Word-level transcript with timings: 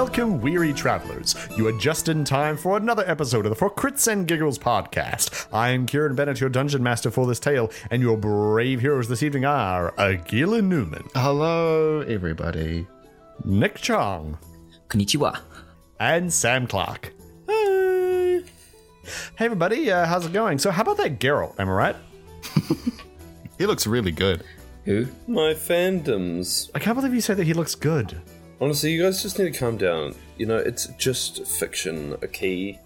Welcome, 0.00 0.40
weary 0.40 0.72
travelers. 0.72 1.36
You 1.58 1.68
are 1.68 1.78
just 1.78 2.08
in 2.08 2.24
time 2.24 2.56
for 2.56 2.78
another 2.78 3.04
episode 3.06 3.44
of 3.44 3.50
the 3.50 3.54
For 3.54 3.68
Crits 3.68 4.10
and 4.10 4.26
Giggles 4.26 4.58
podcast. 4.58 5.46
I 5.52 5.68
am 5.68 5.84
Kieran 5.84 6.14
Bennett, 6.14 6.40
your 6.40 6.48
dungeon 6.48 6.82
master 6.82 7.10
for 7.10 7.26
this 7.26 7.38
tale, 7.38 7.70
and 7.90 8.00
your 8.00 8.16
brave 8.16 8.80
heroes 8.80 9.08
this 9.08 9.22
evening 9.22 9.44
are 9.44 9.92
Agila 9.98 10.64
Newman, 10.64 11.06
Hello, 11.14 12.00
everybody. 12.00 12.86
Nick 13.44 13.74
Chong, 13.76 14.38
Konnichiwa. 14.88 15.38
and 16.00 16.32
Sam 16.32 16.66
Clark. 16.66 17.12
Hey, 17.46 18.42
hey 19.36 19.44
everybody, 19.44 19.92
uh, 19.92 20.06
how's 20.06 20.24
it 20.24 20.32
going? 20.32 20.58
So, 20.58 20.70
how 20.70 20.80
about 20.80 20.96
that 20.96 21.20
Geralt? 21.20 21.60
Am 21.60 21.68
I 21.68 21.72
right? 21.72 21.96
He 23.58 23.66
looks 23.66 23.86
really 23.86 24.12
good. 24.12 24.44
Who? 24.86 25.06
My 25.28 25.52
fandoms. 25.52 26.70
I 26.74 26.78
can't 26.78 26.96
believe 26.96 27.12
you 27.12 27.20
say 27.20 27.34
that 27.34 27.44
he 27.44 27.52
looks 27.52 27.74
good. 27.74 28.18
Honestly, 28.60 28.92
you 28.92 29.02
guys 29.02 29.22
just 29.22 29.38
need 29.38 29.52
to 29.52 29.58
calm 29.58 29.78
down. 29.78 30.14
You 30.36 30.46
know, 30.46 30.58
it's 30.58 30.86
just 30.98 31.46
fiction, 31.46 32.14
okay? 32.22 32.78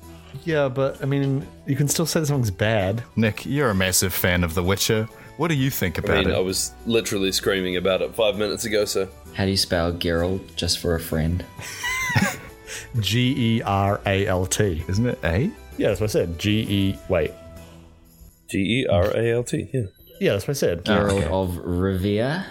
Yeah, 0.45 0.69
but 0.69 1.03
I 1.03 1.07
mean, 1.07 1.47
you 1.67 1.75
can 1.75 1.89
still 1.89 2.07
say 2.07 2.21
that 2.21 2.27
something's 2.27 2.51
bad. 2.51 3.03
Nick, 3.17 3.45
you're 3.45 3.71
a 3.71 3.75
massive 3.75 4.15
fan 4.15 4.45
of 4.45 4.55
The 4.55 4.63
Witcher. 4.63 5.09
What 5.37 5.49
do 5.49 5.55
you 5.55 5.71
think 5.71 5.99
about 5.99 6.11
I 6.11 6.21
about 6.21 6.27
mean, 6.27 6.37
I 6.37 6.41
was 6.41 6.73
literally 6.87 7.33
screaming 7.33 7.77
about 7.77 8.03
it 8.03 8.15
five 8.15 8.37
minutes 8.37 8.65
ago, 8.65 8.85
so. 8.85 9.09
How 9.35 9.45
do 9.45 9.51
you 9.51 9.57
spell 9.57 9.93
Geralt 9.93 10.55
just 10.55 10.79
for 10.79 10.95
a 10.95 11.01
friend? 11.01 11.45
G 13.01 13.35
E 13.37 13.63
R 13.63 14.01
A 14.07 14.27
L 14.29 14.47
T. 14.47 14.85
Isn't 14.89 15.07
it 15.07 15.19
A? 15.25 15.51
Yeah, 15.77 15.89
that's 15.89 16.01
what 16.01 16.11
I 16.11 16.13
said. 16.13 16.39
G 16.39 16.61
E. 16.69 16.99
Wait. 17.09 17.33
G 18.49 18.59
E 18.59 18.87
R 18.87 19.11
A 19.17 19.33
L 19.33 19.43
T, 19.43 19.69
yeah. 19.73 19.83
Yeah, 20.21 20.33
that's 20.33 20.47
what 20.47 20.57
I 20.57 20.59
said. 20.59 20.85
Geralt 20.85 21.13
okay. 21.15 21.27
of 21.27 21.51
Rivia? 21.65 22.45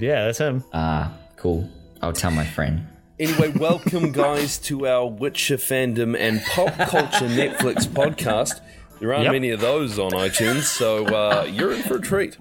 Yeah, 0.00 0.24
that's 0.24 0.38
him. 0.38 0.64
Ah, 0.72 1.12
cool. 1.36 1.70
I'll 2.02 2.12
tell 2.12 2.30
my 2.30 2.44
friend. 2.44 2.86
Anyway, 3.18 3.48
welcome, 3.56 4.12
guys, 4.12 4.58
to 4.58 4.86
our 4.86 5.06
Witcher 5.06 5.56
fandom 5.56 6.16
and 6.18 6.40
pop 6.42 6.74
culture 6.88 7.26
Netflix 7.28 7.86
podcast. 7.86 8.60
There 8.98 9.12
aren't 9.12 9.24
Yep. 9.24 9.32
many 9.32 9.50
of 9.50 9.60
those 9.60 9.98
on 9.98 10.12
iTunes, 10.12 10.62
so 10.62 11.06
uh, 11.06 11.44
you're 11.44 11.72
in 11.72 11.82
for 11.82 11.96
a 11.96 12.00
treat. 12.00 12.36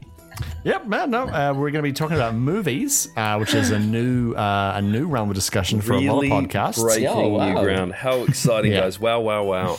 Yep, 0.64 0.88
man. 0.88 1.10
No, 1.12 1.24
uh, 1.28 1.54
we're 1.54 1.72
going 1.72 1.84
to 1.84 1.90
be 1.90 1.94
talking 1.94 2.16
about 2.16 2.36
movies, 2.36 3.08
uh, 3.18 3.38
which 3.38 3.54
is 3.54 3.72
a 3.72 3.80
new 3.80 4.34
uh, 4.34 4.74
a 4.76 4.82
new 4.82 5.08
realm 5.08 5.30
of 5.30 5.36
discussion 5.36 5.82
for 5.82 5.94
a 5.94 6.00
lot 6.02 6.24
of 6.24 6.30
podcasts. 6.30 6.82
breaking 6.82 7.08
Oh, 7.08 7.28
wow. 7.30 7.54
new 7.54 7.62
ground. 7.64 7.94
How 7.94 8.24
exciting, 8.24 8.72
Yeah. 8.72 8.82
guys! 8.82 9.00
Wow, 9.00 9.22
wow, 9.22 9.44
wow! 9.44 9.78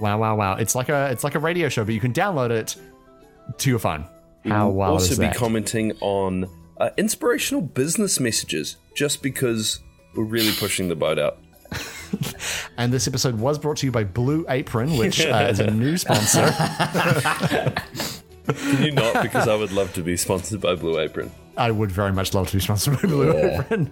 Wow, 0.00 0.18
wow, 0.18 0.36
wow! 0.36 0.54
It's 0.56 0.74
like 0.74 0.88
a 0.88 1.10
it's 1.10 1.24
like 1.24 1.34
a 1.34 1.38
radio 1.38 1.68
show, 1.68 1.84
but 1.84 1.92
you 1.94 2.00
can 2.00 2.12
download 2.12 2.50
it 2.50 2.76
to 3.58 3.70
your 3.70 3.78
phone. 3.78 4.06
How 4.46 4.66
We'll 4.68 4.74
wow 4.76 4.90
also 4.92 5.12
is 5.12 5.18
be 5.18 5.28
commenting 5.28 5.92
on 6.00 6.46
uh, 6.78 6.90
inspirational 6.96 7.62
business 7.62 8.20
messages, 8.20 8.76
just 8.94 9.22
because 9.22 9.80
we're 10.14 10.24
really 10.24 10.52
pushing 10.58 10.88
the 10.88 10.96
boat 10.96 11.18
out. 11.18 11.38
and 12.76 12.92
this 12.92 13.08
episode 13.08 13.38
was 13.38 13.58
brought 13.58 13.76
to 13.78 13.86
you 13.86 13.92
by 13.92 14.04
Blue 14.04 14.44
Apron, 14.48 14.96
which 14.96 15.24
uh, 15.24 15.48
is 15.50 15.60
a 15.60 15.70
new 15.70 15.96
sponsor. 15.96 16.46
Can 18.46 18.82
you 18.82 18.92
not? 18.92 19.22
Because 19.22 19.48
I 19.48 19.56
would 19.56 19.72
love 19.72 19.92
to 19.94 20.02
be 20.02 20.16
sponsored 20.16 20.60
by 20.60 20.74
Blue 20.74 21.00
Apron, 21.00 21.30
I 21.56 21.70
would 21.70 21.90
very 21.90 22.12
much 22.12 22.34
love 22.34 22.48
to 22.48 22.56
be 22.56 22.60
sponsored 22.60 23.00
by 23.00 23.08
Blue 23.08 23.36
Apron. 23.36 23.90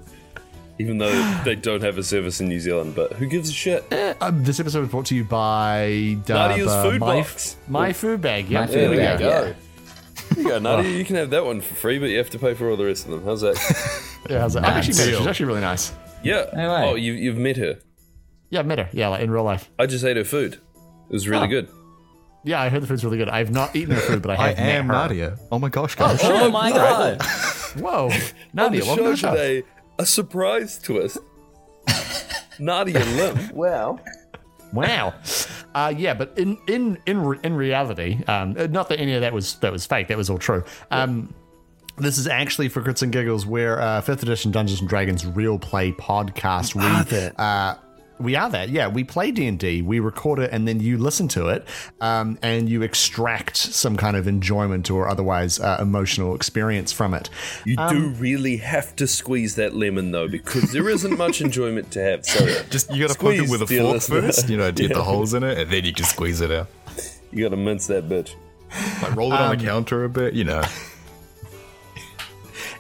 even 0.78 0.98
though 0.98 1.42
they 1.44 1.54
don't 1.54 1.82
have 1.82 1.96
a 1.98 2.02
service 2.02 2.40
in 2.40 2.48
New 2.48 2.60
Zealand. 2.60 2.94
But 2.94 3.12
who 3.14 3.26
gives 3.26 3.48
a 3.48 3.52
shit? 3.52 3.84
Um, 4.20 4.44
this 4.44 4.60
episode 4.60 4.80
was 4.80 4.88
brought 4.90 5.06
to 5.06 5.14
you 5.14 5.24
by 5.24 6.18
Dub, 6.26 6.50
Nadia's 6.50 6.68
uh, 6.70 6.82
food 6.82 7.00
my, 7.00 7.20
box. 7.20 7.56
My 7.68 7.92
food 7.92 8.20
bag. 8.20 8.48
Yep, 8.48 8.60
My 8.60 8.66
there 8.66 8.88
food 8.88 8.90
we 8.90 8.96
bag, 8.98 9.18
go. 9.18 9.28
yeah. 9.28 9.52
There 10.34 10.42
you 10.44 10.48
go, 10.50 10.58
Nadia. 10.58 10.90
Oh. 10.90 10.94
You 10.96 11.04
can 11.04 11.16
have 11.16 11.30
that 11.30 11.44
one 11.44 11.60
for 11.60 11.74
free, 11.74 11.98
but 11.98 12.06
you 12.10 12.18
have 12.18 12.30
to 12.30 12.38
pay 12.38 12.54
for 12.54 12.70
all 12.70 12.76
the 12.76 12.84
rest 12.84 13.04
of 13.06 13.10
them. 13.12 13.24
How's 13.24 13.40
that? 13.42 13.56
Yeah, 14.30 14.38
how's 14.40 14.54
that? 14.54 14.62
I've 14.64 14.76
actually 14.76 14.94
met 14.98 15.08
her. 15.08 15.16
She's 15.16 15.26
actually 15.26 15.46
really 15.46 15.60
nice. 15.62 15.92
Yeah. 16.22 16.46
No 16.54 16.72
way. 16.72 16.88
Oh, 16.90 16.94
you, 16.94 17.12
you've 17.12 17.36
met 17.36 17.56
her. 17.56 17.80
Yeah, 18.50 18.60
I 18.60 18.62
met 18.62 18.78
her. 18.78 18.88
Yeah, 18.92 19.08
like 19.08 19.20
in 19.20 19.32
real 19.32 19.42
life. 19.42 19.68
I 19.80 19.86
just 19.86 20.04
ate 20.04 20.16
her 20.16 20.22
food. 20.24 20.54
It 20.54 20.60
was 21.12 21.26
really 21.28 21.46
Oh. 21.46 21.50
good. 21.50 21.68
Yeah, 22.44 22.60
I 22.62 22.68
heard 22.68 22.82
the 22.82 22.86
food's 22.86 23.04
really 23.04 23.18
good. 23.18 23.28
I've 23.28 23.50
not 23.50 23.74
eaten 23.74 23.94
her 23.96 24.00
food, 24.00 24.22
but 24.22 24.30
I 24.38 24.44
I 24.44 24.48
have 24.48 24.56
met 24.58 24.68
am 24.76 24.86
her. 24.86 24.92
Nadia. 24.92 25.38
Oh 25.50 25.58
my 25.58 25.68
gosh, 25.70 25.96
guys. 25.96 26.20
Oh, 26.22 26.44
oh 26.46 26.50
my 26.52 26.70
god! 26.70 27.20
Whoa, 27.76 28.10
On 28.10 28.12
Nadia, 28.52 28.80
the 28.82 28.86
welcome 28.86 29.04
to 29.06 29.10
show 29.10 29.10
the 29.10 29.16
show. 29.16 29.30
today, 29.32 29.62
a 29.98 30.06
surprise 30.06 30.78
twist. 30.78 31.18
Nadia 32.60 33.00
Lim. 33.04 33.50
Wow. 33.54 33.98
Wow. 34.72 35.14
Uh, 35.74 35.92
yeah, 35.96 36.14
but 36.14 36.36
in 36.36 36.58
in 36.66 36.98
in 37.06 37.38
in 37.42 37.54
reality, 37.54 38.22
um, 38.24 38.54
uh, 38.58 38.66
not 38.66 38.88
that 38.88 39.00
any 39.00 39.14
of 39.14 39.20
that 39.22 39.32
was 39.32 39.54
that 39.56 39.72
was 39.72 39.86
fake. 39.86 40.08
That 40.08 40.16
was 40.16 40.28
all 40.30 40.38
true. 40.38 40.64
Um, 40.90 41.34
this 41.98 42.18
is 42.18 42.26
actually 42.26 42.68
for 42.68 42.82
Crits 42.82 43.02
and 43.02 43.12
Giggles, 43.12 43.46
where 43.46 43.80
uh, 43.80 44.00
fifth 44.00 44.22
edition 44.22 44.50
Dungeons 44.50 44.80
and 44.80 44.88
Dragons 44.88 45.26
real 45.26 45.58
play 45.58 45.92
podcast. 45.92 46.74
We. 46.74 47.32
Uh, 47.38 47.74
we 48.22 48.36
are 48.36 48.48
that, 48.50 48.68
yeah. 48.68 48.88
We 48.88 49.04
play 49.04 49.30
D 49.30 49.46
and 49.46 49.58
D, 49.58 49.82
we 49.82 50.00
record 50.00 50.38
it, 50.38 50.50
and 50.52 50.66
then 50.66 50.80
you 50.80 50.98
listen 50.98 51.28
to 51.28 51.48
it, 51.48 51.66
um, 52.00 52.38
and 52.42 52.68
you 52.68 52.82
extract 52.82 53.56
some 53.56 53.96
kind 53.96 54.16
of 54.16 54.26
enjoyment 54.28 54.90
or 54.90 55.08
otherwise 55.08 55.58
uh, 55.60 55.78
emotional 55.80 56.34
experience 56.34 56.92
from 56.92 57.14
it. 57.14 57.28
You 57.64 57.76
do 57.88 58.08
really 58.18 58.56
have 58.58 58.94
to 58.96 59.06
squeeze 59.06 59.56
that 59.56 59.74
lemon, 59.74 60.10
though, 60.12 60.28
because 60.28 60.72
there 60.72 60.88
isn't 60.88 61.16
much 61.18 61.40
enjoyment 61.46 61.90
to 61.92 62.00
have. 62.02 62.24
So 62.24 62.46
Just 62.70 62.90
you 62.92 63.06
gotta 63.06 63.18
poke 63.18 63.34
it 63.34 63.48
with 63.50 63.62
a 63.62 63.66
fork 63.66 63.92
listener. 63.94 64.22
first, 64.22 64.48
you 64.48 64.56
know, 64.56 64.70
to 64.70 64.72
get 64.82 64.90
Yeah. 64.90 64.96
the 64.98 65.02
holes 65.04 65.34
in 65.34 65.42
it, 65.42 65.58
and 65.58 65.70
then 65.70 65.84
you 65.84 65.92
can 65.92 66.04
squeeze 66.04 66.40
it 66.40 66.50
out. 66.50 66.68
you 67.32 67.42
gotta 67.44 67.56
mince 67.56 67.86
that 67.88 68.08
bitch. 68.08 68.34
Like 69.02 69.14
roll 69.16 69.32
it 69.32 69.38
on 69.40 69.56
the 69.58 69.62
counter 69.64 70.04
a 70.04 70.08
bit, 70.08 70.32
you 70.34 70.44
know. 70.44 70.62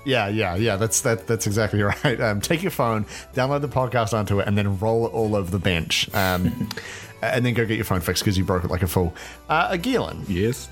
Yeah, 0.04 0.28
yeah, 0.28 0.56
yeah. 0.56 0.76
That's 0.76 1.00
that. 1.02 1.26
That's 1.26 1.46
exactly 1.46 1.80
right. 2.04 2.20
Um, 2.20 2.40
take 2.40 2.62
your 2.62 2.70
phone, 2.72 3.04
download 3.34 3.60
the 3.60 3.68
podcast 3.68 4.12
onto 4.12 4.40
it, 4.40 4.48
and 4.48 4.58
then 4.58 4.78
roll 4.78 5.06
it 5.06 5.10
all 5.12 5.36
over 5.36 5.50
the 5.50 5.58
bench. 5.60 6.12
Um, 6.14 6.68
and 7.22 7.46
then 7.46 7.54
go 7.54 7.64
get 7.64 7.76
your 7.76 7.84
phone 7.84 8.00
fixed 8.00 8.22
because 8.24 8.36
you 8.36 8.44
broke 8.44 8.64
it 8.64 8.70
like 8.70 8.82
a 8.82 8.88
fool. 8.88 9.14
Uh, 9.48 9.76
Galen, 9.76 10.24
Yes. 10.28 10.68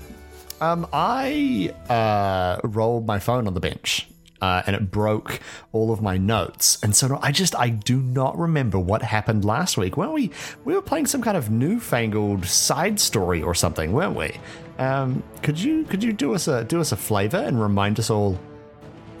um, 0.59 0.85
I 0.91 1.73
uh, 1.89 2.59
rolled 2.67 3.05
my 3.07 3.19
phone 3.19 3.47
on 3.47 3.53
the 3.53 3.61
bench. 3.61 4.07
Uh, 4.41 4.63
and 4.65 4.75
it 4.75 4.89
broke 4.89 5.39
all 5.71 5.91
of 5.93 6.01
my 6.01 6.17
notes, 6.17 6.79
and 6.81 6.95
so 6.95 7.19
I 7.21 7.31
just 7.31 7.55
I 7.55 7.69
do 7.69 8.01
not 8.01 8.35
remember 8.39 8.79
what 8.79 9.03
happened 9.03 9.45
last 9.45 9.77
week. 9.77 9.97
Weren't 9.97 10.13
we? 10.13 10.31
We 10.65 10.73
were 10.73 10.81
playing 10.81 11.05
some 11.05 11.21
kind 11.21 11.37
of 11.37 11.51
newfangled 11.51 12.47
side 12.47 12.99
story 12.99 13.43
or 13.43 13.53
something, 13.53 13.91
weren't 13.93 14.15
we? 14.15 14.31
Um, 14.79 15.21
could 15.43 15.59
you 15.61 15.83
could 15.83 16.03
you 16.03 16.11
do 16.11 16.33
us 16.33 16.47
a 16.47 16.63
do 16.63 16.81
us 16.81 16.91
a 16.91 16.97
flavor 16.97 17.37
and 17.37 17.61
remind 17.61 17.99
us 17.99 18.09
all 18.09 18.39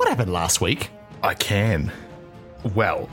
what 0.01 0.09
happened 0.09 0.33
last 0.33 0.61
week? 0.61 0.89
I 1.21 1.35
can. 1.35 1.91
Well, 2.73 3.07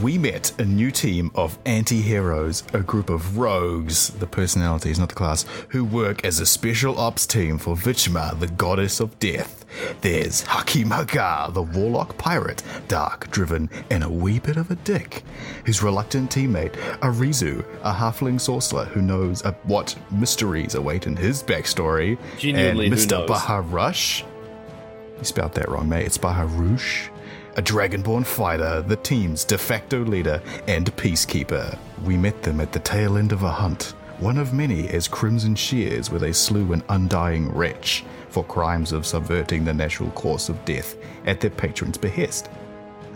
we 0.00 0.16
met 0.16 0.58
a 0.58 0.64
new 0.64 0.90
team 0.90 1.30
of 1.34 1.58
anti 1.66 2.00
heroes, 2.00 2.62
a 2.72 2.80
group 2.80 3.10
of 3.10 3.36
rogues, 3.36 4.08
the 4.08 4.26
personalities, 4.26 4.98
not 4.98 5.10
the 5.10 5.14
class, 5.14 5.44
who 5.68 5.84
work 5.84 6.24
as 6.24 6.40
a 6.40 6.46
special 6.46 6.98
ops 6.98 7.26
team 7.26 7.58
for 7.58 7.76
Vichma, 7.76 8.40
the 8.40 8.46
goddess 8.46 8.98
of 8.98 9.18
death. 9.18 9.66
There's 10.00 10.40
Hakim 10.40 10.90
Hagar, 10.90 11.50
the 11.50 11.60
warlock 11.60 12.16
pirate, 12.16 12.62
dark, 12.88 13.30
driven, 13.30 13.68
and 13.90 14.02
a 14.02 14.08
wee 14.08 14.38
bit 14.38 14.56
of 14.56 14.70
a 14.70 14.76
dick. 14.76 15.24
His 15.66 15.82
reluctant 15.82 16.30
teammate, 16.30 16.76
Arizu, 17.00 17.62
a 17.82 17.92
halfling 17.92 18.40
sorcerer 18.40 18.86
who 18.86 19.02
knows 19.02 19.42
what 19.64 19.94
mysteries 20.10 20.76
await 20.76 21.06
in 21.06 21.14
his 21.14 21.42
backstory. 21.42 22.16
Genuinely, 22.38 22.86
and 22.86 22.94
Mr. 22.94 23.10
knows? 23.10 23.28
Baharush, 23.28 24.24
you 25.22 25.26
spelled 25.26 25.54
that 25.54 25.68
wrong, 25.68 25.88
mate. 25.88 26.04
It's 26.04 26.18
Baharush. 26.18 27.08
A 27.56 27.62
dragonborn 27.62 28.26
fighter, 28.26 28.82
the 28.82 28.96
team's 28.96 29.44
de 29.44 29.56
facto 29.56 30.04
leader 30.04 30.42
and 30.66 30.94
peacekeeper. 30.96 31.78
We 32.02 32.16
met 32.16 32.42
them 32.42 32.60
at 32.60 32.72
the 32.72 32.80
tail 32.80 33.16
end 33.16 33.30
of 33.30 33.44
a 33.44 33.50
hunt, 33.50 33.94
one 34.18 34.36
of 34.36 34.52
many 34.52 34.88
as 34.88 35.06
Crimson 35.06 35.54
Shears, 35.54 36.10
where 36.10 36.18
they 36.18 36.32
slew 36.32 36.72
an 36.72 36.82
undying 36.88 37.52
wretch 37.52 38.04
for 38.30 38.42
crimes 38.42 38.90
of 38.90 39.06
subverting 39.06 39.64
the 39.64 39.72
natural 39.72 40.10
course 40.10 40.48
of 40.48 40.64
death 40.64 40.96
at 41.24 41.38
their 41.38 41.50
patron's 41.50 41.98
behest. 41.98 42.50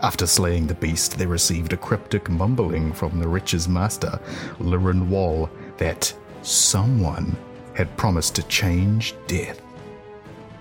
After 0.00 0.28
slaying 0.28 0.68
the 0.68 0.74
beast, 0.74 1.18
they 1.18 1.26
received 1.26 1.72
a 1.72 1.76
cryptic 1.76 2.28
mumbling 2.28 2.92
from 2.92 3.18
the 3.18 3.26
wretch's 3.26 3.66
master, 3.66 4.20
Liren 4.60 5.08
Wall, 5.08 5.50
that 5.78 6.14
someone 6.42 7.36
had 7.74 7.96
promised 7.96 8.36
to 8.36 8.44
change 8.44 9.16
death. 9.26 9.60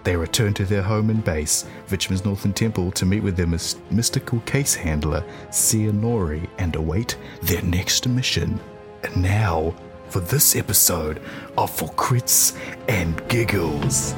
They 0.05 0.15
return 0.15 0.53
to 0.53 0.65
their 0.65 0.83
home 0.83 1.09
and 1.09 1.23
base, 1.23 1.65
Vichman's 1.87 2.23
Northern 2.23 2.53
Temple, 2.53 2.91
to 2.91 3.07
meet 3.07 3.23
with 3.23 3.35
their 3.35 3.47
mys- 3.47 3.75
mystical 3.89 4.39
case 4.41 4.75
handler, 4.75 5.25
Sianori, 5.49 6.47
and 6.59 6.75
await 6.75 7.17
their 7.41 7.63
next 7.63 8.07
mission. 8.07 8.59
And 9.03 9.23
now, 9.23 9.73
for 10.09 10.19
this 10.19 10.55
episode 10.55 11.21
of 11.57 11.71
For 11.71 11.89
Crits 11.93 12.55
and 12.87 13.27
Giggles. 13.29 14.13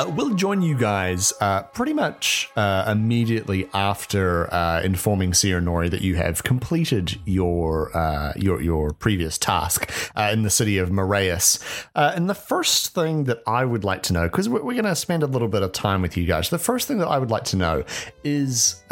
Uh, 0.00 0.08
we'll 0.16 0.30
join 0.30 0.62
you 0.62 0.74
guys 0.74 1.30
uh, 1.42 1.62
pretty 1.62 1.92
much 1.92 2.48
uh, 2.56 2.86
immediately 2.90 3.68
after 3.74 4.50
uh, 4.52 4.80
informing 4.80 5.32
Sianori 5.32 5.90
that 5.90 6.00
you 6.00 6.14
have 6.14 6.42
completed 6.42 7.20
your 7.26 7.94
uh, 7.94 8.32
your 8.34 8.62
your 8.62 8.94
previous 8.94 9.36
task 9.36 9.92
uh, 10.16 10.30
in 10.32 10.42
the 10.42 10.48
city 10.48 10.78
of 10.78 10.88
Moraeus. 10.88 11.62
Uh, 11.94 12.12
and 12.14 12.30
the 12.30 12.34
first 12.34 12.94
thing 12.94 13.24
that 13.24 13.42
I 13.46 13.66
would 13.66 13.84
like 13.84 14.02
to 14.04 14.14
know, 14.14 14.22
because 14.22 14.48
we're, 14.48 14.62
we're 14.62 14.72
going 14.72 14.84
to 14.84 14.96
spend 14.96 15.22
a 15.22 15.26
little 15.26 15.48
bit 15.48 15.62
of 15.62 15.72
time 15.72 16.00
with 16.00 16.16
you 16.16 16.24
guys, 16.24 16.48
the 16.48 16.58
first 16.58 16.88
thing 16.88 16.96
that 16.96 17.08
I 17.08 17.18
would 17.18 17.30
like 17.30 17.44
to 17.44 17.56
know 17.56 17.84
is 18.24 18.82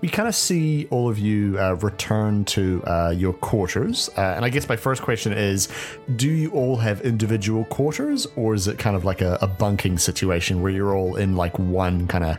we 0.00 0.08
kind 0.08 0.26
of 0.26 0.34
see 0.34 0.86
all 0.90 1.10
of 1.10 1.18
you 1.18 1.58
return 1.58 2.46
to 2.46 2.82
your 3.14 3.34
quarters. 3.34 4.08
And 4.16 4.42
I 4.42 4.48
guess 4.48 4.70
my 4.70 4.76
first 4.76 5.02
question 5.02 5.34
is 5.34 5.68
do 6.16 6.30
you 6.30 6.50
all 6.52 6.76
have 6.76 7.02
individual 7.02 7.66
quarters, 7.66 8.26
or 8.36 8.54
is 8.54 8.68
it 8.68 8.78
kind 8.78 8.96
of 8.96 9.04
like 9.04 9.20
a, 9.20 9.36
a 9.42 9.46
bunking 9.46 9.98
situation 9.98 10.13
where 10.62 10.72
you're 10.72 10.94
all 10.94 11.16
in 11.16 11.36
like 11.36 11.58
one 11.58 12.06
kind 12.06 12.24
of 12.24 12.38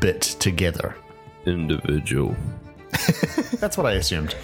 bit 0.00 0.22
together? 0.22 0.94
Individual. 1.46 2.34
That's 3.60 3.76
what 3.76 3.86
I 3.86 3.92
assumed. 3.92 4.34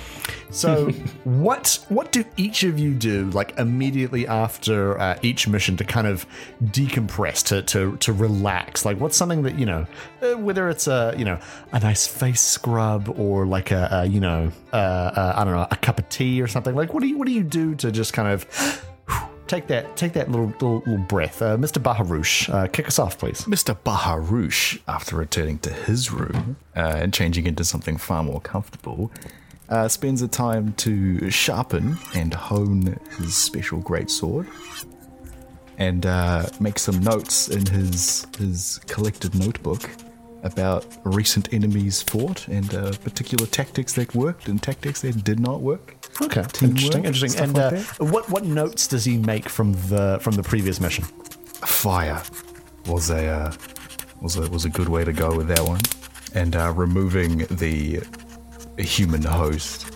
So, 0.51 0.91
what 1.25 1.85
what 1.89 2.13
do 2.13 2.25
each 2.37 2.63
of 2.63 2.79
you 2.79 2.95
do 2.95 3.31
like 3.31 3.59
immediately 3.59 4.27
after 4.27 4.99
uh, 4.99 5.19
each 5.23 5.49
mission 5.49 5.77
to 5.79 5.85
kind 5.85 6.07
of 6.07 6.27
decompress, 6.63 7.45
to 7.47 7.63
to 7.63 7.97
to 7.97 8.13
relax? 8.13 8.85
Like, 8.85 9.01
what's 9.01 9.17
something 9.17 9.43
that 9.43 9.59
you 9.59 9.67
know, 9.67 9.87
uh, 10.21 10.37
whether 10.37 10.69
it's 10.69 10.87
a 10.87 11.15
you 11.17 11.25
know 11.25 11.39
a 11.73 11.81
nice 11.81 12.07
face 12.07 12.43
scrub 12.43 13.09
or 13.19 13.47
like 13.47 13.71
a, 13.71 13.89
a 13.91 14.07
you 14.07 14.21
know 14.21 14.53
uh, 14.73 14.77
uh, 14.77 15.33
I 15.37 15.45
don't 15.45 15.55
know 15.55 15.67
a 15.71 15.77
cup 15.77 15.99
of 15.99 16.09
tea 16.09 16.41
or 16.43 16.47
something. 16.47 16.75
Like, 16.75 16.93
what 16.93 17.01
do 17.01 17.09
you 17.09 17.19
what 17.19 17.27
do 17.27 17.33
you 17.33 17.43
do 17.43 17.75
to 17.77 17.91
just 17.91 18.13
kind 18.13 18.29
of 18.29 18.47
take 19.53 19.67
that 19.67 19.97
take 19.97 20.15
that 20.15 20.31
little 20.31 20.47
little, 20.47 20.79
little 20.79 20.97
breath, 20.99 21.43
uh, 21.43 21.57
Mr. 21.59 21.81
Baharouche? 21.83 22.49
Uh, 22.49 22.67
kick 22.69 22.89
us 22.89 22.99
off, 22.99 23.19
please. 23.19 23.43
Mr. 23.43 23.77
Baharouche, 23.85 24.81
after 24.89 25.17
returning 25.17 25.59
to 25.59 25.71
his 25.71 26.11
room 26.11 26.57
uh, 26.75 26.95
and 26.97 27.13
changing 27.13 27.47
into 27.47 27.63
something 27.63 27.99
far 27.99 28.23
more 28.23 28.41
comfortable, 28.41 29.13
uh, 29.69 29.89
spends 29.89 30.23
the 30.23 30.29
time 30.29 30.73
to 30.75 31.29
sharpen 31.31 31.99
and 32.15 32.33
hone 32.33 32.99
his 33.19 33.35
special 33.37 33.83
greatsword 33.83 34.47
and 35.77 36.07
uh, 36.07 36.47
make 36.59 36.79
some 36.79 37.01
notes 37.01 37.49
in 37.49 37.67
his 37.67 38.27
his 38.39 38.81
collected 38.87 39.35
notebook 39.35 39.91
about 40.45 40.87
recent 41.05 41.53
enemies 41.53 42.03
fought 42.03 42.49
and 42.49 42.75
uh, 42.75 42.91
particular 43.05 43.47
tactics 43.47 43.93
that 43.93 44.15
worked 44.15 44.49
and 44.49 44.63
tactics 44.63 45.03
that 45.03 45.23
did 45.23 45.39
not 45.39 45.61
work. 45.61 45.97
Okay, 46.21 46.43
Teamwork, 46.53 46.63
interesting, 46.63 47.05
interesting. 47.05 47.31
stuff 47.31 47.45
And 47.45 47.55
like 47.55 48.01
uh, 48.01 48.05
what 48.05 48.29
what 48.29 48.45
notes 48.45 48.87
does 48.87 49.05
he 49.05 49.17
make 49.17 49.49
from 49.49 49.73
the 49.89 50.19
from 50.21 50.35
the 50.35 50.43
previous 50.43 50.81
mission? 50.81 51.05
fire 51.67 52.23
was 52.87 53.11
a 53.11 53.27
uh, 53.29 53.53
was 54.21 54.37
a 54.37 54.49
was 54.51 54.65
a 54.65 54.69
good 54.69 54.89
way 54.89 55.05
to 55.05 55.13
go 55.13 55.35
with 55.35 55.49
that 55.49 55.61
one, 55.61 55.81
and 56.35 56.57
uh, 56.57 56.73
removing 56.75 57.39
the 57.51 58.03
human 58.79 59.23
host 59.23 59.87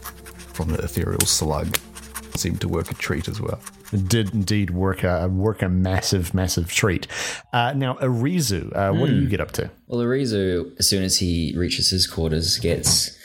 from 0.54 0.68
the 0.70 0.78
ethereal 0.78 1.20
slug 1.20 1.76
seemed 2.36 2.60
to 2.60 2.68
work 2.68 2.90
a 2.90 2.94
treat 2.94 3.28
as 3.28 3.40
well. 3.40 3.60
It 3.92 4.08
did 4.08 4.34
indeed 4.34 4.70
work 4.70 5.04
a 5.04 5.28
work 5.28 5.62
a 5.62 5.68
massive 5.68 6.34
massive 6.34 6.72
treat. 6.72 7.06
Uh, 7.52 7.72
now, 7.74 7.94
Arizu, 7.94 8.74
uh, 8.74 8.92
what 8.92 9.08
do 9.08 9.16
you 9.16 9.28
get 9.28 9.40
up 9.40 9.52
to? 9.52 9.70
Well, 9.86 10.00
Arizu, 10.00 10.76
as 10.78 10.88
soon 10.88 11.04
as 11.04 11.18
he 11.18 11.54
reaches 11.56 11.90
his 11.90 12.06
quarters, 12.06 12.58
gets 12.58 13.16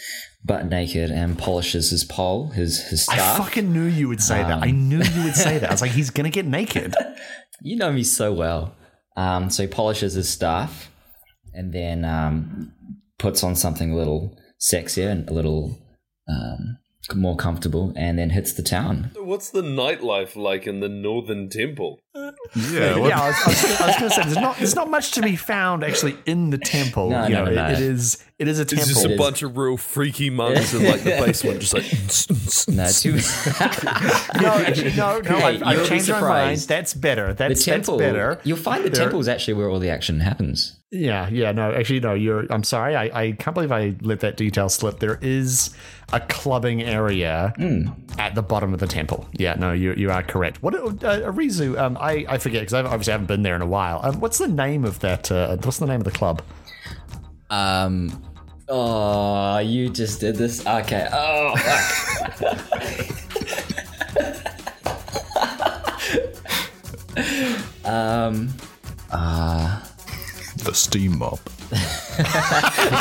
butt 0.44 0.66
naked 0.66 1.12
and 1.12 1.38
polishes 1.38 1.90
his 1.90 2.04
pole, 2.04 2.50
his 2.50 2.82
his 2.90 3.04
staff. 3.04 3.40
I 3.40 3.44
fucking 3.44 3.72
knew 3.72 3.86
you 3.86 4.08
would 4.08 4.22
say 4.22 4.42
that. 4.42 4.64
I 4.64 4.72
knew 4.72 5.02
you 5.02 5.24
would 5.24 5.36
say 5.36 5.58
that. 5.60 5.70
I 5.70 5.74
was 5.74 5.82
like, 5.82 5.92
he's 6.00 6.10
gonna 6.10 6.30
get 6.30 6.46
naked. 6.46 6.96
You 7.64 7.76
know 7.76 7.92
me 7.92 8.04
so 8.04 8.34
well. 8.34 8.74
Um, 9.16 9.52
so 9.52 9.62
he 9.62 9.68
polishes 9.68 10.14
his 10.14 10.28
staff 10.28 10.90
and 11.54 11.72
then 11.72 12.04
um, 12.04 12.74
puts 13.20 13.44
on 13.44 13.56
something 13.56 13.92
a 13.92 13.96
little 13.96 14.36
sexier 14.60 15.12
and 15.12 15.30
a 15.30 15.34
little 15.34 15.78
um, 16.28 16.80
more 17.16 17.36
comfortable 17.36 17.92
and 17.96 18.18
then 18.18 18.30
hits 18.30 18.54
the 18.54 18.62
town. 18.64 19.12
What's 19.20 19.50
the 19.50 19.62
nightlife 19.64 20.36
like 20.36 20.66
in 20.68 20.80
the 20.80 20.88
Northern 20.90 21.50
Temple? 21.50 22.00
Yeah, 22.14 22.96
yeah, 23.08 23.20
I 23.20 23.28
was, 23.28 23.36
I, 23.44 23.48
was 23.50 23.62
gonna, 23.62 23.76
I 23.80 23.88
was 23.88 23.96
gonna 23.98 24.10
say 24.10 24.22
there's 24.24 24.36
not 24.36 24.58
there's 24.58 24.76
not 24.76 24.90
much 24.90 25.12
to 25.12 25.22
be 25.22 25.36
found 25.36 25.84
actually 25.84 26.16
in 26.26 26.50
the 26.52 26.58
temple. 26.58 27.10
No, 27.10 27.24
you 27.26 27.34
no, 27.34 27.46
know, 27.46 27.52
no, 27.52 27.66
it- 27.68 27.72
it 27.74 27.82
is 27.82 28.24
it 28.38 28.48
is 28.48 28.60
a 28.60 28.64
It's 28.64 28.72
temple. 28.74 28.88
just 28.88 29.06
a 29.06 29.12
is. 29.14 29.18
bunch 29.18 29.42
of 29.44 29.58
real 29.58 29.78
freaky 29.78 30.30
monks 30.30 30.74
in 30.74 30.84
like 30.86 31.02
the 31.02 31.10
basement, 31.26 31.60
just 31.62 31.74
like. 31.74 31.86
No, 32.76 32.90
too. 32.92 33.14
no, 34.42 34.50
actually, 34.66 34.94
no, 34.96 35.20
no. 35.22 35.38
Hey, 35.38 35.44
I've, 35.44 35.64
I've 35.64 35.74
you'll 35.76 35.84
be 35.84 35.90
changed 35.90 36.10
my 36.10 36.22
mind. 36.22 36.60
That's 36.62 36.94
better. 36.94 37.28
the 37.28 37.34
That's 37.48 37.66
temple. 37.66 37.98
that's 37.98 38.12
better. 38.12 38.40
You'll 38.44 38.58
find 38.58 38.84
the 38.84 38.90
There- 38.90 39.04
temple 39.04 39.20
is 39.20 39.28
actually 39.28 39.56
where 39.56 39.70
all 39.70 39.80
the 39.80 39.90
action 39.90 40.20
happens. 40.20 40.78
Yeah, 40.94 41.30
yeah, 41.30 41.54
no, 41.54 41.72
actually, 41.72 42.02
no. 42.02 42.14
You're. 42.14 42.46
I'm 42.50 42.66
sorry. 42.66 42.98
I, 42.98 43.04
I 43.28 43.32
can't 43.32 43.54
believe 43.54 43.72
I 43.72 43.96
let 44.02 44.20
that 44.20 44.36
detail 44.36 44.68
slip. 44.68 45.00
There 45.00 45.20
is 45.22 45.74
a 46.12 46.20
clubbing 46.20 46.82
area 46.82 47.54
at 48.20 48.36
the 48.36 48.42
bottom 48.42 48.74
of 48.74 48.82
the 48.82 48.88
temple. 48.88 49.26
Yeah, 49.32 49.54
no, 49.56 49.72
you 49.72 49.94
you 49.94 50.12
are 50.12 50.22
correct. 50.22 50.62
What 50.62 50.76
uh, 50.76 50.90
Arizu? 51.22 51.80
Um, 51.80 51.98
I 51.98 52.26
I 52.28 52.38
forget 52.40 52.64
because 52.64 52.74
I 52.74 52.82
obviously 52.82 53.12
haven't 53.14 53.28
been 53.28 53.42
there 53.42 53.56
in 53.56 53.62
a 53.62 53.68
while. 53.68 54.02
Um, 54.04 54.20
what's 54.20 54.38
the 54.38 54.50
name 54.50 54.84
of 54.84 55.00
that? 55.00 55.32
Uh, 55.32 55.56
what's 55.64 55.78
the 55.80 55.86
name 55.88 56.02
of 56.02 56.06
the 56.06 56.12
club? 56.12 56.42
Um. 57.50 58.22
Oh, 58.68 59.60
you 59.60 59.90
just 59.90 60.20
did 60.20 60.36
this. 60.36 60.66
Okay. 60.68 61.08
Oh, 61.10 61.56
fuck. 61.56 62.66
um. 67.86 68.50
The 70.64 70.74
steam 70.74 71.18
mop. 71.20 71.40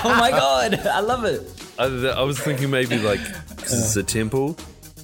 Oh 0.02 0.14
my 0.18 0.30
god, 0.30 0.74
I 0.86 1.00
love 1.00 1.24
it. 1.24 1.42
I, 1.78 1.84
I 1.84 2.22
was 2.22 2.38
thinking 2.38 2.70
maybe 2.70 2.96
like 2.98 3.20
'cause 3.58 3.72
it's 3.84 3.96
a 3.96 4.02
temple, 4.02 4.56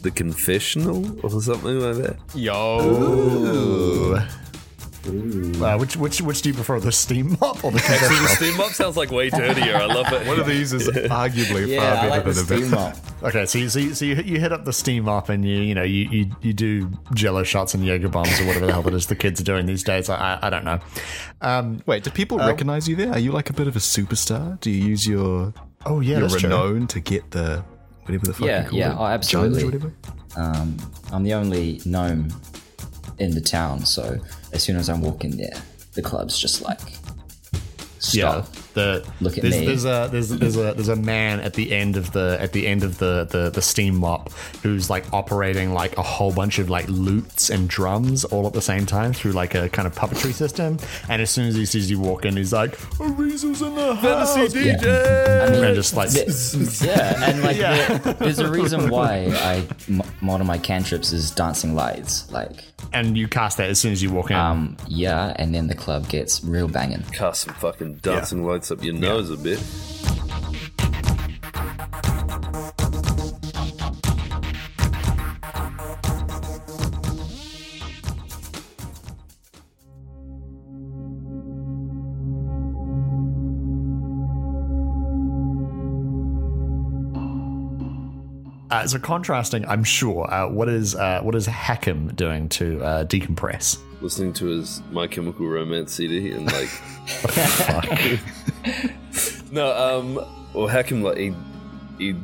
the 0.02 0.10
confessional 0.10 1.18
or 1.24 1.30
something 1.42 1.78
like 1.80 1.96
that. 1.96 2.16
Yo. 2.34 4.20
Uh, 5.06 5.78
which 5.78 5.96
which 5.96 6.20
which 6.20 6.42
do 6.42 6.48
you 6.50 6.54
prefer, 6.54 6.80
the 6.80 6.90
steam 6.92 7.36
mop 7.40 7.64
or 7.64 7.70
the 7.70 7.78
Actually, 7.88 8.18
the 8.20 8.28
steam 8.28 8.56
mop 8.56 8.72
sounds 8.72 8.96
like 8.96 9.10
way 9.10 9.30
dirtier. 9.30 9.76
I 9.76 9.86
love 9.86 10.12
it. 10.12 10.26
One 10.26 10.40
of 10.40 10.46
these 10.46 10.72
is 10.72 10.88
arguably 10.88 11.68
Yeah, 11.68 11.92
I 11.92 11.96
far 11.96 12.08
like 12.08 12.24
better 12.24 12.32
the 12.34 12.42
than 12.42 12.58
steam 12.58 12.70
the 12.70 12.76
mop. 12.76 12.96
Okay, 13.22 13.46
so 13.46 13.58
you, 13.58 13.68
so 13.68 13.78
you, 13.78 13.94
so 13.94 14.04
you, 14.04 14.14
hit- 14.16 14.26
you 14.26 14.40
hit 14.40 14.52
up 14.52 14.64
the 14.64 14.72
steam 14.72 15.04
mop 15.04 15.28
and 15.28 15.44
you 15.44 15.56
you 15.56 15.74
know 15.74 15.82
you, 15.84 16.08
you 16.10 16.30
you 16.42 16.52
do 16.52 16.90
Jello 17.14 17.42
shots 17.44 17.74
and 17.74 17.84
Jäger 17.84 18.10
bombs 18.10 18.38
or 18.40 18.46
whatever 18.46 18.66
the 18.66 18.72
hell 18.72 18.86
it 18.88 18.94
is 18.94 19.06
the 19.06 19.16
kids 19.16 19.40
are 19.40 19.44
doing 19.44 19.66
these 19.66 19.82
days. 19.84 20.08
I 20.08 20.16
I, 20.34 20.46
I 20.46 20.50
don't 20.50 20.64
know. 20.64 20.80
Um, 21.40 21.80
Wait, 21.86 22.02
do 22.04 22.10
people 22.10 22.40
Uh, 22.40 22.48
recognize 22.48 22.88
you 22.88 22.96
there? 22.96 23.12
Are 23.12 23.18
you 23.18 23.32
like 23.32 23.48
a 23.50 23.52
bit 23.52 23.68
of 23.68 23.76
a 23.76 23.80
superstar? 23.80 24.58
Do 24.60 24.70
you 24.70 24.82
use 24.84 25.06
your 25.06 25.54
oh 25.86 26.00
yeah, 26.00 26.18
your 26.18 26.28
that's 26.28 26.40
true. 26.40 26.50
renown 26.50 26.86
to 26.88 27.00
get 27.00 27.30
the 27.30 27.64
whatever 28.04 28.26
the 28.26 28.34
fuck 28.34 28.46
Yeah, 28.46 28.64
you 28.64 28.68
call 28.70 28.78
yeah, 28.78 28.92
it? 28.92 28.96
oh, 28.98 29.04
absolutely. 29.06 29.62
Judge, 29.62 29.64
whatever? 29.82 29.92
Um, 30.36 30.76
I'm 31.12 31.22
the 31.22 31.32
only 31.34 31.80
gnome 31.86 32.28
in 33.18 33.34
the 33.34 33.40
town, 33.40 33.84
so 33.86 34.18
as 34.52 34.62
soon 34.62 34.76
as 34.76 34.88
I 34.88 34.98
walk 34.98 35.24
in 35.24 35.36
there, 35.36 35.54
the 35.94 36.02
club's 36.02 36.38
just 36.38 36.62
like 36.62 36.80
Yeah, 38.12 38.42
stop. 38.42 38.48
The 38.76 39.04
Look 39.20 39.36
at 39.36 39.42
there's, 39.42 39.56
me. 39.58 39.66
There's 39.66 39.84
a 39.84 40.08
there's 40.12 40.28
there's 40.28 40.56
a 40.56 40.72
there's 40.74 40.88
a 40.88 40.94
man 40.96 41.40
at 41.40 41.54
the 41.54 41.72
end 41.72 41.96
of 41.96 42.12
the 42.12 42.36
at 42.40 42.52
the 42.52 42.66
end 42.68 42.84
of 42.84 42.98
the 42.98 43.26
the 43.28 43.50
the 43.50 43.60
steam 43.62 43.96
mop 43.96 44.30
who's 44.62 44.88
like 44.88 45.04
operating 45.12 45.72
like 45.72 45.96
a 45.98 46.02
whole 46.02 46.32
bunch 46.32 46.58
of 46.60 46.70
like 46.70 46.86
lutes 46.88 47.50
and 47.50 47.68
drums 47.68 48.24
all 48.26 48.46
at 48.46 48.52
the 48.52 48.62
same 48.62 48.86
time 48.86 49.12
through 49.12 49.32
like 49.32 49.54
a 49.56 49.68
kind 49.70 49.88
of 49.88 49.94
puppetry 49.96 50.32
system. 50.32 50.78
And 51.08 51.20
as 51.20 51.30
soon 51.30 51.48
as 51.48 51.54
he 51.56 51.66
sees 51.66 51.90
you 51.90 51.98
walk 51.98 52.24
in, 52.24 52.36
he's 52.36 52.52
like, 52.52 52.78
"Arizo's 53.00 53.62
in 53.62 53.74
the 53.74 53.94
house." 53.96 54.34
Fantasy 54.34 54.58
DJ. 54.58 55.42
I 55.46 55.50
mean, 55.50 55.64
And 55.64 55.74
just 55.74 55.96
like 55.96 56.10
yeah, 56.14 57.24
and 57.30 57.42
like 57.42 57.56
Yeah. 57.56 57.98
there- 57.98 58.12
there's 58.14 58.38
a 58.38 58.50
reason 58.50 58.90
why 58.90 59.26
I 59.32 59.66
m- 59.88 60.02
one 60.20 60.40
of 60.40 60.46
my 60.46 60.58
cantrips 60.58 61.12
is 61.12 61.30
dancing 61.30 61.74
lights. 61.74 62.30
Like, 62.30 62.52
and 62.92 63.16
you 63.16 63.26
cast 63.28 63.56
that 63.56 63.70
as 63.70 63.78
soon 63.78 63.92
as 63.92 64.02
you 64.02 64.10
walk 64.10 64.30
in. 64.30 64.36
um, 64.36 64.76
yeah, 64.86 65.32
and 65.36 65.54
then 65.54 65.66
the 65.68 65.74
club 65.74 66.08
gets 66.08 66.44
real 66.44 66.68
banging. 66.68 67.02
Cast 67.12 67.42
some 67.42 67.54
fucking 67.54 67.94
dancing 67.96 68.44
lights 68.44 68.65
up 68.70 68.82
your 68.82 68.94
nose 68.94 69.30
a 69.30 69.36
bit. 69.36 69.60
Uh, 88.68 88.86
so 88.86 88.98
contrasting, 88.98 89.64
I'm 89.66 89.84
sure. 89.84 90.30
Uh, 90.32 90.48
what 90.48 90.68
is 90.68 90.94
uh, 90.94 91.20
what 91.22 91.34
is 91.34 91.46
Hakim 91.46 92.08
doing 92.08 92.48
to 92.50 92.82
uh, 92.82 93.04
decompress? 93.04 93.78
Listening 94.06 94.34
to 94.34 94.46
his 94.46 94.80
My 94.92 95.08
Chemical 95.08 95.48
Romance 95.48 95.94
CD 95.94 96.30
and 96.30 96.46
like 96.46 96.70
No, 99.50 99.76
um, 99.76 100.14
well, 100.54 100.68
Hakim 100.68 101.02
like 101.02 101.16
he 101.18 101.34
he 101.98 102.14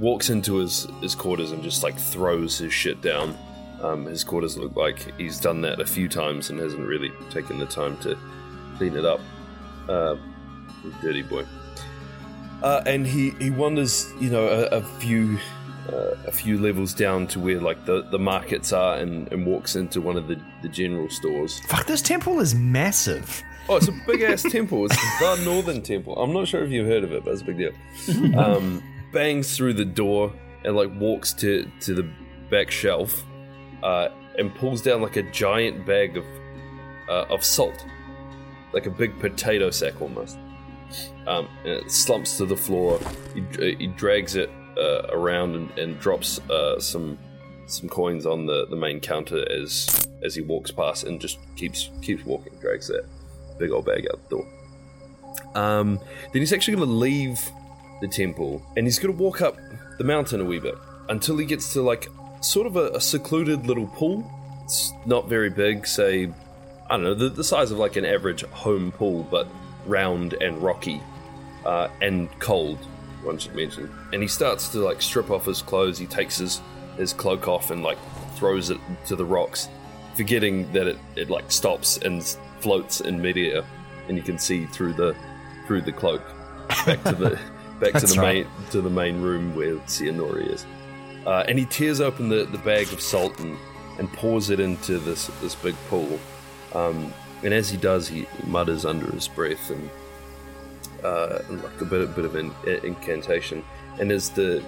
walks 0.00 0.30
into 0.30 0.56
his 0.56 0.86
his 1.02 1.14
quarters 1.14 1.52
and 1.52 1.62
just 1.62 1.82
like 1.82 1.98
throws 1.98 2.56
his 2.56 2.72
shit 2.72 3.02
down. 3.02 3.36
Um, 3.82 4.06
his 4.06 4.24
quarters 4.24 4.56
look 4.56 4.74
like 4.74 5.14
he's 5.18 5.38
done 5.38 5.60
that 5.60 5.80
a 5.80 5.84
few 5.84 6.08
times 6.08 6.48
and 6.48 6.58
hasn't 6.58 6.88
really 6.88 7.12
taken 7.28 7.58
the 7.58 7.66
time 7.66 7.98
to 7.98 8.16
clean 8.78 8.96
it 8.96 9.04
up. 9.04 9.20
Uh, 9.86 10.16
dirty 11.02 11.20
boy. 11.20 11.44
Uh, 12.62 12.82
and 12.86 13.06
he, 13.06 13.32
he 13.32 13.50
wonders, 13.50 14.10
you 14.18 14.30
know, 14.30 14.48
a, 14.48 14.78
a 14.78 14.82
few 14.82 15.38
uh, 15.88 16.14
a 16.26 16.32
few 16.32 16.58
levels 16.58 16.94
down 16.94 17.26
to 17.28 17.40
where 17.40 17.60
like 17.60 17.84
the, 17.86 18.02
the 18.10 18.18
markets 18.18 18.72
are, 18.72 18.96
and, 18.98 19.30
and 19.32 19.46
walks 19.46 19.76
into 19.76 20.00
one 20.00 20.16
of 20.16 20.28
the, 20.28 20.40
the 20.62 20.68
general 20.68 21.08
stores. 21.08 21.60
Fuck, 21.60 21.86
this 21.86 22.02
temple 22.02 22.40
is 22.40 22.54
massive. 22.54 23.42
Oh, 23.68 23.76
it's 23.76 23.88
a 23.88 23.92
big 24.06 24.22
ass 24.22 24.42
temple. 24.42 24.86
It's 24.86 24.96
the 24.96 25.42
Northern 25.44 25.82
Temple. 25.82 26.16
I'm 26.16 26.32
not 26.32 26.48
sure 26.48 26.64
if 26.64 26.70
you've 26.70 26.86
heard 26.86 27.04
of 27.04 27.12
it, 27.12 27.24
but 27.24 27.32
it's 27.32 27.42
a 27.42 27.44
big 27.44 27.58
deal. 27.58 27.72
Um, 28.38 28.82
bangs 29.12 29.56
through 29.56 29.74
the 29.74 29.84
door 29.84 30.32
and 30.64 30.76
like 30.76 30.90
walks 30.98 31.32
to 31.34 31.70
to 31.80 31.94
the 31.94 32.10
back 32.50 32.70
shelf, 32.70 33.24
uh, 33.82 34.08
and 34.38 34.54
pulls 34.54 34.80
down 34.80 35.02
like 35.02 35.16
a 35.16 35.22
giant 35.30 35.84
bag 35.86 36.16
of 36.16 36.24
uh, 37.08 37.24
of 37.28 37.44
salt, 37.44 37.84
like 38.72 38.86
a 38.86 38.90
big 38.90 39.18
potato 39.18 39.70
sack 39.70 40.00
almost. 40.00 40.38
Um, 41.26 41.48
and 41.64 41.72
it 41.72 41.90
slumps 41.90 42.38
to 42.38 42.46
the 42.46 42.56
floor. 42.56 42.98
He, 43.34 43.74
he 43.74 43.86
drags 43.88 44.34
it 44.34 44.50
uh, 44.78 45.08
around 45.10 45.54
and, 45.54 45.78
and 45.78 46.00
drops 46.00 46.38
uh, 46.50 46.78
some 46.80 47.18
some 47.66 47.88
coins 47.88 48.24
on 48.24 48.46
the, 48.46 48.66
the 48.70 48.76
main 48.76 49.00
counter 49.00 49.44
as 49.50 50.08
as 50.22 50.34
he 50.34 50.40
walks 50.42 50.70
past, 50.70 51.04
and 51.04 51.20
just 51.20 51.38
keeps 51.56 51.90
keeps 52.02 52.24
walking. 52.24 52.52
Drags 52.60 52.88
that 52.88 53.04
big 53.58 53.70
old 53.70 53.86
bag 53.86 54.06
out 54.10 54.22
the 54.28 54.36
door. 54.36 54.46
Um, 55.54 55.98
then 56.32 56.42
he's 56.42 56.52
actually 56.52 56.76
going 56.76 56.88
to 56.88 56.94
leave 56.94 57.40
the 58.00 58.08
temple, 58.08 58.62
and 58.76 58.86
he's 58.86 58.98
going 58.98 59.14
to 59.16 59.22
walk 59.22 59.42
up 59.42 59.56
the 59.98 60.04
mountain 60.04 60.40
a 60.40 60.44
wee 60.44 60.60
bit 60.60 60.76
until 61.08 61.36
he 61.36 61.46
gets 61.46 61.72
to 61.72 61.82
like 61.82 62.08
sort 62.40 62.66
of 62.66 62.76
a, 62.76 62.90
a 62.90 63.00
secluded 63.00 63.66
little 63.66 63.86
pool. 63.86 64.30
It's 64.64 64.92
not 65.06 65.28
very 65.28 65.50
big, 65.50 65.86
say 65.86 66.30
I 66.90 66.96
don't 66.96 67.02
know 67.02 67.14
the, 67.14 67.28
the 67.28 67.44
size 67.44 67.70
of 67.70 67.78
like 67.78 67.96
an 67.96 68.04
average 68.04 68.42
home 68.44 68.92
pool, 68.92 69.26
but 69.30 69.46
round 69.86 70.34
and 70.34 70.62
rocky 70.62 71.02
uh, 71.66 71.88
and 72.00 72.30
cold. 72.38 72.78
One 73.22 73.38
should 73.38 73.54
mention. 73.54 73.92
And 74.12 74.22
he 74.22 74.28
starts 74.28 74.68
to 74.70 74.78
like 74.78 75.02
strip 75.02 75.30
off 75.30 75.46
his 75.46 75.62
clothes. 75.62 75.98
He 75.98 76.06
takes 76.06 76.38
his 76.38 76.60
his 76.96 77.12
cloak 77.12 77.48
off 77.48 77.70
and 77.70 77.82
like 77.82 77.98
throws 78.34 78.70
it 78.70 78.78
to 79.06 79.16
the 79.16 79.24
rocks, 79.24 79.68
forgetting 80.14 80.70
that 80.72 80.86
it, 80.86 80.98
it 81.16 81.30
like 81.30 81.50
stops 81.50 81.98
and 81.98 82.22
floats 82.60 83.00
in 83.00 83.20
midair, 83.20 83.64
and 84.08 84.16
you 84.16 84.22
can 84.22 84.38
see 84.38 84.66
through 84.66 84.94
the 84.94 85.14
through 85.66 85.82
the 85.82 85.92
cloak 85.92 86.22
back 86.86 87.02
to 87.04 87.12
the 87.12 87.38
back 87.80 87.94
to 87.94 88.06
the 88.06 88.20
right. 88.20 88.46
main 88.46 88.70
to 88.70 88.80
the 88.80 88.90
main 88.90 89.20
room 89.20 89.54
where 89.54 89.76
Cianori 89.86 90.52
is. 90.52 90.66
Uh, 91.26 91.44
and 91.46 91.58
he 91.58 91.66
tears 91.66 92.00
open 92.00 92.28
the, 92.28 92.44
the 92.46 92.58
bag 92.58 92.90
of 92.92 93.00
salt 93.00 93.38
and, 93.40 93.58
and 93.98 94.10
pours 94.14 94.50
it 94.50 94.60
into 94.60 94.98
this 94.98 95.26
this 95.40 95.54
big 95.54 95.74
pool. 95.88 96.18
Um, 96.74 97.12
and 97.42 97.54
as 97.54 97.70
he 97.70 97.76
does, 97.76 98.08
he 98.08 98.26
mutters 98.44 98.84
under 98.84 99.06
his 99.12 99.28
breath 99.28 99.70
and, 99.70 99.88
uh, 101.04 101.40
like 101.48 101.80
a 101.80 101.84
bit, 101.84 102.02
a 102.02 102.06
bit 102.06 102.24
of 102.24 102.34
an 102.34 102.52
incantation. 102.82 103.64
And 104.00 104.12
as 104.12 104.30
the 104.30 104.62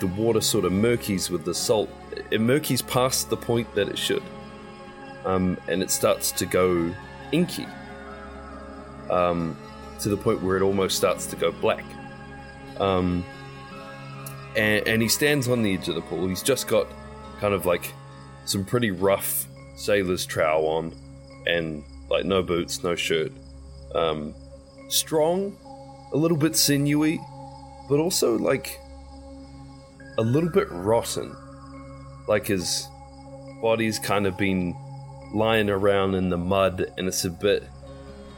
the 0.00 0.06
water 0.08 0.40
sort 0.40 0.64
of 0.64 0.72
murkies 0.72 1.30
with 1.30 1.44
the 1.44 1.54
salt, 1.54 1.88
it 2.30 2.40
murkies 2.40 2.84
past 2.86 3.30
the 3.30 3.36
point 3.36 3.72
that 3.74 3.88
it 3.88 3.96
should, 3.96 4.22
um, 5.24 5.56
and 5.68 5.80
it 5.80 5.90
starts 5.90 6.32
to 6.32 6.44
go 6.44 6.92
inky, 7.30 7.66
um, 9.08 9.56
to 10.00 10.08
the 10.08 10.16
point 10.16 10.42
where 10.42 10.56
it 10.56 10.62
almost 10.62 10.96
starts 10.96 11.26
to 11.26 11.36
go 11.36 11.52
black. 11.52 11.84
Um, 12.80 13.24
and, 14.56 14.86
and 14.88 15.00
he 15.00 15.08
stands 15.08 15.46
on 15.48 15.62
the 15.62 15.74
edge 15.74 15.88
of 15.88 15.94
the 15.94 16.02
pool. 16.02 16.26
He's 16.26 16.42
just 16.42 16.66
got 16.66 16.88
kind 17.38 17.54
of 17.54 17.64
like 17.64 17.92
some 18.44 18.64
pretty 18.64 18.90
rough 18.90 19.46
sailor's 19.76 20.26
trowel 20.26 20.66
on, 20.66 20.92
and 21.46 21.84
like 22.10 22.24
no 22.24 22.42
boots, 22.42 22.82
no 22.82 22.96
shirt. 22.96 23.30
Um, 23.94 24.34
strong, 24.92 25.56
a 26.12 26.16
little 26.16 26.36
bit 26.36 26.56
sinewy, 26.56 27.20
but 27.88 27.98
also 27.98 28.38
like 28.38 28.78
a 30.18 30.22
little 30.22 30.50
bit 30.50 30.68
rotten. 30.70 31.34
Like 32.28 32.46
his 32.46 32.86
body's 33.60 33.98
kind 33.98 34.26
of 34.26 34.36
been 34.36 34.76
lying 35.32 35.70
around 35.70 36.14
in 36.14 36.28
the 36.28 36.36
mud, 36.36 36.92
and 36.96 37.08
it's 37.08 37.24
a 37.24 37.30
bit 37.30 37.64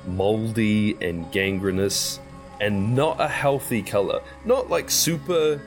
moldy 0.06 0.96
and 1.00 1.30
gangrenous, 1.32 2.20
and 2.61 2.94
not 2.94 3.20
a 3.20 3.28
healthy 3.28 3.82
color. 3.82 4.20
Not 4.44 4.70
like 4.70 4.90
super. 4.90 5.61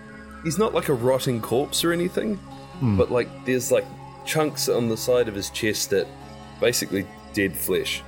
He's 0.44 0.58
not 0.58 0.74
like 0.74 0.89
a 0.89 0.94
rotting 0.94 1.41
corpse 1.41 1.84
or 1.84 1.91
anything, 1.91 2.36
hmm. 2.79 2.98
but 2.98 3.12
like 3.12 3.27
there's 3.46 3.72
like 3.72 3.86
chunks 4.25 4.70
on 4.70 4.88
the 4.88 4.98
side 4.98 5.27
of 5.27 5.36
his 5.36 5.50
chest 5.50 5.89
that 5.89 6.08
basically 6.60 7.06
dead 7.34 7.56
flesh. 7.56 8.03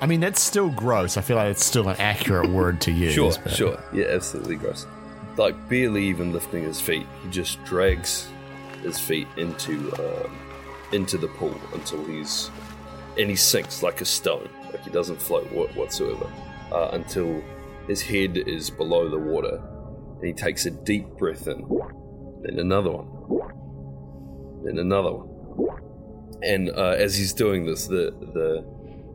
I 0.00 0.06
mean, 0.06 0.20
that's 0.20 0.40
still 0.40 0.70
gross. 0.70 1.16
I 1.16 1.20
feel 1.22 1.36
like 1.36 1.50
it's 1.50 1.64
still 1.64 1.88
an 1.88 1.96
accurate 1.98 2.50
word 2.50 2.80
to 2.82 2.90
use. 2.92 3.14
Sure, 3.14 3.32
but- 3.42 3.52
sure. 3.52 3.82
Yeah, 3.92 4.06
absolutely 4.10 4.56
gross. 4.56 4.86
Like 5.36 5.68
barely 5.68 6.04
even 6.08 6.32
lifting 6.32 6.62
his 6.62 6.80
feet, 6.80 7.06
he 7.22 7.30
just 7.30 7.62
drags 7.64 8.28
his 8.82 8.98
feet 8.98 9.26
into 9.36 9.90
um, 9.98 10.38
into 10.92 11.16
the 11.16 11.28
pool 11.28 11.58
until 11.72 12.04
he's 12.04 12.50
and 13.18 13.30
he 13.30 13.36
sinks 13.36 13.82
like 13.82 14.00
a 14.00 14.04
stone. 14.04 14.48
Like 14.70 14.82
he 14.84 14.90
doesn't 14.90 15.20
float 15.22 15.50
wha- 15.52 15.68
whatsoever 15.68 16.30
uh, 16.70 16.90
until 16.92 17.42
his 17.88 18.02
head 18.02 18.36
is 18.36 18.68
below 18.70 19.08
the 19.08 19.18
water, 19.18 19.58
and 20.18 20.24
he 20.26 20.32
takes 20.34 20.66
a 20.66 20.70
deep 20.70 21.06
breath 21.18 21.46
in, 21.48 21.66
then 22.42 22.58
another 22.58 22.90
one, 22.90 24.64
then 24.64 24.78
another 24.78 25.12
one, 25.12 25.78
and 26.42 26.68
uh, 26.70 26.90
as 26.98 27.16
he's 27.16 27.32
doing 27.32 27.64
this, 27.66 27.86
the 27.86 28.10
the 28.34 28.64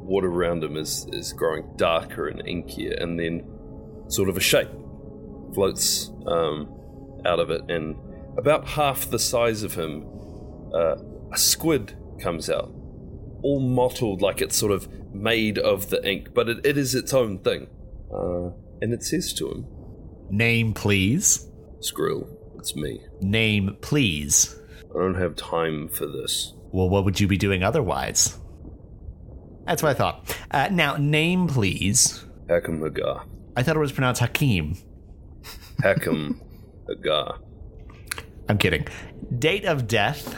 water 0.07 0.27
around 0.27 0.63
him 0.63 0.77
is 0.77 1.07
is 1.11 1.33
growing 1.33 1.69
darker 1.75 2.27
and 2.27 2.43
inkier, 2.45 3.01
and 3.01 3.19
then 3.19 3.43
sort 4.07 4.29
of 4.29 4.37
a 4.37 4.39
shape 4.39 4.69
floats 5.53 6.11
um, 6.25 6.73
out 7.25 7.39
of 7.39 7.49
it, 7.49 7.61
and 7.69 7.95
about 8.37 8.67
half 8.67 9.09
the 9.09 9.19
size 9.19 9.63
of 9.63 9.73
him, 9.73 10.05
uh, 10.73 10.95
a 11.31 11.37
squid 11.37 11.97
comes 12.19 12.49
out, 12.49 12.71
all 13.41 13.59
mottled 13.59 14.21
like 14.21 14.41
it's 14.41 14.55
sort 14.55 14.71
of 14.71 14.87
made 15.13 15.57
of 15.57 15.89
the 15.89 16.07
ink, 16.07 16.33
but 16.33 16.47
it, 16.47 16.65
it 16.65 16.77
is 16.77 16.95
its 16.95 17.13
own 17.13 17.39
thing. 17.39 17.67
Uh, 18.13 18.51
and 18.81 18.93
it 18.93 19.03
says 19.03 19.33
to 19.33 19.49
him, 19.49 19.65
Name, 20.29 20.73
please. 20.73 21.49
Skrill, 21.79 22.27
it's 22.57 22.75
me. 22.75 23.01
Name, 23.21 23.77
please. 23.81 24.55
I 24.91 24.99
don't 24.99 25.15
have 25.15 25.35
time 25.35 25.89
for 25.89 26.05
this. 26.05 26.53
Well, 26.71 26.89
what 26.89 27.05
would 27.05 27.19
you 27.19 27.27
be 27.27 27.37
doing 27.37 27.63
otherwise? 27.63 28.37
That's 29.67 29.83
what 29.83 29.89
I 29.89 29.93
thought. 29.93 30.37
Uh, 30.49 30.69
now, 30.71 30.95
name, 30.97 31.47
please. 31.47 32.25
Hakam 32.47 32.81
Hagar. 32.81 33.25
I 33.55 33.63
thought 33.63 33.75
it 33.75 33.79
was 33.79 33.91
pronounced 33.91 34.21
Hakim. 34.21 34.77
Hakim 35.83 36.41
Hagar. 36.87 37.39
I'm 38.49 38.57
kidding. 38.57 38.87
Date 39.37 39.65
of 39.65 39.87
death. 39.87 40.35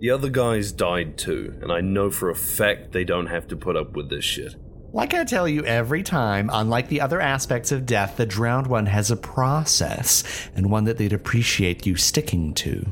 The 0.00 0.10
other 0.10 0.30
guys 0.30 0.72
died 0.72 1.18
too, 1.18 1.58
and 1.60 1.70
I 1.70 1.80
know 1.82 2.10
for 2.10 2.30
a 2.30 2.34
fact 2.34 2.92
they 2.92 3.04
don't 3.04 3.26
have 3.26 3.48
to 3.48 3.56
put 3.56 3.76
up 3.76 3.94
with 3.96 4.08
this 4.08 4.24
shit. 4.24 4.54
Like 4.92 5.14
I 5.14 5.24
tell 5.24 5.46
you 5.46 5.64
every 5.64 6.02
time, 6.02 6.48
unlike 6.52 6.88
the 6.88 7.00
other 7.00 7.20
aspects 7.20 7.70
of 7.70 7.86
death, 7.86 8.16
the 8.16 8.24
drowned 8.26 8.66
one 8.68 8.86
has 8.86 9.10
a 9.10 9.16
process, 9.16 10.48
and 10.54 10.70
one 10.70 10.84
that 10.84 10.96
they'd 10.96 11.12
appreciate 11.12 11.86
you 11.86 11.96
sticking 11.96 12.54
to. 12.54 12.86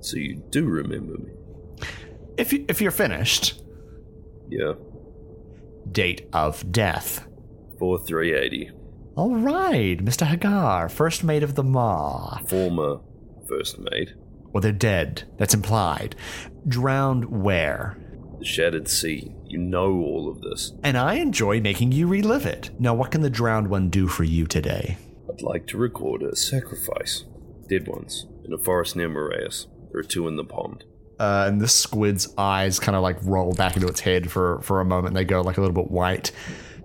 So 0.00 0.16
you 0.16 0.42
do 0.50 0.66
remember 0.66 1.14
me. 1.18 1.32
If, 2.36 2.52
you, 2.52 2.64
if 2.68 2.80
you're 2.80 2.92
finished, 2.92 3.60
Yeah. 4.48 4.74
Date 5.92 6.28
of 6.32 6.70
death. 6.72 7.26
4380. 7.78 8.70
All 9.16 9.36
right, 9.36 9.98
Mr. 9.98 10.26
Hagar, 10.26 10.88
first 10.88 11.24
mate 11.24 11.42
of 11.42 11.54
the 11.54 11.64
Maw. 11.64 12.38
Former 12.46 13.00
first 13.48 13.78
mate. 13.78 14.14
Well, 14.52 14.60
they're 14.60 14.72
dead. 14.72 15.24
That's 15.36 15.54
implied. 15.54 16.14
Drowned 16.66 17.24
where? 17.26 17.98
The 18.38 18.44
Shattered 18.44 18.88
Sea. 18.88 19.34
You 19.46 19.58
know 19.58 19.92
all 20.00 20.28
of 20.30 20.40
this. 20.40 20.72
And 20.82 20.96
I 20.96 21.14
enjoy 21.14 21.60
making 21.60 21.92
you 21.92 22.06
relive 22.06 22.46
it. 22.46 22.70
Now, 22.78 22.94
what 22.94 23.10
can 23.10 23.22
the 23.22 23.30
drowned 23.30 23.68
one 23.68 23.90
do 23.90 24.06
for 24.06 24.24
you 24.24 24.46
today? 24.46 24.96
I'd 25.28 25.42
like 25.42 25.66
to 25.68 25.78
record 25.78 26.22
a 26.22 26.36
sacrifice. 26.36 27.24
Dead 27.68 27.88
ones. 27.88 28.26
In 28.44 28.52
a 28.52 28.58
forest 28.58 28.96
near 28.96 29.08
Moraeus. 29.08 29.66
There 29.90 30.00
are 30.00 30.04
two 30.04 30.28
in 30.28 30.36
the 30.36 30.44
pond. 30.44 30.84
Uh, 31.18 31.46
and 31.48 31.60
the 31.60 31.68
squid's 31.68 32.32
eyes 32.38 32.78
kind 32.78 32.94
of 32.94 33.02
like 33.02 33.16
roll 33.22 33.52
back 33.52 33.76
into 33.76 33.88
its 33.88 34.00
head 34.00 34.30
for, 34.30 34.60
for 34.62 34.80
a 34.80 34.84
moment. 34.84 35.14
They 35.14 35.24
go 35.24 35.40
like 35.40 35.58
a 35.58 35.60
little 35.60 35.74
bit 35.74 35.90
white. 35.90 36.30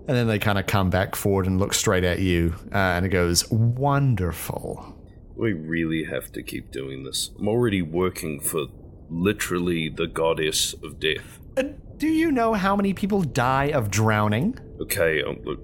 And 0.06 0.16
then 0.16 0.26
they 0.26 0.38
kind 0.38 0.58
of 0.58 0.66
come 0.66 0.90
back 0.90 1.16
forward 1.16 1.46
and 1.46 1.58
look 1.58 1.72
straight 1.72 2.04
at 2.04 2.18
you. 2.18 2.54
Uh, 2.72 2.76
and 2.76 3.06
it 3.06 3.10
goes, 3.10 3.50
Wonderful. 3.50 4.98
We 5.36 5.52
really 5.52 6.04
have 6.04 6.30
to 6.32 6.42
keep 6.42 6.70
doing 6.70 7.04
this. 7.04 7.30
I'm 7.38 7.48
already 7.48 7.80
working 7.82 8.40
for 8.40 8.66
literally 9.08 9.88
the 9.88 10.06
goddess 10.06 10.74
of 10.74 11.00
death. 11.00 11.38
Uh, 11.56 11.64
do 11.96 12.08
you 12.08 12.30
know 12.30 12.54
how 12.54 12.76
many 12.76 12.92
people 12.92 13.22
die 13.22 13.66
of 13.66 13.90
drowning? 13.90 14.58
Okay, 14.80 15.22
um, 15.22 15.38
look, 15.44 15.60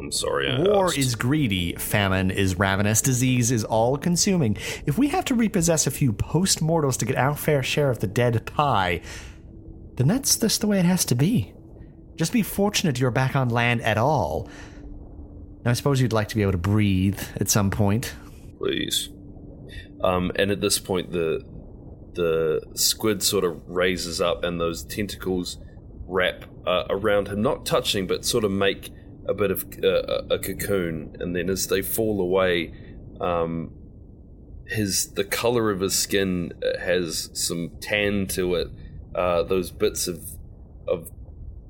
I'm 0.00 0.10
sorry. 0.10 0.50
I 0.50 0.60
War 0.62 0.86
asked. 0.86 0.98
is 0.98 1.14
greedy, 1.14 1.74
famine 1.74 2.30
is 2.30 2.58
ravenous, 2.58 3.02
disease 3.02 3.50
is 3.50 3.64
all 3.64 3.98
consuming. 3.98 4.56
If 4.86 4.96
we 4.98 5.08
have 5.08 5.24
to 5.26 5.34
repossess 5.34 5.86
a 5.86 5.90
few 5.90 6.12
post 6.12 6.62
mortals 6.62 6.96
to 6.98 7.04
get 7.04 7.16
our 7.16 7.36
fair 7.36 7.62
share 7.62 7.90
of 7.90 7.98
the 8.00 8.06
dead 8.06 8.46
pie, 8.46 9.02
then 9.96 10.08
that's 10.08 10.36
just 10.38 10.62
the 10.62 10.66
way 10.66 10.78
it 10.78 10.86
has 10.86 11.04
to 11.06 11.14
be. 11.14 11.52
Just 12.16 12.32
be 12.32 12.42
fortunate 12.42 12.98
you're 12.98 13.10
back 13.10 13.36
on 13.36 13.50
land 13.50 13.82
at 13.82 13.98
all. 13.98 14.48
Now, 15.64 15.72
I 15.72 15.74
suppose 15.74 16.00
you'd 16.00 16.12
like 16.14 16.28
to 16.28 16.36
be 16.36 16.42
able 16.42 16.52
to 16.52 16.58
breathe 16.58 17.20
at 17.36 17.50
some 17.50 17.70
point. 17.70 18.14
please. 18.58 19.10
Um, 20.02 20.32
and 20.36 20.50
at 20.50 20.62
this 20.62 20.78
point, 20.78 21.12
the 21.12 21.44
the 22.14 22.60
squid 22.74 23.22
sort 23.22 23.44
of 23.44 23.68
raises 23.68 24.20
up, 24.20 24.42
and 24.42 24.58
those 24.58 24.82
tentacles 24.82 25.58
wrap 26.08 26.46
uh, 26.66 26.84
around 26.88 27.28
him, 27.28 27.42
not 27.42 27.66
touching, 27.66 28.06
but 28.06 28.24
sort 28.24 28.42
of 28.44 28.50
make 28.50 28.90
a 29.30 29.34
bit 29.34 29.50
of 29.50 29.64
uh, 29.82 30.24
a 30.28 30.38
cocoon. 30.38 31.16
And 31.20 31.34
then 31.34 31.48
as 31.48 31.68
they 31.68 31.80
fall 31.80 32.20
away, 32.20 32.74
um, 33.20 33.72
his 34.66 35.12
the 35.12 35.24
color 35.24 35.70
of 35.70 35.80
his 35.80 35.96
skin 35.96 36.52
uh, 36.62 36.78
has 36.80 37.30
some 37.32 37.70
tan 37.80 38.26
to 38.28 38.56
it. 38.56 38.68
Uh, 39.14 39.42
those 39.44 39.70
bits 39.70 40.08
of 40.08 40.28
of 40.86 41.10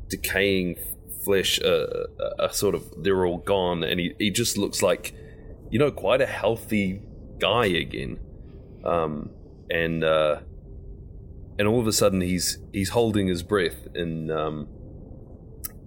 decaying 0.09 0.77
flesh 1.25 1.61
uh, 1.61 2.07
are 2.39 2.53
sort 2.53 2.75
of 2.75 3.05
they're 3.05 3.27
all 3.27 3.39
gone, 3.39 3.85
and 3.85 4.01
he, 4.01 4.15
he 4.19 4.31
just 4.31 4.57
looks 4.57 4.83
like 4.83 5.15
you 5.71 5.79
know 5.79 5.91
quite 5.91 6.21
a 6.21 6.27
healthy 6.27 7.03
guy 7.39 7.67
again. 7.67 8.19
Um, 8.85 9.31
and 9.71 10.03
uh, 10.03 10.41
and 11.59 11.69
all 11.69 11.79
of 11.79 11.87
a 11.87 11.93
sudden 11.93 12.23
he's 12.23 12.59
he's 12.73 12.89
holding 12.91 13.29
his 13.29 13.43
breath 13.43 13.87
in 13.95 14.31
um, 14.31 14.67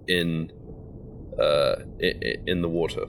in 0.08 0.52
uh, 1.40 1.76
in, 2.00 2.44
in 2.48 2.62
the 2.62 2.70
water, 2.70 3.06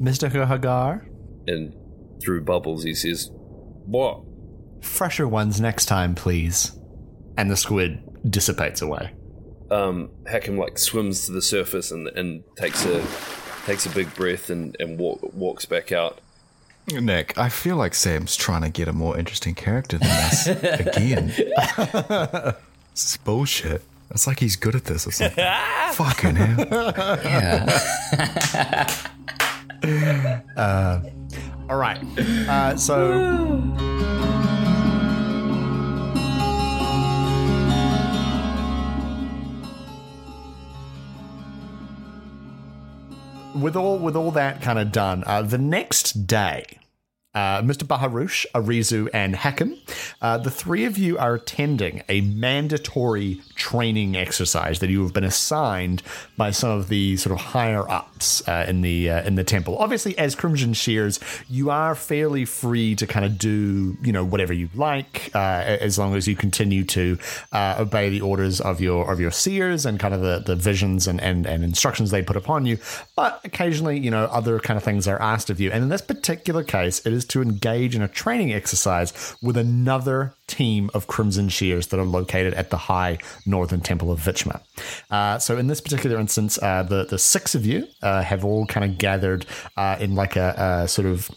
Mr. 0.00 0.46
Hagar, 0.46 1.06
and 1.46 1.74
through 2.22 2.42
bubbles 2.42 2.82
he 2.84 2.94
says, 2.94 3.30
"What?" 3.32 4.22
fresher 4.82 5.28
ones 5.28 5.60
next 5.60 5.86
time, 5.86 6.14
please. 6.14 6.72
And 7.36 7.50
the 7.50 7.56
squid 7.56 8.02
dissipates 8.28 8.82
away. 8.82 9.14
um, 9.70 10.10
Hakim 10.28 10.58
like 10.58 10.78
swims 10.78 11.24
to 11.26 11.32
the 11.32 11.40
surface 11.42 11.90
and, 11.90 12.08
and 12.08 12.42
takes 12.56 12.84
a 12.84 13.02
takes 13.66 13.86
a 13.86 13.90
big 13.90 14.12
breath 14.14 14.50
and, 14.50 14.76
and 14.80 14.98
walk, 14.98 15.20
walks 15.34 15.64
back 15.64 15.92
out. 15.92 16.18
Nick, 16.90 17.38
I 17.38 17.48
feel 17.48 17.76
like 17.76 17.94
Sam's 17.94 18.36
trying 18.36 18.62
to 18.62 18.68
get 18.70 18.88
a 18.88 18.92
more 18.92 19.16
interesting 19.18 19.54
character 19.54 19.96
than 19.98 20.08
this 20.08 20.46
again. 20.46 21.26
this 21.76 22.54
is 23.12 23.16
bullshit. 23.18 23.82
It's 24.12 24.26
like 24.26 24.40
he's 24.40 24.56
good 24.56 24.74
at 24.74 24.84
this 24.86 25.06
or 25.06 25.12
something. 25.12 25.44
Fucking 25.92 26.34
hell. 26.34 27.20
Yeah. 27.24 27.80
All 31.70 31.76
right. 31.76 32.02
Uh, 32.18 32.76
so. 32.76 33.56
With 43.54 43.76
all 43.76 43.98
with 43.98 44.16
all 44.16 44.30
that 44.32 44.62
kind 44.62 44.78
of 44.78 44.90
done, 44.92 45.22
uh, 45.26 45.42
the 45.42 45.58
next 45.58 46.26
day, 46.26 46.64
uh, 47.32 47.62
Mr. 47.62 47.86
Baharush, 47.86 48.44
Arizu, 48.54 49.08
and 49.14 49.36
Hakim, 49.36 49.76
uh, 50.20 50.38
the 50.38 50.50
three 50.50 50.84
of 50.84 50.98
you 50.98 51.16
are 51.16 51.34
attending 51.34 52.02
a 52.08 52.22
mandatory 52.22 53.40
training 53.54 54.16
exercise 54.16 54.80
that 54.80 54.90
you 54.90 55.02
have 55.04 55.12
been 55.12 55.24
assigned 55.24 56.02
by 56.36 56.50
some 56.50 56.70
of 56.70 56.88
the 56.88 57.16
sort 57.16 57.38
of 57.38 57.46
higher 57.46 57.88
ups 57.88 58.46
uh, 58.48 58.66
in 58.68 58.80
the 58.80 59.08
uh, 59.08 59.22
in 59.22 59.36
the 59.36 59.44
temple. 59.44 59.76
Obviously, 59.78 60.18
as 60.18 60.34
Crimson 60.34 60.72
Shears, 60.72 61.20
you 61.48 61.70
are 61.70 61.94
fairly 61.94 62.44
free 62.44 62.96
to 62.96 63.06
kind 63.06 63.24
of 63.24 63.38
do 63.38 63.96
you 64.02 64.12
know 64.12 64.24
whatever 64.24 64.52
you 64.52 64.68
like, 64.74 65.30
uh, 65.32 65.38
as 65.38 65.98
long 65.98 66.16
as 66.16 66.26
you 66.26 66.34
continue 66.34 66.82
to 66.84 67.16
uh, 67.52 67.76
obey 67.78 68.10
the 68.10 68.22
orders 68.22 68.60
of 68.60 68.80
your 68.80 69.10
of 69.10 69.20
your 69.20 69.30
seers 69.30 69.86
and 69.86 70.00
kind 70.00 70.14
of 70.14 70.20
the, 70.20 70.42
the 70.44 70.56
visions 70.56 71.06
and, 71.06 71.20
and 71.20 71.46
and 71.46 71.62
instructions 71.62 72.10
they 72.10 72.22
put 72.22 72.36
upon 72.36 72.66
you. 72.66 72.78
But 73.14 73.40
occasionally, 73.44 74.00
you 74.00 74.10
know, 74.10 74.24
other 74.24 74.58
kind 74.58 74.76
of 74.76 74.82
things 74.82 75.06
are 75.06 75.20
asked 75.22 75.48
of 75.48 75.60
you. 75.60 75.70
And 75.70 75.84
in 75.84 75.90
this 75.90 76.02
particular 76.02 76.64
case, 76.64 77.06
it 77.06 77.12
is 77.12 77.19
to 77.26 77.42
engage 77.42 77.94
in 77.94 78.02
a 78.02 78.08
training 78.08 78.52
exercise 78.52 79.36
with 79.42 79.56
another 79.56 80.34
team 80.46 80.90
of 80.94 81.06
Crimson 81.06 81.48
Shears 81.48 81.88
that 81.88 82.00
are 82.00 82.04
located 82.04 82.54
at 82.54 82.70
the 82.70 82.76
High 82.76 83.18
Northern 83.46 83.80
Temple 83.80 84.10
of 84.10 84.20
Vichma. 84.20 84.60
Uh, 85.10 85.38
so 85.38 85.56
in 85.56 85.66
this 85.66 85.80
particular 85.80 86.18
instance, 86.18 86.58
uh, 86.62 86.82
the 86.82 87.04
the 87.04 87.18
six 87.18 87.54
of 87.54 87.64
you 87.66 87.86
uh, 88.02 88.22
have 88.22 88.44
all 88.44 88.66
kind 88.66 88.90
of 88.90 88.98
gathered 88.98 89.46
uh, 89.76 89.96
in 90.00 90.14
like 90.14 90.36
a, 90.36 90.82
a 90.82 90.88
sort 90.88 91.06
of 91.06 91.30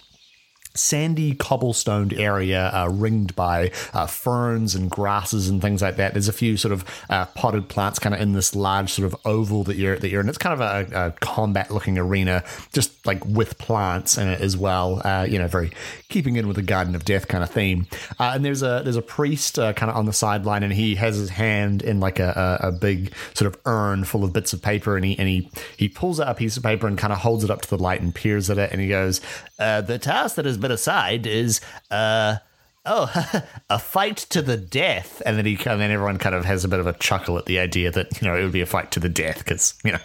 sandy 0.76 1.36
cobblestoned 1.36 2.14
area 2.14 2.72
uh, 2.74 2.88
ringed 2.92 3.36
by 3.36 3.72
uh, 3.94 4.08
ferns 4.08 4.76
and 4.76 4.90
grasses 4.90 5.50
and 5.50 5.62
things 5.62 5.82
like 5.82 5.98
that. 5.98 6.14
There's 6.14 6.28
a 6.28 6.34
few 6.34 6.58
sort 6.58 6.72
of 6.72 6.84
uh, 7.10 7.26
potted 7.28 7.70
plants 7.70 8.00
kind 8.00 8.16
of 8.16 8.22
in 8.22 8.34
this 8.34 8.56
large 8.56 8.92
sort 8.92 9.06
of 9.06 9.16
oval 9.26 9.64
that 9.66 9.76
you're 9.76 9.98
that 9.98 10.10
you're 10.10 10.22
in. 10.22 10.30
It's 10.30 10.38
kind 10.38 10.60
of 10.60 10.62
a, 10.62 11.08
a 11.08 11.12
combat 11.12 11.72
looking 11.72 11.98
arena, 11.98 12.44
just 12.72 13.06
like 13.06 13.24
with 13.26 13.58
plants 13.58 14.18
in 14.18 14.28
it 14.28 14.42
as 14.42 14.58
well. 14.58 15.02
Uh, 15.06 15.26
you 15.30 15.38
know, 15.38 15.48
very 15.48 15.72
keeping 16.10 16.36
in 16.36 16.48
with 16.48 16.56
the 16.56 16.62
Garden 16.62 16.96
of 16.96 17.06
Death 17.06 17.28
kind 17.28 17.44
of 17.44 17.50
theme. 17.50 17.88
Uh, 18.20 18.32
and 18.36 18.44
there's 18.44 18.64
a 18.64 18.82
there's 18.84 18.96
a 18.96 19.02
priest 19.02 19.60
uh, 19.60 19.74
kind 19.74 19.90
of 19.90 19.98
on 19.98 20.06
the 20.06 20.14
sideline, 20.14 20.64
and 20.64 20.74
he 20.74 20.96
has 20.96 21.18
his 21.18 21.30
hand 21.30 21.82
in 21.82 22.00
like 22.00 22.20
a, 22.20 22.60
a, 22.62 22.68
a 22.70 22.72
big 22.72 23.14
sort 23.34 23.54
of 23.54 23.60
urn 23.66 24.04
full 24.04 24.24
of 24.24 24.34
bits 24.34 24.54
of 24.54 24.62
paper, 24.62 24.96
and 24.96 25.06
he 25.06 25.18
and 25.20 25.28
he 25.28 25.50
he 25.78 25.88
pulls 25.90 26.20
out 26.20 26.30
a 26.30 26.34
piece 26.34 26.58
of 26.58 26.64
paper 26.64 26.88
and 26.88 26.98
kind 26.98 27.14
of 27.14 27.20
holds 27.20 27.44
it 27.44 27.52
up 27.52 27.62
to 27.62 27.70
the 27.70 27.78
light 27.78 28.02
and 28.02 28.16
peers 28.16 28.50
at 28.50 28.58
it, 28.58 28.72
and 28.72 28.82
he 28.82 28.88
goes, 28.88 29.22
uh, 29.60 29.82
"The 29.82 30.00
task 30.00 30.36
that 30.36 30.46
has 30.46 30.58
been 30.58 30.72
assigned 30.72 31.28
is." 31.28 31.62
Uh, 31.90 32.38
Oh, 32.86 33.10
a 33.70 33.80
fight 33.80 34.18
to 34.18 34.42
the 34.42 34.58
death, 34.58 35.22
and 35.26 35.38
then 35.38 35.46
he, 35.46 35.58
and 35.66 35.82
everyone 35.82 36.18
kind 36.18 36.36
of 36.36 36.44
has 36.44 36.66
a 36.66 36.68
bit 36.68 36.82
of 36.82 36.88
a 36.88 36.94
chuckle 36.94 37.38
at 37.38 37.46
the 37.46 37.60
idea 37.60 37.92
that 37.92 38.22
you 38.22 38.28
know 38.28 38.38
it 38.38 38.44
would 38.44 38.52
be 38.52 38.62
a 38.62 38.66
fight 38.66 38.92
to 38.92 39.00
the 39.00 39.08
death 39.08 39.40
because 39.40 39.74
you 39.86 39.94
know, 39.94 40.00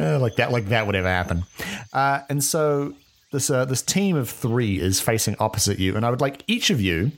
uh, 0.00 0.18
like 0.18 0.36
that, 0.36 0.50
like 0.50 0.68
that 0.68 0.86
would 0.86 0.96
ever 0.96 1.08
happen. 1.08 1.44
Uh, 1.92 2.20
and 2.30 2.42
so 2.42 2.94
this 3.32 3.50
uh, 3.50 3.66
this 3.66 3.82
team 3.82 4.16
of 4.16 4.30
three 4.30 4.80
is 4.80 4.98
facing 5.00 5.36
opposite 5.38 5.78
you, 5.78 5.94
and 5.94 6.06
I 6.06 6.10
would 6.10 6.22
like 6.22 6.42
each 6.46 6.70
of 6.70 6.80
you 6.80 7.12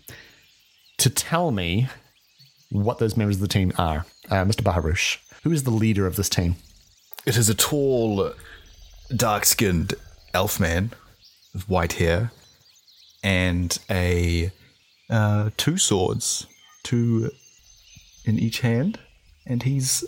to 0.99 1.09
tell 1.09 1.53
me 1.53 1.89
what 2.71 2.99
those 2.99 3.17
members 3.17 3.37
of 3.37 3.43
the 3.43 3.49
team 3.49 3.73
are. 3.79 4.05
Mr. 4.29 4.65
Baharush, 4.65 5.21
who 5.45 5.53
is 5.53 5.63
the 5.63 5.71
leader 5.71 6.07
of 6.07 6.17
this 6.17 6.29
team? 6.29 6.57
It 7.25 7.37
is 7.37 7.49
a 7.49 7.55
tall, 7.55 8.33
dark 9.15 9.45
skinned 9.45 9.95
elf 10.35 10.59
man 10.59 10.91
white 11.67 11.95
hair 11.95 12.33
and 13.23 13.79
a 13.91 14.51
uh, 15.11 15.51
two 15.57 15.79
swords, 15.79 16.47
two 16.83 17.31
in 18.25 18.39
each 18.39 18.61
hand. 18.61 18.99
And 19.47 19.63
he's 19.63 20.05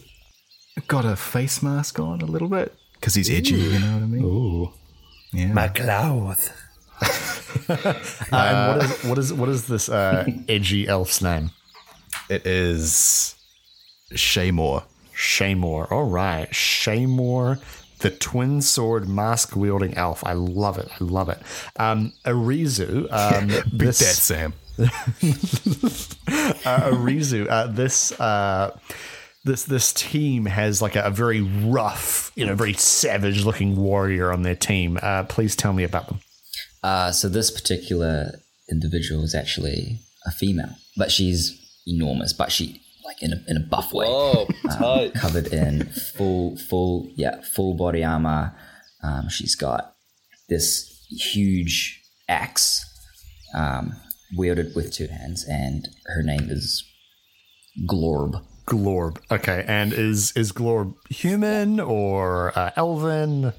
got 0.87 1.05
a 1.05 1.17
face 1.17 1.63
mask 1.63 1.99
on 1.99 2.21
a 2.21 2.27
little 2.27 2.49
bit 2.49 2.75
because 2.95 3.15
he's 3.15 3.31
edgy, 3.31 3.57
you 3.57 3.79
know 3.79 3.95
what 3.95 4.03
I 4.03 4.07
mean? 4.07 4.25
Ooh. 4.25 4.73
Yeah. 5.33 5.69
cloud. 5.69 6.37
Uh, 7.67 7.95
and 8.33 8.79
what 8.79 8.85
is 8.85 9.05
what 9.05 9.19
is 9.19 9.33
what 9.33 9.49
is 9.49 9.67
this 9.69 9.89
uh, 9.89 10.27
edgy 10.49 10.87
elf's 10.89 11.23
name? 11.23 11.51
It 12.29 12.47
is 12.47 13.37
Shaymore. 14.13 14.83
Shaymore. 15.15 15.91
All 15.91 16.09
right, 16.09 16.51
Shaymore, 16.51 17.63
the 18.05 18.11
twin 18.11 18.61
sword 18.61 19.09
mask 19.09 19.57
wielding 19.57 19.95
elf. 19.95 20.23
I 20.27 20.35
love 20.35 20.77
it. 20.79 20.89
I 21.01 21.05
love 21.05 21.31
it. 21.31 21.39
Um, 21.77 22.13
Arizu. 22.27 23.11
Um, 23.11 23.47
Big 23.71 23.79
this, 23.79 23.99
Dad 23.99 24.15
Sam. 24.15 24.53
uh, 24.79 24.85
Arizu, 26.91 27.49
uh, 27.49 27.69
this 27.69 28.13
uh, 28.21 28.79
this 29.45 29.65
this 29.65 29.95
team 29.95 30.45
has 30.45 30.83
like 30.83 30.97
a, 30.97 31.05
a 31.05 31.11
very 31.11 31.41
rough, 31.41 32.31
you 32.37 32.45
know, 32.45 32.55
very 32.55 32.75
savage 32.75 33.47
looking 33.47 33.75
warrior 33.75 34.31
on 34.31 34.43
their 34.43 34.55
team. 34.55 34.99
Uh, 35.01 35.25
please 35.25 35.57
tell 35.57 35.73
me 35.73 35.83
about 35.83 36.09
them. 36.09 36.21
Uh, 36.83 37.11
so 37.11 37.31
this 37.31 37.51
particular 37.51 38.33
individual 38.71 39.25
is 39.25 39.35
actually 39.35 39.99
a 40.27 40.31
female, 40.31 40.75
but 40.95 41.11
she's 41.11 41.59
enormous. 41.87 42.35
But 42.35 42.53
she 42.53 42.83
like 43.15 43.23
in 43.23 43.33
a 43.33 43.43
in 43.49 43.57
a 43.57 43.61
buff 43.61 43.93
way, 43.93 44.07
Oh, 44.09 44.47
tight. 44.79 45.15
covered 45.15 45.49
in 45.49 45.85
full 46.17 46.57
full 46.57 47.09
yeah 47.17 47.41
full 47.43 47.75
body 47.75 48.05
armor. 48.05 48.55
Um, 49.03 49.29
she's 49.29 49.55
got 49.55 49.95
this 50.49 50.91
huge 51.11 52.01
axe 52.29 52.85
um, 53.55 53.93
wielded 54.37 54.75
with 54.75 54.93
two 54.93 55.07
hands, 55.09 55.45
and 55.49 55.89
her 56.07 56.23
name 56.23 56.49
is 56.51 56.83
Glorb. 57.87 58.43
Glorb. 58.67 59.19
Okay, 59.31 59.65
and 59.69 59.93
is 59.93 60.33
is 60.37 60.53
Glorb 60.53 60.95
human 61.11 61.81
or 61.81 62.57
uh, 62.59 62.71
elven? 62.77 63.53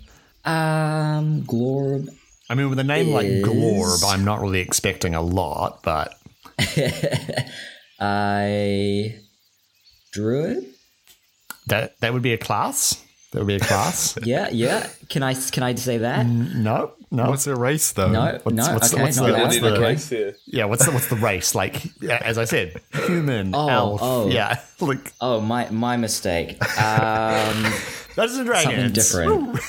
Um, 0.43 1.43
Glorb. 1.43 2.09
I 2.49 2.53
mean, 2.55 2.69
with 2.69 2.79
a 2.79 2.83
name 2.83 3.09
like 3.09 3.25
Glorb, 3.27 4.03
I'm 4.07 4.23
not 4.25 4.41
really 4.41 4.59
expecting 4.61 5.15
a 5.15 5.21
lot, 5.21 5.81
but 5.83 6.13
I 7.99 9.15
druid. 10.15 10.65
that 11.67 11.99
that 12.01 12.13
would 12.13 12.21
be 12.23 12.33
a 12.33 12.37
class. 12.37 13.01
That 13.31 13.39
would 13.39 13.47
be 13.47 13.55
a 13.55 13.59
class. 13.59 14.17
Yeah, 14.23 14.49
yeah. 14.51 14.87
Can 15.09 15.21
I 15.23 15.33
can 15.33 15.61
I 15.63 15.75
say 15.75 15.97
that? 15.99 16.25
no, 16.25 16.93
no. 17.11 17.29
What's 17.29 17.47
a 17.47 17.55
race 17.55 17.91
though? 17.91 18.09
No, 18.11 18.39
What's- 18.43 18.55
no. 18.55 18.73
what's 18.73 18.89
the- 18.91 18.95
okay, 18.95 19.03
what's 19.03 19.17
not 19.17 19.25
the- 19.27 19.33
what's 19.43 19.59
the- 19.59 19.73
okay. 19.73 19.81
Race 19.81 20.09
here. 20.09 20.35
yeah, 20.47 20.65
what's 20.65 20.85
the, 20.85 20.91
what's 20.91 21.07
the 21.09 21.17
race? 21.17 21.53
Like, 21.53 21.75
yeah, 22.01 22.19
as 22.23 22.37
I 22.37 22.45
said, 22.45 22.79
human, 23.07 23.53
Oh, 23.53 23.67
elf. 23.69 23.99
oh. 24.03 24.27
Yeah, 24.29 24.59
like 24.79 25.11
Oh, 25.19 25.41
my 25.41 25.69
my 25.69 25.97
mistake. 25.97 26.51
Um, 26.81 27.65
Dungeons 28.15 28.39
and 28.39 28.45
Dragons. 28.47 28.63
something 28.73 28.93
different. 28.93 29.59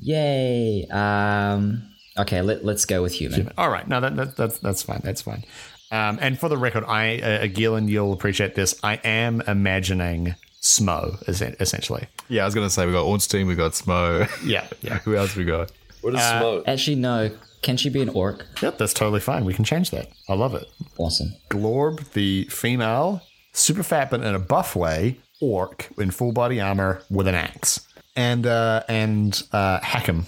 Yay. 0.00 0.86
Um, 0.90 1.88
okay, 2.18 2.42
let, 2.42 2.64
let's 2.64 2.84
go 2.84 3.02
with 3.02 3.12
human. 3.14 3.50
All 3.58 3.70
right, 3.70 3.86
no, 3.88 4.00
that, 4.00 4.16
that 4.16 4.36
that's 4.36 4.58
that's 4.58 4.82
fine. 4.82 5.00
That's 5.02 5.22
fine. 5.22 5.44
Um, 5.90 6.18
and 6.20 6.38
for 6.38 6.48
the 6.48 6.56
record, 6.58 6.84
I 6.84 7.18
uh, 7.20 7.46
Gillen, 7.46 7.88
you'll 7.88 8.12
appreciate 8.12 8.54
this. 8.54 8.78
I 8.82 8.94
am 9.04 9.40
imagining 9.42 10.34
Smough 10.60 11.22
essentially. 11.28 12.06
Yeah, 12.28 12.42
I 12.42 12.44
was 12.46 12.54
gonna 12.54 12.68
say 12.70 12.84
we 12.86 12.92
got 12.92 13.04
Ornstein, 13.04 13.46
we 13.46 13.54
got 13.54 13.72
Smough. 13.72 14.28
Yeah, 14.46 14.66
yeah, 14.82 14.98
Who 15.00 15.16
else 15.16 15.34
we 15.36 15.44
got? 15.44 15.72
What 16.02 16.14
is 16.14 16.20
Uh, 16.20 16.40
smoke? 16.40 16.64
Actually, 16.68 16.96
no. 16.96 17.30
Can 17.62 17.76
she 17.76 17.88
be 17.90 18.00
an 18.02 18.08
orc? 18.10 18.44
yep. 18.62 18.78
That's 18.78 18.94
totally 18.94 19.18
fine. 19.20 19.44
We 19.44 19.52
can 19.54 19.64
change 19.64 19.90
that. 19.90 20.08
I 20.28 20.34
love 20.34 20.54
it. 20.54 20.66
Awesome. 20.96 21.34
Glorb, 21.50 22.12
the 22.12 22.44
female, 22.44 23.20
super 23.52 23.82
fat 23.82 24.10
but 24.10 24.20
in 24.22 24.32
a 24.34 24.38
buff 24.38 24.76
way, 24.76 25.18
orc 25.40 25.88
in 25.98 26.10
full 26.12 26.30
body 26.32 26.60
armor 26.60 27.02
with 27.10 27.26
an 27.26 27.34
axe, 27.34 27.80
and 28.14 28.46
uh, 28.46 28.82
and 28.88 29.42
uh, 29.52 29.80
Hackham. 29.80 30.26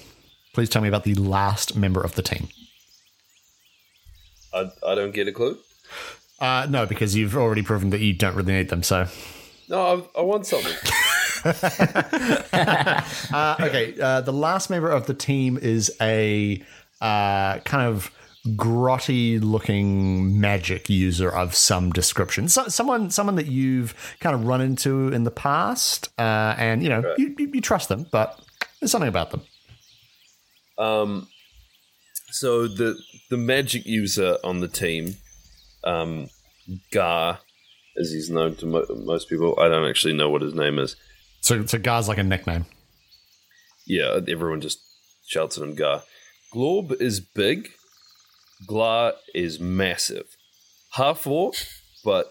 Please 0.55 0.69
tell 0.69 0.83
me 0.83 0.89
about 0.89 1.05
the 1.05 1.15
last 1.15 1.77
member 1.77 2.01
of 2.01 2.15
the 2.17 2.23
team. 2.23 2.49
I, 4.53 4.71
I 4.87 4.95
don't 4.95 5.13
get 5.13 5.29
a 5.29 5.33
clue. 5.33 5.59
Uh, 6.41 6.67
no, 6.71 6.87
because 6.87 7.15
you've 7.15 7.37
already 7.37 7.63
proven 7.63 7.91
that 7.91 8.01
you 8.01 8.13
don't 8.13 8.35
really 8.35 8.53
need 8.53 8.69
them. 8.71 8.83
So, 8.83 9.07
No, 9.69 10.09
I, 10.17 10.21
I 10.21 10.23
want 10.23 10.47
something. 10.47 10.73
uh, 13.33 13.57
okay, 13.61 13.95
uh, 14.01 14.21
the 14.23 14.33
last 14.33 14.71
member 14.71 14.91
of 14.91 15.07
the 15.07 15.15
team 15.15 15.59
is 15.61 15.95
a 16.01 16.63
uh, 17.01 17.59
kind 17.61 17.87
of 17.87 18.11
grotty-looking 18.47 20.41
magic 20.41 20.89
user 20.89 21.31
of 21.31 21.55
some 21.55 21.93
description. 21.93 22.49
So, 22.49 22.69
someone, 22.69 23.11
someone 23.11 23.37
that 23.37 23.47
you've 23.47 23.95
kind 24.21 24.35
of 24.35 24.47
run 24.47 24.63
into 24.63 25.09
in 25.09 25.25
the 25.25 25.31
past, 25.31 26.09
uh, 26.19 26.55
and 26.57 26.83
you 26.83 26.89
know 26.89 27.15
you, 27.19 27.35
you, 27.39 27.51
you 27.55 27.61
trust 27.61 27.91
them, 27.91 28.07
but 28.11 28.41
there's 28.81 28.91
something 28.91 29.09
about 29.09 29.31
them. 29.31 29.43
Um, 30.79 31.29
so 32.31 32.67
the 32.67 32.99
the 33.31 33.37
magic 33.37 33.87
user 33.87 34.37
on 34.45 34.61
the 34.61 34.69
team, 34.69 35.17
um, 35.85 36.29
Gar, 36.93 37.39
as 37.99 38.13
he's 38.13 38.31
known 38.31 38.57
to 38.57 38.67
mo- 38.67 38.87
most 39.05 39.29
people. 39.29 39.59
I 39.59 39.69
don't 39.69 39.89
actually 39.89 40.15
know 40.15 40.29
what 40.29 40.43
his 40.43 40.55
name 40.55 40.79
is. 40.79 40.97
So, 41.41 41.65
so 41.65 41.79
Gar's 41.79 42.09
like 42.09 42.19
a 42.19 42.23
nickname. 42.23 42.67
Yeah, 43.87 44.21
everyone 44.29 44.61
just 44.61 44.79
shouts 45.27 45.57
at 45.57 45.65
him 45.65 45.75
Gar. 45.75 46.03
Glorb 46.55 47.01
is 47.01 47.21
big. 47.21 47.71
Glar 48.67 49.15
is 49.35 49.59
massive. 49.59 50.27
Half 50.93 51.27
orc, 51.27 51.55
but 52.05 52.27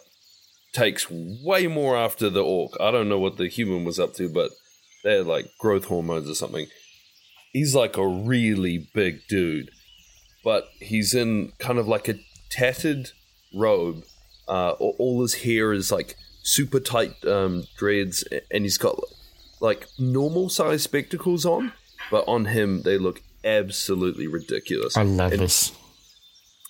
takes 0.73 1.07
way 1.09 1.67
more 1.67 1.97
after 1.97 2.29
the 2.29 2.43
orc. 2.43 2.73
I 2.79 2.91
don't 2.91 3.09
know 3.09 3.19
what 3.19 3.37
the 3.37 3.47
human 3.47 3.85
was 3.85 3.99
up 3.99 4.13
to, 4.15 4.29
but 4.29 4.51
they're 5.03 5.23
like 5.23 5.45
growth 5.59 5.85
hormones 5.85 6.29
or 6.29 6.35
something. 6.35 6.67
He's 7.53 7.73
like 7.73 7.97
a 7.97 8.07
really 8.07 8.89
big 8.93 9.21
dude, 9.27 9.71
but 10.43 10.69
he's 10.79 11.13
in 11.13 11.51
kind 11.59 11.77
of 11.79 11.87
like 11.87 12.07
a 12.07 12.15
tattered 12.49 13.11
robe. 13.53 14.03
Uh, 14.47 14.71
all 14.71 15.21
his 15.21 15.35
hair 15.35 15.71
is 15.73 15.91
like 15.91 16.15
super 16.43 16.79
tight 16.79 17.13
um, 17.25 17.65
dreads, 17.77 18.23
and 18.51 18.63
he's 18.63 18.77
got 18.77 18.99
like 19.61 19.87
normal 19.99 20.49
size 20.49 20.81
spectacles 20.83 21.45
on, 21.45 21.71
but 22.09 22.23
on 22.27 22.45
him 22.45 22.81
they 22.83 22.97
look 22.97 23.21
absolutely 23.43 24.27
ridiculous. 24.27 24.97
I 24.97 25.03
love 25.03 25.31
And- 25.33 25.41
this. 25.41 25.71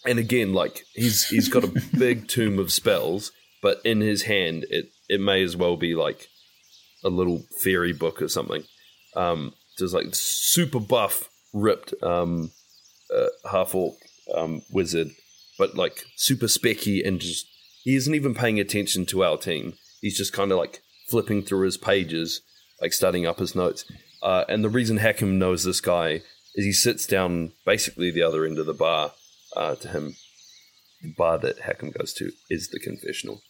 and 0.06 0.20
again, 0.20 0.54
like 0.54 0.84
he's 0.94 1.28
he's 1.30 1.48
got 1.50 1.64
a 1.64 1.82
big 1.98 2.28
tomb 2.28 2.60
of 2.60 2.72
spells, 2.72 3.32
but 3.62 3.80
in 3.86 4.02
his 4.02 4.24
hand, 4.24 4.66
it 4.70 4.92
it 5.08 5.22
may 5.22 5.42
as 5.44 5.56
well 5.56 5.78
be 5.78 5.96
like 5.96 6.28
a 7.04 7.10
little 7.10 7.44
fairy 7.64 7.94
book 7.94 8.22
or 8.22 8.28
something. 8.28 8.64
Um, 9.16 9.54
just 9.78 9.94
like 9.94 10.08
super 10.14 10.80
buff, 10.82 11.30
ripped 11.54 11.94
um, 12.04 12.52
uh, 13.16 13.28
half 13.50 13.76
orc 13.76 13.96
um, 14.36 14.62
wizard, 14.72 15.10
but 15.58 15.76
like 15.76 16.06
super 16.16 16.48
specky 16.48 17.06
and 17.06 17.20
just 17.20 17.48
he 17.84 17.96
isn't 17.96 18.16
even 18.16 18.34
paying 18.34 18.60
attention 18.60 19.06
to 19.08 19.24
our 19.24 19.38
team. 19.38 19.74
He's 20.02 20.18
just 20.18 20.34
kind 20.34 20.52
of 20.52 20.58
like 20.58 20.82
flipping 21.10 21.44
through 21.44 21.66
his 21.66 21.78
pages, 21.78 22.42
like 22.82 22.94
studying 22.94 23.26
up 23.26 23.40
his 23.40 23.56
notes. 23.56 23.86
Uh, 24.22 24.46
and 24.50 24.64
the 24.64 24.70
reason 24.70 24.98
Hackham 24.98 25.40
knows 25.40 25.64
this 25.64 25.82
guy 25.82 26.22
is 26.56 26.66
he 26.66 26.74
sits 26.74 27.06
down 27.06 27.54
basically 27.66 28.12
the 28.12 28.22
other 28.22 28.46
end 28.46 28.60
of 28.60 28.66
the 28.66 28.74
bar 28.74 29.14
uh, 29.56 29.76
to 29.76 29.88
him. 29.88 30.16
The 31.02 31.14
bar 31.18 31.38
that 31.40 31.60
Hackham 31.60 31.92
goes 31.92 32.14
to 32.16 32.32
is 32.50 32.70
the 32.70 32.80
confessional. 32.80 33.42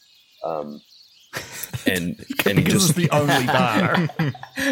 Um, 0.44 0.82
and 1.86 2.24
and 2.46 2.60
he 2.60 2.66
just 2.66 2.96
the 2.96 3.10
only 3.12 3.46
bar. 3.48 3.96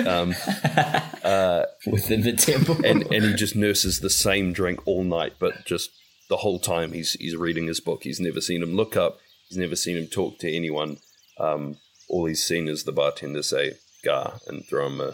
um, 0.08 0.30
Within 1.91 2.22
the 2.22 2.34
temple. 2.38 2.76
and 2.86 3.04
and 3.12 3.24
he 3.26 3.34
just 3.34 3.56
nurses 3.56 4.00
the 4.00 4.10
same 4.10 4.54
drink 4.54 4.86
all 4.86 5.04
night, 5.04 5.34
but 5.39 5.65
just 5.65 5.91
the 6.30 6.38
whole 6.38 6.60
time 6.60 6.91
he's 6.93 7.13
he's 7.13 7.36
reading 7.36 7.67
his 7.67 7.80
book. 7.80 8.04
He's 8.04 8.20
never 8.20 8.41
seen 8.41 8.62
him 8.63 8.74
look 8.76 8.96
up. 8.98 9.20
He's 9.50 9.58
never 9.58 9.76
seen 9.76 9.96
him 9.98 10.08
talk 10.08 10.39
to 10.39 10.52
anyone. 10.52 10.98
Um, 11.39 11.78
all 12.10 12.26
he's 12.26 12.43
seen 12.43 12.67
is 12.67 12.84
the 12.84 12.91
bartender 12.91 13.43
say 13.43 13.74
"gar" 14.04 14.39
and 14.48 14.65
throw 14.65 14.88
him 14.88 15.00
a 15.02 15.13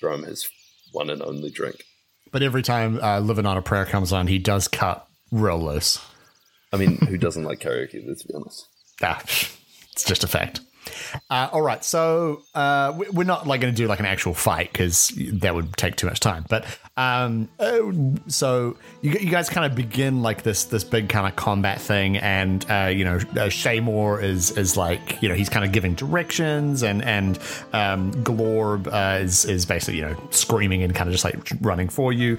throw 0.00 0.14
him 0.14 0.24
his 0.24 0.48
one 0.92 1.08
and 1.10 1.22
only 1.22 1.50
drink. 1.50 1.84
but 2.32 2.42
every 2.42 2.62
time 2.62 2.98
uh, 3.02 3.20
Living 3.20 3.46
on 3.46 3.56
a 3.56 3.62
Prayer 3.62 3.86
comes 3.86 4.12
on, 4.12 4.26
he 4.26 4.38
does 4.38 4.66
cut 4.68 5.06
real 5.30 5.62
loose. 5.62 5.98
I 6.72 6.76
mean, 6.76 6.96
who 7.06 7.16
doesn't 7.18 7.44
like 7.44 7.60
karaoke? 7.60 8.06
Let's 8.06 8.22
be 8.22 8.34
honest. 8.34 8.66
Ah, 9.02 9.20
it's 9.22 10.04
just 10.04 10.24
a 10.24 10.28
fact. 10.28 10.60
Uh, 11.28 11.48
all 11.52 11.62
right, 11.62 11.84
so 11.84 12.42
uh, 12.54 12.92
we- 12.96 13.08
we're 13.10 13.24
not 13.24 13.46
like 13.46 13.60
going 13.60 13.72
to 13.72 13.76
do 13.76 13.86
like 13.86 14.00
an 14.00 14.06
actual 14.06 14.34
fight 14.34 14.72
because 14.72 15.12
that 15.32 15.54
would 15.54 15.76
take 15.76 15.96
too 15.96 16.06
much 16.06 16.20
time. 16.20 16.44
But 16.48 16.64
um, 16.96 17.48
uh, 17.58 17.80
so 18.28 18.76
you, 19.00 19.12
you 19.12 19.30
guys 19.30 19.48
kind 19.48 19.64
of 19.70 19.74
begin 19.76 20.22
like 20.22 20.42
this 20.42 20.64
this 20.64 20.84
big 20.84 21.08
kind 21.08 21.26
of 21.26 21.36
combat 21.36 21.80
thing, 21.80 22.16
and 22.18 22.64
uh, 22.70 22.90
you 22.92 23.04
know 23.04 23.16
uh, 23.16 23.48
Shaymore 23.48 24.22
is 24.22 24.50
is 24.56 24.76
like 24.76 25.20
you 25.22 25.28
know 25.28 25.34
he's 25.34 25.48
kind 25.48 25.64
of 25.64 25.72
giving 25.72 25.94
directions, 25.94 26.82
and 26.82 27.02
and 27.04 27.38
um, 27.72 28.12
Glorb 28.24 28.86
uh, 28.86 29.22
is 29.22 29.44
is 29.44 29.66
basically 29.66 29.96
you 29.98 30.06
know 30.06 30.16
screaming 30.30 30.82
and 30.82 30.94
kind 30.94 31.08
of 31.08 31.12
just 31.12 31.24
like 31.24 31.36
running 31.60 31.88
for 31.88 32.12
you. 32.12 32.38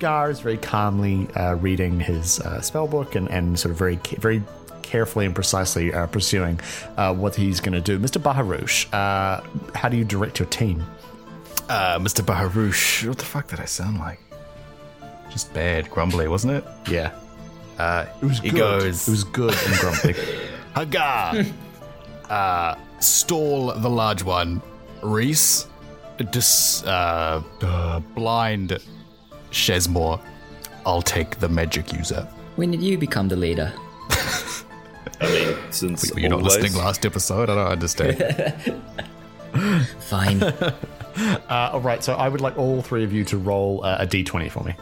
Gar 0.00 0.30
is 0.30 0.40
very 0.40 0.56
calmly 0.58 1.28
reading 1.60 2.00
his 2.00 2.40
spell 2.60 2.88
book 2.88 3.14
and, 3.14 3.30
and 3.30 3.56
sort 3.58 3.70
of 3.70 3.78
very 3.78 3.96
very 4.18 4.42
carefully 4.82 5.26
and 5.26 5.34
precisely 5.34 5.92
uh, 5.92 6.06
pursuing 6.06 6.60
uh, 6.96 7.14
what 7.14 7.34
he's 7.34 7.60
going 7.60 7.72
to 7.74 7.80
do. 7.80 7.98
Mr. 7.98 8.20
Baharouche, 8.20 8.92
uh, 8.92 9.40
how 9.74 9.88
do 9.88 9.96
you 9.96 10.04
direct 10.04 10.38
your 10.38 10.48
team? 10.48 10.84
Uh, 11.68 11.98
Mr. 11.98 12.22
Baharouche. 12.24 13.06
What 13.08 13.18
the 13.18 13.24
fuck 13.24 13.48
did 13.48 13.60
I 13.60 13.64
sound 13.64 13.98
like? 13.98 14.18
Just 15.30 15.52
bad, 15.54 15.88
grumbly, 15.90 16.28
wasn't 16.28 16.52
it? 16.54 16.64
Yeah. 16.90 17.12
Uh, 17.78 18.06
It 18.20 18.24
was 18.26 18.38
he 18.40 18.50
good. 18.50 18.58
goes. 18.58 19.08
It 19.08 19.10
was 19.10 19.24
good 19.24 19.54
and 19.66 19.74
grumpy. 19.78 20.14
Hagar! 20.74 21.44
uh, 22.28 22.74
stall 23.00 23.72
the 23.72 23.88
large 23.90 24.22
one. 24.22 24.60
Reese, 25.02 25.66
dis, 26.30 26.84
uh, 26.84 27.42
uh, 27.62 28.00
blind 28.14 28.78
Shesmore. 29.50 30.20
I'll 30.84 31.02
take 31.02 31.38
the 31.38 31.48
magic 31.48 31.92
user. 31.92 32.26
when 32.56 32.70
did 32.70 32.82
you 32.82 32.98
become 32.98 33.28
the 33.28 33.36
leader? 33.36 33.72
I 35.20 35.26
mean, 35.30 35.56
since 35.72 36.12
Were 36.12 36.20
you 36.20 36.28
not 36.28 36.40
always. 36.40 36.56
listening 36.56 36.74
last 36.82 37.04
episode? 37.06 37.48
I 37.50 37.54
don't 37.54 37.66
understand. 37.72 38.82
Fine. 40.00 40.42
uh, 40.42 41.70
all 41.72 41.80
right, 41.80 42.02
so 42.02 42.14
I 42.14 42.28
would 42.28 42.40
like 42.40 42.56
all 42.58 42.82
three 42.82 43.04
of 43.04 43.12
you 43.12 43.24
to 43.26 43.36
roll 43.38 43.84
uh, 43.84 43.98
a 44.00 44.06
d20 44.06 44.50
for 44.50 44.64
me. 44.64 44.74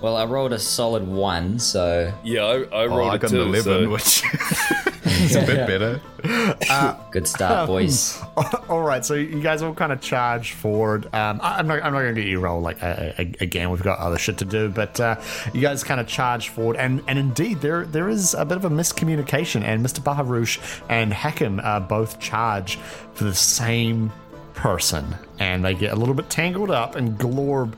well, 0.00 0.16
I 0.16 0.24
rolled 0.24 0.52
a 0.52 0.58
solid 0.58 1.06
one, 1.06 1.58
so 1.58 2.12
Yeah, 2.24 2.42
I, 2.44 2.54
I 2.62 2.66
oh, 2.72 2.86
rolled 2.86 3.10
I 3.12 3.16
a 3.16 3.18
got 3.18 3.30
two, 3.30 3.42
an 3.42 3.48
11, 3.48 3.62
so- 3.84 3.90
which 3.90 4.22
is 5.22 5.36
a 5.36 5.46
bit 5.46 5.66
better. 5.66 6.00
good 7.10 7.26
start, 7.26 7.66
boys. 7.66 8.20
all 8.68 8.82
right, 8.82 9.04
so 9.04 9.14
you 9.14 9.40
guys 9.40 9.62
all 9.62 9.74
kind 9.74 9.92
of 9.92 10.00
charge 10.00 10.52
forward. 10.52 11.06
Um, 11.14 11.40
I, 11.42 11.58
I'm 11.58 11.66
not, 11.66 11.82
I'm 11.82 11.92
not 11.92 12.02
going 12.02 12.14
to 12.14 12.20
get 12.20 12.28
you 12.28 12.40
roll 12.40 12.60
like 12.60 12.82
uh, 12.82 13.12
again. 13.18 13.70
We've 13.70 13.82
got 13.82 13.98
other 13.98 14.18
shit 14.18 14.38
to 14.38 14.44
do, 14.44 14.68
but 14.68 15.00
uh, 15.00 15.20
you 15.52 15.60
guys 15.60 15.84
kind 15.84 16.00
of 16.00 16.06
charge 16.06 16.48
forward, 16.48 16.76
and 16.76 17.02
and 17.08 17.18
indeed 17.18 17.60
there 17.60 17.84
there 17.84 18.08
is 18.08 18.34
a 18.34 18.44
bit 18.44 18.56
of 18.56 18.64
a 18.64 18.70
miscommunication, 18.70 19.62
and 19.62 19.84
Mr. 19.84 20.00
Baharouche 20.00 20.58
and 20.88 21.12
Hakim 21.12 21.60
uh, 21.60 21.80
both 21.80 22.20
charge 22.20 22.76
for 23.14 23.24
the 23.24 23.34
same 23.34 24.12
person, 24.54 25.14
and 25.38 25.64
they 25.64 25.74
get 25.74 25.92
a 25.92 25.96
little 25.96 26.14
bit 26.14 26.30
tangled 26.30 26.70
up. 26.70 26.96
And 26.96 27.18
Glorb 27.18 27.74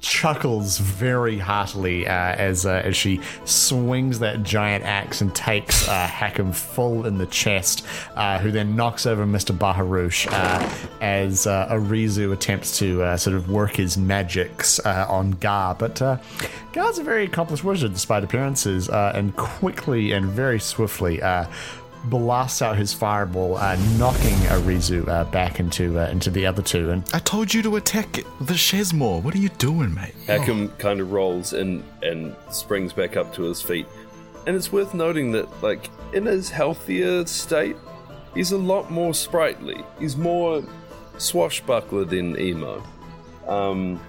chuckles 0.00 0.78
very 0.78 1.38
heartily 1.38 2.06
uh, 2.06 2.10
as 2.10 2.66
uh, 2.66 2.82
as 2.84 2.96
she 2.96 3.20
swings 3.44 4.18
that 4.18 4.42
giant 4.42 4.84
axe 4.84 5.20
and 5.20 5.34
takes 5.34 5.88
uh, 5.88 6.06
Hakim 6.06 6.52
full 6.52 7.06
in 7.06 7.18
the 7.18 7.26
chest, 7.26 7.86
uh, 8.16 8.38
who 8.38 8.50
then 8.50 8.76
knocks 8.76 9.06
over 9.06 9.26
Mister 9.26 9.52
Baharush 9.52 10.26
uh, 10.28 10.70
as 11.00 11.46
uh, 11.46 11.68
Arizu 11.70 12.32
attempts 12.32 12.78
to 12.78 13.16
sort 13.16 13.36
of 13.36 13.50
work 13.50 13.76
his 13.76 13.96
magics 13.96 14.78
on 14.80 15.32
Gar. 15.32 15.74
But 15.74 16.02
uh, 16.02 16.18
Gar's 16.72 16.98
a 16.98 17.02
very 17.02 17.24
accomplished 17.24 17.64
wizard, 17.64 17.92
despite 17.92 18.24
appearances, 18.24 18.88
and 18.88 19.34
quickly 19.36 20.12
and 20.12 20.26
very 20.26 20.60
swiftly. 20.60 21.20
Blasts 22.04 22.62
out 22.62 22.78
his 22.78 22.94
fireball, 22.94 23.56
uh, 23.56 23.76
knocking 23.98 24.36
Arizu 24.48 25.06
uh, 25.06 25.24
back 25.24 25.60
into 25.60 25.98
uh, 25.98 26.08
into 26.08 26.30
the 26.30 26.46
other 26.46 26.62
two, 26.62 26.90
and 26.90 27.04
I 27.12 27.18
told 27.18 27.52
you 27.52 27.62
to 27.62 27.76
attack 27.76 28.12
the 28.40 28.54
Shesmore. 28.54 29.22
What 29.22 29.34
are 29.34 29.38
you 29.38 29.50
doing, 29.50 29.94
mate? 29.94 30.14
Hakim 30.26 30.70
kind 30.78 31.00
of 31.00 31.12
rolls 31.12 31.52
and 31.52 31.84
and 32.02 32.34
springs 32.50 32.94
back 32.94 33.16
up 33.16 33.34
to 33.34 33.42
his 33.42 33.60
feet. 33.60 33.86
And 34.46 34.56
it's 34.56 34.72
worth 34.72 34.94
noting 34.94 35.32
that, 35.32 35.62
like, 35.62 35.90
in 36.14 36.24
his 36.24 36.48
healthier 36.48 37.26
state, 37.26 37.76
he's 38.34 38.52
a 38.52 38.58
lot 38.58 38.90
more 38.90 39.12
sprightly. 39.12 39.84
He's 39.98 40.16
more 40.16 40.64
swashbuckler 41.18 42.06
than 42.06 42.40
emo. 42.40 42.82
Um, 43.46 44.00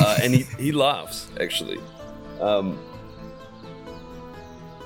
uh, 0.00 0.18
and 0.22 0.32
he, 0.32 0.42
he 0.56 0.70
laughs, 0.70 1.26
actually. 1.40 1.80
Um, 2.40 2.78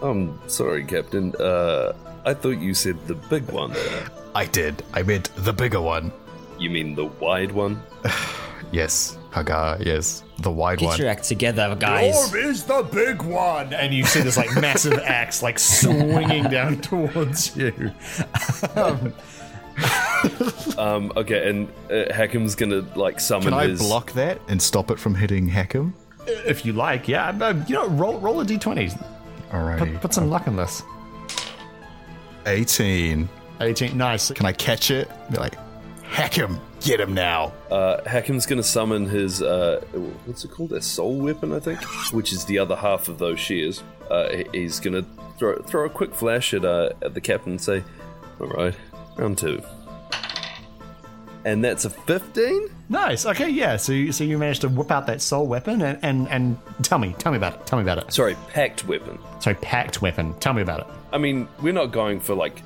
I'm 0.03 0.39
sorry, 0.49 0.85
Captain. 0.85 1.35
Uh, 1.37 1.93
I 2.25 2.35
thought 2.35 2.59
you 2.59 2.75
said 2.75 3.07
the 3.07 3.15
big 3.15 3.51
one. 3.51 3.75
I 4.35 4.47
did. 4.47 4.83
I 4.93 5.03
meant 5.03 5.31
the 5.37 5.53
bigger 5.53 5.81
one. 5.81 6.13
You 6.59 6.71
mean 6.71 6.95
the 6.95 7.07
wide 7.07 7.53
one? 7.53 7.83
Yes, 8.71 9.17
Hagar. 9.33 9.79
Yes, 9.81 10.25
the 10.41 10.51
wide 10.51 10.81
Get 10.81 10.87
one. 10.89 10.99
your 10.99 11.09
act 11.09 11.25
together, 11.25 11.75
guys. 11.81 12.35
is 12.35 12.65
the 12.65 12.83
big 12.93 13.23
one, 13.23 13.73
and 13.73 13.95
you 13.95 14.05
see 14.05 14.21
this 14.21 14.37
like 14.37 14.55
massive 14.61 14.93
axe 15.05 15.43
like 15.43 15.59
swinging 15.59 16.45
down 16.51 16.79
towards 16.83 17.57
you. 17.57 17.73
Um, 20.77 21.13
okay, 21.17 21.49
and 21.49 21.69
uh, 21.91 22.13
Hakim's 22.15 22.55
gonna 22.57 22.85
like 22.97 23.21
summon 23.21 23.45
Can 23.45 23.55
I 23.55 23.69
his. 23.69 23.81
block 23.81 24.13
that 24.13 24.41
and 24.49 24.61
stop 24.61 24.91
it 24.91 24.99
from 24.99 25.15
hitting 25.15 25.49
Hakim? 25.49 25.95
if 26.27 26.67
you 26.67 26.73
like, 26.75 27.09
yeah. 27.09 27.31
uh, 27.41 27.55
You 27.67 27.77
know, 27.77 27.89
roll 27.89 28.19
roll 28.21 28.41
a 28.41 28.45
d20. 28.45 29.01
Alrighty. 29.51 29.93
Put, 29.95 30.01
put 30.03 30.15
some 30.15 30.31
luck 30.31 30.47
in 30.47 30.57
this. 30.57 30.83
18. 32.47 33.29
18, 33.61 33.97
nice. 33.97 34.31
Can 34.31 34.47
I 34.47 34.53
catch 34.53 34.91
it? 34.91 35.11
Be 35.31 35.39
like, 35.39 35.55
Hakim, 36.05 36.61
get 36.81 37.01
him 37.01 37.13
now. 37.15 37.53
Uh, 37.71 38.03
Hakim's 38.09 38.47
gonna 38.47 38.63
summon 38.63 39.07
his 39.07 39.43
uh, 39.43 39.81
what's 40.25 40.45
it 40.45 40.51
called? 40.51 40.73
A 40.73 40.81
soul 40.81 41.17
weapon, 41.19 41.53
I 41.53 41.59
think, 41.61 41.83
which 42.13 42.33
is 42.33 42.45
the 42.47 42.59
other 42.59 42.77
half 42.77 43.09
of 43.09 43.19
those 43.19 43.39
shears. 43.39 43.83
Uh, 44.11 44.43
he's 44.53 44.81
gonna 44.81 45.05
throw 45.39 45.61
throw 45.63 45.85
a 45.85 45.91
quick 45.91 46.15
flash 46.15 46.55
at 46.55 46.65
uh, 46.65 46.91
at 47.03 47.13
the 47.15 47.21
captain 47.21 47.53
and 47.53 47.61
say, 47.61 47.85
"All 48.41 48.47
right, 48.47 48.75
round 49.17 49.37
two. 49.39 49.63
And 51.49 51.65
that's 51.65 51.87
a 51.87 51.91
fifteen. 51.91 52.69
Nice. 52.91 53.25
Okay, 53.25 53.49
yeah. 53.49 53.77
So 53.79 53.93
you, 53.93 54.13
so 54.13 54.23
you 54.23 54.37
managed 54.37 54.61
to 54.61 54.69
whip 54.69 54.91
out 54.91 55.07
that 55.07 55.23
soul 55.23 55.47
weapon 55.47 55.81
and, 55.81 55.99
and 56.03 56.29
and 56.29 56.59
tell 56.83 56.99
me, 56.99 57.15
tell 57.19 57.33
me 57.33 57.39
about 57.39 57.55
it. 57.55 57.67
Tell 57.67 57.79
me 57.79 57.83
about 57.85 57.97
it. 57.97 58.13
Sorry, 58.13 58.37
pact 58.49 58.87
weapon. 58.87 59.19
Sorry, 59.41 59.57
pact 59.57 60.03
weapon. 60.03 60.35
Tell 60.41 60.53
me 60.53 60.61
about 60.61 60.81
it. 60.81 60.87
I 61.11 61.17
mean, 61.17 61.49
we're 61.63 61.73
not 61.73 61.87
going 61.87 62.21
for 62.21 62.35
like 62.35 62.63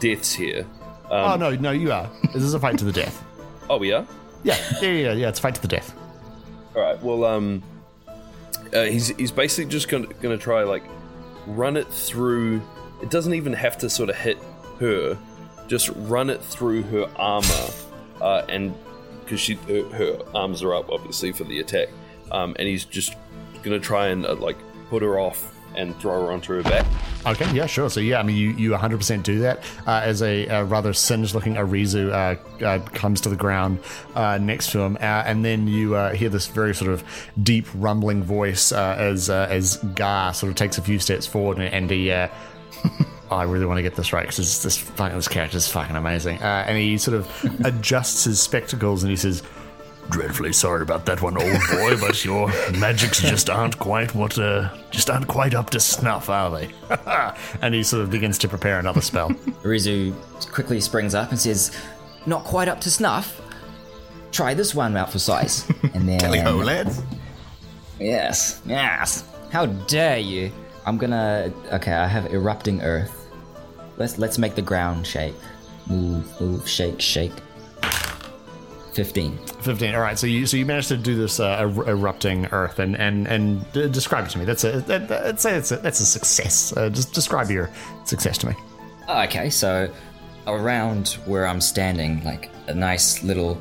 deaths 0.00 0.34
here. 0.34 0.66
oh 1.10 1.36
no, 1.36 1.50
no, 1.56 1.70
you 1.70 1.90
are. 1.92 2.10
This 2.34 2.42
is 2.42 2.52
a 2.52 2.60
fight 2.60 2.76
to 2.78 2.84
the 2.84 2.92
death. 2.92 3.22
Oh, 3.68 3.78
we 3.78 3.90
are. 3.92 4.06
Yeah, 4.44 4.56
yeah, 4.80 4.90
yeah, 4.90 5.12
yeah. 5.14 5.28
It's 5.28 5.40
a 5.40 5.42
fight 5.42 5.56
to 5.56 5.62
the 5.62 5.66
death. 5.66 5.92
All 6.76 6.82
right. 6.82 7.02
Well, 7.02 7.24
um, 7.24 7.64
uh, 8.72 8.84
he's 8.84 9.08
he's 9.16 9.32
basically 9.32 9.68
just 9.72 9.88
gonna 9.88 10.06
gonna 10.22 10.38
try 10.38 10.62
like 10.62 10.84
run 11.48 11.76
it 11.76 11.88
through. 11.88 12.62
It 13.02 13.10
doesn't 13.10 13.34
even 13.34 13.54
have 13.54 13.76
to 13.78 13.90
sort 13.90 14.08
of 14.10 14.14
hit 14.14 14.38
her. 14.78 15.18
Just 15.66 15.88
run 15.96 16.30
it 16.30 16.40
through 16.44 16.82
her 16.84 17.10
armor, 17.16 17.70
uh, 18.20 18.44
and 18.48 18.74
because 19.20 19.40
she 19.40 19.54
her, 19.54 19.82
her 19.90 20.18
arms 20.34 20.62
are 20.62 20.74
up 20.74 20.90
obviously 20.90 21.32
for 21.32 21.44
the 21.44 21.60
attack. 21.60 21.88
Um, 22.30 22.56
and 22.58 22.66
he's 22.68 22.84
just 22.84 23.14
gonna 23.62 23.80
try 23.80 24.08
and 24.08 24.26
uh, 24.26 24.34
like 24.34 24.56
put 24.88 25.02
her 25.02 25.18
off 25.18 25.52
and 25.76 25.94
throw 25.96 26.24
her 26.24 26.32
onto 26.32 26.54
her 26.54 26.62
back. 26.62 26.86
Okay, 27.26 27.50
yeah, 27.52 27.66
sure. 27.66 27.90
So 27.90 28.00
yeah, 28.00 28.18
I 28.18 28.22
mean, 28.22 28.36
you, 28.36 28.50
you 28.50 28.70
100% 28.70 29.22
do 29.22 29.40
that 29.40 29.58
uh, 29.86 30.00
as 30.04 30.22
a, 30.22 30.48
uh 30.48 30.62
rather 30.64 30.92
singed-looking 30.92 31.54
Arizu 31.54 32.10
uh, 32.10 32.64
uh, 32.64 32.78
comes 32.90 33.20
to 33.22 33.28
the 33.28 33.36
ground 33.36 33.80
uh, 34.14 34.38
next 34.38 34.70
to 34.72 34.80
him, 34.80 34.96
uh, 34.96 35.24
and 35.26 35.44
then 35.44 35.66
you 35.68 35.94
uh, 35.94 36.14
hear 36.14 36.28
this 36.28 36.46
very 36.46 36.74
sort 36.74 36.90
of 36.90 37.04
deep 37.42 37.66
rumbling 37.74 38.22
voice 38.22 38.72
as 38.72 39.28
as 39.28 39.76
Gar 39.94 40.32
sort 40.34 40.50
of 40.50 40.56
takes 40.56 40.78
a 40.78 40.82
few 40.82 40.98
steps 40.98 41.26
forward, 41.26 41.58
and, 41.58 41.72
and 41.72 41.90
he. 41.90 42.10
I 43.30 43.42
really 43.44 43.66
want 43.66 43.78
to 43.78 43.82
get 43.82 43.94
this 43.96 44.12
right 44.12 44.22
because 44.22 44.36
this, 44.36 44.62
this, 44.62 44.76
fucking- 44.76 45.16
this 45.16 45.28
character 45.28 45.56
is 45.56 45.68
fucking 45.68 45.96
amazing. 45.96 46.38
Uh, 46.42 46.64
and 46.66 46.76
he 46.78 46.96
sort 46.98 47.16
of 47.16 47.60
adjusts 47.64 48.24
his 48.24 48.40
spectacles 48.40 49.02
and 49.02 49.10
he 49.10 49.16
says, 49.16 49.42
Dreadfully 50.08 50.52
sorry 50.52 50.82
about 50.82 51.04
that 51.06 51.20
one, 51.20 51.36
old 51.36 51.60
boy, 51.68 51.96
but 52.00 52.24
your 52.24 52.46
magics 52.78 53.20
just 53.20 53.50
aren't 53.50 53.76
quite 53.80 54.14
what, 54.14 54.38
uh, 54.38 54.72
just 54.92 55.10
aren't 55.10 55.26
quite 55.26 55.52
up 55.52 55.70
to 55.70 55.80
snuff, 55.80 56.30
are 56.30 56.48
they? 56.50 56.70
and 57.60 57.74
he 57.74 57.82
sort 57.82 58.02
of 58.04 58.10
begins 58.10 58.38
to 58.38 58.48
prepare 58.48 58.78
another 58.78 59.00
spell. 59.00 59.30
Rizu 59.64 60.14
quickly 60.52 60.80
springs 60.80 61.12
up 61.16 61.30
and 61.30 61.40
says, 61.40 61.76
Not 62.24 62.44
quite 62.44 62.68
up 62.68 62.80
to 62.82 62.90
snuff. 62.90 63.40
Try 64.30 64.54
this 64.54 64.76
one 64.76 64.96
out 64.96 65.10
for 65.10 65.18
size. 65.18 65.68
And 65.94 66.08
then. 66.08 66.20
Tally 66.20 66.38
ho, 66.38 66.56
lads. 66.56 67.02
Yes, 67.98 68.60
yes. 68.64 69.24
How 69.50 69.66
dare 69.66 70.18
you? 70.18 70.52
I'm 70.84 70.98
gonna. 70.98 71.52
Okay, 71.72 71.92
I 71.92 72.06
have 72.06 72.32
erupting 72.32 72.80
earth. 72.82 73.15
Let's 73.96 74.18
let's 74.18 74.38
make 74.38 74.54
the 74.54 74.62
ground 74.62 75.06
shake. 75.06 75.34
Move, 75.88 76.40
move, 76.40 76.68
shake, 76.68 77.00
shake. 77.00 77.32
Fifteen. 78.92 79.36
15. 79.60 79.94
All 79.94 80.00
right, 80.00 80.18
so 80.18 80.26
you 80.26 80.46
so 80.46 80.56
you 80.56 80.64
managed 80.64 80.88
to 80.88 80.96
do 80.96 81.16
this 81.16 81.38
uh, 81.38 81.58
er- 81.60 81.90
erupting 81.90 82.46
earth 82.46 82.78
and 82.78 82.96
and 82.96 83.26
and 83.26 83.70
d- 83.72 83.88
describe 83.90 84.24
it 84.26 84.30
to 84.30 84.38
me. 84.38 84.44
That's 84.44 84.64
a 84.64 84.80
that, 84.82 85.08
that, 85.08 85.26
I'd 85.26 85.40
say 85.40 85.54
it's 85.54 85.70
a, 85.70 85.76
that's 85.76 86.00
a 86.00 86.06
success. 86.06 86.74
Uh, 86.74 86.88
just 86.88 87.12
describe 87.12 87.50
your 87.50 87.70
success 88.04 88.38
to 88.38 88.46
me. 88.48 88.54
Okay, 89.08 89.50
so 89.50 89.92
around 90.46 91.18
where 91.26 91.46
I'm 91.46 91.60
standing, 91.60 92.24
like 92.24 92.50
a 92.68 92.74
nice 92.74 93.22
little 93.22 93.60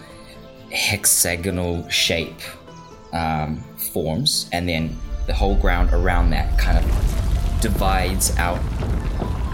hexagonal 0.71 1.87
shape 1.89 2.39
um, 3.11 3.57
forms, 3.91 4.49
and 4.53 4.69
then 4.69 4.95
the 5.27 5.33
whole 5.33 5.55
ground 5.55 5.89
around 5.91 6.29
that 6.29 6.57
kind 6.57 6.77
of 6.77 7.59
divides 7.61 8.35
out 8.37 8.59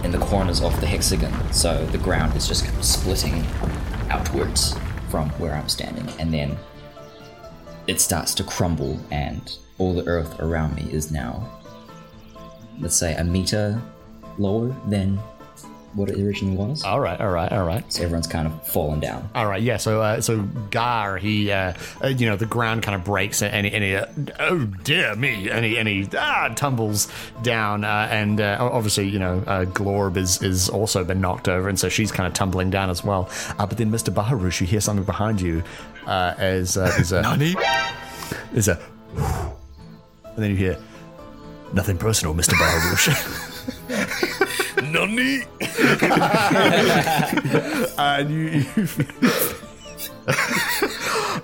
in 0.04 0.12
the 0.12 0.18
corners 0.18 0.62
of 0.62 0.80
the 0.82 0.88
hexagon. 0.88 1.34
So 1.54 1.86
the 1.88 1.98
ground 1.98 2.36
is 2.36 2.48
just 2.48 2.66
splitting 2.84 3.46
outwards 4.10 4.76
from 5.10 5.30
where 5.32 5.54
I'm 5.54 5.70
standing, 5.70 6.08
and 6.20 6.34
then 6.34 6.58
it 7.88 8.00
starts 8.00 8.34
to 8.36 8.44
crumble, 8.44 9.00
and 9.12 9.58
all 9.78 9.94
the 9.94 10.06
earth 10.06 10.40
around 10.40 10.76
me 10.76 10.92
is 10.92 11.12
now, 11.12 11.62
let's 12.80 12.96
say, 12.96 13.16
a 13.16 13.24
meter 13.24 13.82
lower 14.38 14.76
than 14.88 15.20
what 15.94 16.10
it 16.10 16.20
originally 16.20 16.56
was. 16.56 16.84
All 16.84 17.00
right, 17.00 17.20
all 17.20 17.32
right, 17.32 17.52
all 17.52 17.66
right. 17.66 17.84
So 17.92 18.04
everyone's 18.04 18.28
kind 18.28 18.48
of 18.48 18.68
fallen 18.68 19.00
down. 19.00 19.30
All 19.36 19.48
right, 19.48 19.62
yeah. 19.62 19.78
So, 19.78 20.02
uh, 20.02 20.22
so 20.22 20.42
Gar, 20.70 21.18
he, 21.18 21.52
uh, 21.52 21.74
uh, 22.04 22.08
you 22.08 22.30
know, 22.30 22.36
the 22.36 22.46
ground 22.46 22.84
kind 22.84 22.96
of 22.96 23.04
breaks, 23.04 23.42
and 23.42 23.66
he, 23.66 23.74
and 23.74 23.84
he 23.84 23.96
uh, 23.96 24.06
oh 24.40 24.66
dear 24.84 25.16
me, 25.16 25.50
and 25.50 25.66
he, 25.66 25.78
and 25.78 25.88
he 25.88 26.08
ah, 26.18 26.54
tumbles 26.56 27.08
down, 27.42 27.84
uh, 27.84 28.08
and 28.12 28.40
uh, 28.40 28.58
obviously, 28.60 29.08
you 29.08 29.20
know, 29.20 29.44
uh, 29.48 29.66
Glorb 29.66 30.18
is 30.18 30.42
is 30.42 30.70
also 30.70 31.04
been 31.04 31.22
knocked 31.22 31.50
over, 31.50 31.68
and 31.68 31.80
so 31.80 31.90
she's 31.90 32.12
kind 32.12 32.28
of 32.28 32.34
tumbling 32.34 32.70
down 32.70 32.90
as 32.90 33.04
well. 33.04 33.30
Uh, 33.60 33.66
but 33.66 33.78
then, 33.78 33.92
Mister 33.92 34.12
Baharush, 34.12 34.62
you 34.62 34.68
hear 34.68 34.82
something 34.82 35.06
behind 35.06 35.42
you, 35.42 35.64
uh, 36.08 36.34
as 36.38 36.78
uh, 36.78 36.92
there's 36.96 37.12
a 37.12 37.22
Nani? 37.24 37.56
there's 38.54 38.68
a, 38.68 38.80
and 39.16 40.38
then 40.38 40.52
you 40.52 40.58
hear 40.58 40.78
nothing 41.74 41.98
personal, 41.98 42.34
Mister 42.34 42.56
Baharush. 42.56 43.10
Nani? 44.84 45.44
and 47.98 48.32
you. 48.32 48.50
you 48.50 48.66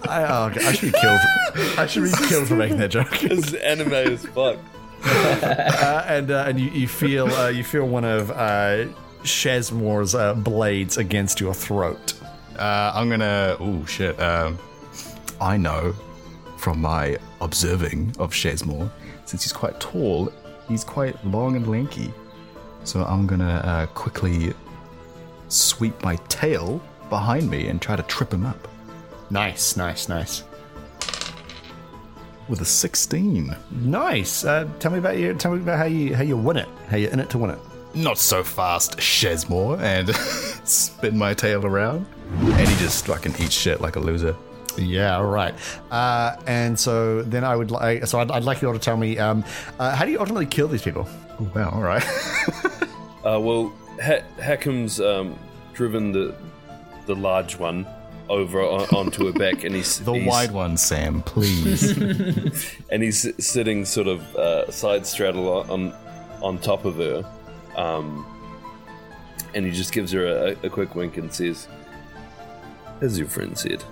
I, 0.10 0.26
oh, 0.30 0.46
okay, 0.52 0.66
I 0.66 0.72
should 0.72 0.94
be 0.94 1.00
killed. 1.00 1.20
I 1.78 1.86
should 1.88 2.04
be 2.04 2.12
killed 2.28 2.48
for 2.48 2.56
making 2.56 2.78
that 2.78 2.92
joke. 2.92 3.24
It's 3.24 3.54
anime 3.54 3.94
as 3.94 4.26
fuck. 4.28 4.58
Uh, 5.04 6.04
and 6.08 6.32
uh, 6.32 6.46
and 6.48 6.60
you, 6.60 6.70
you 6.72 6.88
feel 6.88 7.28
uh, 7.28 7.50
you 7.50 7.64
feel 7.64 7.88
one 7.88 8.04
of 8.04 8.32
uh, 8.32 8.86
Shazmore's 9.24 10.16
uh, 10.16 10.34
blades 10.36 10.98
against 10.98 11.40
your 11.40 11.54
throat. 11.54 12.14
Uh, 12.58 12.92
I'm 12.94 13.10
gonna. 13.10 13.58
Oh 13.60 13.86
shit. 13.86 14.20
Um, 14.20 14.58
I 15.40 15.58
know 15.58 15.94
from 16.58 16.82
my 16.82 17.18
observing 17.42 18.16
of 18.20 18.32
Shesmore, 18.32 18.90
since 19.26 19.44
he's 19.44 19.54
quite 19.54 19.80
tall, 19.80 20.32
he's 20.68 20.84
quite 20.84 21.24
long 21.26 21.56
and 21.56 21.68
lanky. 21.68 22.14
So 22.84 23.04
I'm 23.04 23.28
gonna 23.28 23.62
uh, 23.66 23.86
quickly 23.88 24.54
sweep 25.50 26.02
my 26.04 26.16
tail 26.30 26.82
behind 27.10 27.50
me 27.50 27.68
and 27.68 27.82
try 27.82 27.96
to 27.96 28.04
trip 28.04 28.34
him 28.34 28.46
up 28.46 28.68
Nice, 29.30 29.76
nice, 29.78 30.08
nice. 30.08 30.44
with 32.48 32.62
a 32.62 32.66
16. 32.66 33.56
Nice. 33.72 34.46
Uh, 34.46 34.68
tell 34.80 34.92
me 34.92 35.00
about 35.00 35.18
you. 35.18 35.34
Tell 35.34 35.52
me 35.54 35.62
about 35.62 35.78
how 35.78 35.86
you 35.86 36.16
how 36.16 36.24
you 36.24 36.38
win 36.38 36.56
it. 36.58 36.70
How 36.90 36.96
you're 36.98 37.12
in 37.12 37.20
it 37.20 37.30
to 37.32 37.38
win 37.38 37.50
it. 37.52 37.60
Not 37.94 38.18
so 38.18 38.44
fast, 38.44 38.98
Shesmore, 38.98 39.80
and 39.82 40.16
spin 40.68 41.18
my 41.18 41.34
tail 41.34 41.66
around. 41.66 42.06
And 42.40 42.68
he 42.70 42.76
just 42.78 43.06
fucking 43.08 43.34
eats 43.40 43.54
shit 43.54 43.82
like 43.82 43.96
a 43.98 44.00
loser. 44.00 44.36
Yeah. 44.78 45.18
All 45.18 45.26
right. 45.26 45.54
Uh, 45.92 46.36
and 46.48 46.80
so 46.80 47.22
then 47.24 47.44
I 47.44 47.56
would 47.56 47.72
like. 47.72 48.06
So 48.08 48.20
I'd, 48.20 48.32
I'd 48.32 48.44
like 48.44 48.62
you 48.62 48.68
all 48.68 48.74
to 48.74 48.80
tell 48.80 48.98
me 48.98 49.18
um, 49.18 49.44
uh, 49.80 49.96
how 49.96 50.06
do 50.06 50.12
you 50.12 50.20
ultimately 50.20 50.46
kill 50.46 50.68
these 50.68 50.84
people? 50.84 51.08
Oh, 51.40 51.52
wow, 51.56 51.70
all 51.72 51.82
right. 51.82 52.04
Uh, 53.28 53.38
well, 53.38 53.74
ha- 54.02 54.24
Hackham's 54.40 55.02
um, 55.02 55.38
driven 55.74 56.14
the 56.14 56.34
the 57.08 57.16
large 57.16 57.58
one 57.58 57.86
over 58.30 58.62
on, 58.62 58.84
onto 58.96 59.26
her 59.26 59.34
back, 59.34 59.66
and 59.66 59.76
he's 59.76 60.00
the 60.06 60.14
he's, 60.14 60.28
wide 60.28 60.52
one, 60.52 60.78
Sam, 60.78 61.24
please. 61.24 61.92
and 62.90 63.04
he's 63.04 63.28
sitting 63.46 63.84
sort 63.84 64.08
of 64.08 64.36
uh, 64.38 64.72
side 64.72 65.06
straddle 65.06 65.50
on, 65.50 65.70
on 65.70 65.94
on 66.42 66.58
top 66.60 66.86
of 66.86 66.96
her, 66.98 67.30
um, 67.76 68.26
and 69.54 69.66
he 69.66 69.72
just 69.72 69.92
gives 69.92 70.12
her 70.14 70.26
a, 70.26 70.56
a 70.64 70.70
quick 70.70 70.96
wink 70.96 71.18
and 71.18 71.34
says, 71.34 71.68
"As 73.02 73.20
your 73.20 73.28
friend 73.28 73.58
said, 73.58 73.84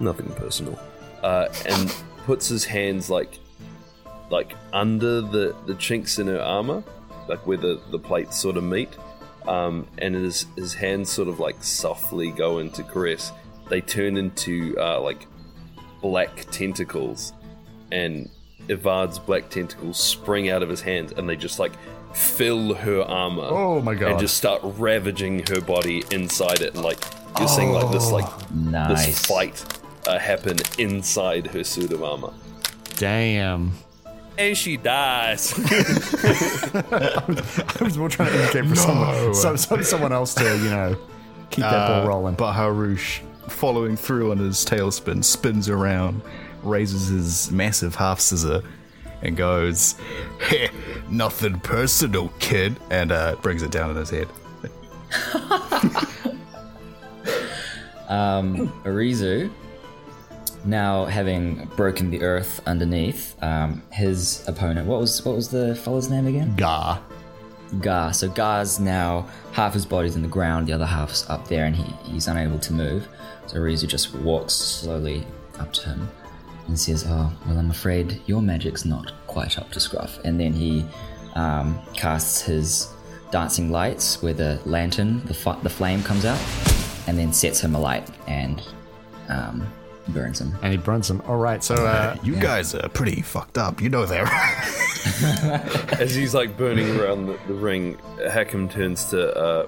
nothing 0.00 0.26
personal," 0.34 0.78
uh, 1.22 1.48
and 1.66 1.94
puts 2.24 2.48
his 2.48 2.64
hands 2.64 3.10
like 3.10 3.38
like 4.30 4.54
under 4.72 5.20
the 5.20 5.54
the 5.66 5.74
chinks 5.74 6.18
in 6.18 6.26
her 6.26 6.40
armor, 6.40 6.82
like 7.28 7.46
where 7.46 7.56
the 7.58 7.80
the 7.90 7.98
plates 7.98 8.36
sort 8.38 8.56
of 8.56 8.64
meet. 8.64 8.90
Um, 9.46 9.86
and 9.98 10.14
his 10.14 10.46
his 10.56 10.72
hands 10.72 11.10
sort 11.10 11.28
of 11.28 11.38
like 11.38 11.62
softly 11.62 12.30
go 12.30 12.58
into 12.58 12.82
caress. 12.82 13.30
They 13.68 13.80
turn 13.80 14.16
into 14.16 14.74
uh, 14.78 15.00
like 15.00 15.26
black 16.00 16.46
tentacles, 16.50 17.34
and 17.92 18.30
Evard's 18.68 19.18
black 19.18 19.50
tentacles 19.50 19.98
spring 19.98 20.48
out 20.48 20.62
of 20.62 20.70
his 20.70 20.80
hands, 20.80 21.12
and 21.12 21.28
they 21.28 21.36
just 21.36 21.58
like 21.58 21.72
fill 22.14 22.72
her 22.74 23.02
armor. 23.02 23.46
Oh 23.50 23.82
my 23.82 23.94
God. 23.94 24.12
And 24.12 24.20
just 24.20 24.36
start 24.38 24.60
ravaging 24.64 25.46
her 25.48 25.60
body 25.60 26.04
inside 26.10 26.60
it, 26.62 26.74
and 26.74 26.82
like 26.82 26.98
you're 27.38 27.48
seeing 27.48 27.72
like 27.72 27.90
this 27.92 28.10
like 28.10 28.50
Nice. 28.50 29.06
this 29.06 29.26
fight 29.26 29.64
uh, 30.06 30.18
happen 30.18 30.58
inside 30.78 31.46
her 31.48 31.64
suit 31.64 31.92
of 31.92 32.02
armor, 32.02 32.32
Damn. 32.96 33.72
and 34.38 34.56
she 34.56 34.76
dies. 34.76 35.52
I 36.74 37.76
was 37.80 37.96
more 37.98 38.08
trying 38.08 38.32
to 38.32 38.40
indicate 38.40 38.66
for 38.66 38.76
someone, 38.76 39.34
some, 39.34 39.56
some, 39.56 39.82
someone 39.84 40.12
else 40.12 40.34
to 40.34 40.44
you 40.44 40.70
know 40.70 40.96
keep 41.50 41.64
that 41.64 41.88
ball 41.88 42.06
rolling. 42.08 42.34
But 42.34 42.54
Harush, 42.54 43.20
following 43.48 43.96
through 43.96 44.30
on 44.30 44.38
his 44.38 44.64
tailspin, 44.64 45.24
spins 45.24 45.68
around, 45.68 46.22
raises 46.62 47.08
his 47.08 47.50
massive 47.50 47.94
half 47.94 48.20
scissor, 48.20 48.62
and 49.22 49.36
goes, 49.36 49.94
"Heh, 50.40 50.68
"Nothing 51.08 51.60
personal, 51.60 52.28
kid," 52.38 52.78
and 52.90 53.12
uh, 53.12 53.36
brings 53.42 53.62
it 53.62 53.70
down 53.70 53.90
on 53.90 53.96
his 53.96 54.10
head. 54.10 54.28
Arizu, 58.84 59.50
now 60.64 61.04
having 61.04 61.68
broken 61.76 62.10
the 62.10 62.22
earth 62.22 62.60
underneath, 62.66 63.40
um, 63.42 63.82
his 63.92 64.46
opponent. 64.48 64.86
What 64.86 65.00
was 65.00 65.24
what 65.24 65.34
was 65.34 65.48
the 65.48 65.74
fellow's 65.76 66.08
name 66.08 66.26
again? 66.26 66.54
Gar. 66.56 67.00
Gar. 67.80 68.12
So 68.12 68.28
Gar's 68.28 68.80
now 68.80 69.28
half 69.52 69.74
his 69.74 69.86
body's 69.86 70.16
in 70.16 70.22
the 70.22 70.28
ground, 70.28 70.66
the 70.66 70.72
other 70.72 70.86
half's 70.86 71.28
up 71.28 71.48
there, 71.48 71.64
and 71.66 71.74
he, 71.76 71.84
he's 72.10 72.28
unable 72.28 72.58
to 72.60 72.72
move. 72.72 73.08
So 73.46 73.58
Arizu 73.58 73.88
just 73.88 74.14
walks 74.14 74.54
slowly 74.54 75.26
up 75.58 75.72
to 75.74 75.88
him 75.90 76.08
and 76.66 76.78
says, 76.78 77.04
"Oh, 77.06 77.32
well, 77.46 77.58
I'm 77.58 77.70
afraid 77.70 78.20
your 78.26 78.42
magic's 78.42 78.84
not 78.84 79.12
quite 79.26 79.58
up 79.58 79.70
to 79.72 79.80
scruff." 79.80 80.18
And 80.24 80.40
then 80.40 80.52
he 80.52 80.84
um, 81.34 81.78
casts 81.94 82.40
his 82.40 82.88
dancing 83.30 83.70
lights, 83.70 84.22
where 84.22 84.34
the 84.34 84.60
lantern, 84.64 85.24
the 85.26 85.34
fi- 85.34 85.58
the 85.62 85.70
flame 85.70 86.02
comes 86.02 86.24
out, 86.24 86.40
and 87.06 87.18
then 87.18 87.32
sets 87.32 87.60
him 87.60 87.74
alight 87.74 88.08
and 88.26 88.62
um, 89.28 89.66
burns 90.08 90.40
him. 90.40 90.54
And 90.62 90.72
he 90.72 90.78
burns 90.78 91.10
him. 91.10 91.22
All 91.22 91.36
right. 91.36 91.62
So 91.62 91.74
uh, 91.74 92.16
You 92.22 92.36
guys 92.36 92.74
are 92.74 92.88
pretty 92.88 93.22
fucked 93.22 93.58
up. 93.58 93.80
You 93.80 93.88
know 93.88 94.06
that, 94.06 94.22
right? 94.24 95.92
As 96.00 96.14
he's 96.14 96.34
like 96.34 96.56
burning 96.56 96.98
around 96.98 97.26
the, 97.26 97.38
the 97.46 97.54
ring, 97.54 97.98
Hakim 98.30 98.68
turns 98.68 99.04
to 99.06 99.36
uh, 99.36 99.66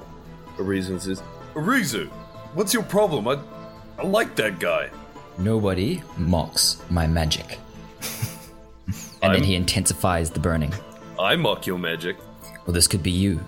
Arizu 0.57 0.91
and 0.91 1.03
says, 1.03 1.23
Arizu, 1.55 2.09
what's 2.55 2.73
your 2.75 2.83
problem? 2.83 3.29
I, 3.29 3.39
I 3.99 4.07
like 4.07 4.35
that 4.37 4.59
guy. 4.59 4.91
Nobody 5.39 6.03
mocks 6.17 6.81
my 6.91 7.07
magic. 7.07 7.59
and 9.23 9.35
then 9.35 9.43
he 9.43 9.55
intensifies 9.55 10.31
the 10.31 10.41
burning. 10.41 10.73
I 11.19 11.37
mock 11.37 11.67
your 11.67 11.79
magic. 11.79 12.17
Well, 12.67 12.75
this 12.75 12.89
could 12.89 13.03
be 13.03 13.11
you. 13.11 13.41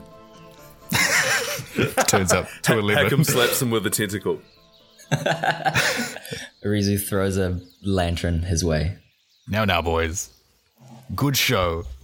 Turns 2.07 2.33
up 2.33 2.49
to 2.63 2.79
11. 2.79 3.05
Hakim 3.05 3.25
slaps 3.25 3.61
him 3.63 3.71
with 3.71 3.87
a 3.87 3.91
tentacle. 3.91 4.41
Arizu 6.65 7.03
throws 7.03 7.37
a 7.37 7.61
lantern 7.83 8.43
his 8.43 8.65
way. 8.65 8.97
Now, 9.49 9.65
now, 9.65 9.83
boys. 9.83 10.31
Good 11.15 11.37
show. 11.37 11.85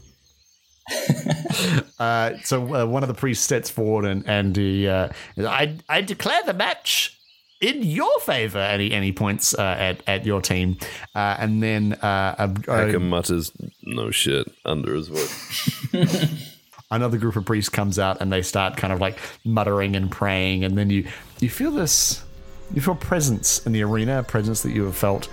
Uh, 2.00 2.32
so 2.42 2.74
uh, 2.74 2.84
one 2.84 3.02
of 3.04 3.08
the 3.08 3.14
priests 3.14 3.44
steps 3.44 3.70
forward 3.70 4.04
and 4.04 4.28
and 4.28 4.56
he, 4.56 4.88
uh, 4.88 5.08
I 5.38 5.76
I 5.88 6.00
declare 6.00 6.42
the 6.44 6.52
match 6.52 7.16
in 7.60 7.82
your 7.82 8.18
favor, 8.20 8.58
and 8.58 8.82
he 8.82 8.92
and 8.92 9.04
he 9.04 9.12
points 9.12 9.54
uh, 9.54 9.62
at 9.62 10.02
at 10.06 10.26
your 10.26 10.40
team, 10.42 10.76
uh, 11.14 11.36
and 11.38 11.62
then 11.62 11.92
uh, 11.94 12.50
a, 12.68 12.96
a- 12.96 12.98
mutters, 12.98 13.52
no 13.84 14.10
shit, 14.10 14.46
under 14.64 14.94
his 14.94 15.08
voice. 15.08 16.34
another 16.90 17.16
group 17.16 17.36
of 17.36 17.44
priests 17.46 17.70
comes 17.70 17.98
out 17.98 18.20
and 18.20 18.32
they 18.32 18.42
start 18.42 18.76
kind 18.76 18.92
of 18.92 19.00
like 19.00 19.18
muttering 19.44 19.94
and 19.96 20.10
praying, 20.10 20.64
and 20.64 20.76
then 20.76 20.90
you 20.90 21.06
you 21.40 21.48
feel 21.48 21.70
this 21.70 22.23
you 22.72 22.80
feel 22.80 22.94
presence 22.94 23.64
in 23.66 23.72
the 23.72 23.82
arena, 23.82 24.20
a 24.20 24.22
presence 24.22 24.62
that 24.62 24.72
you 24.72 24.84
have 24.84 24.96
felt 24.96 25.28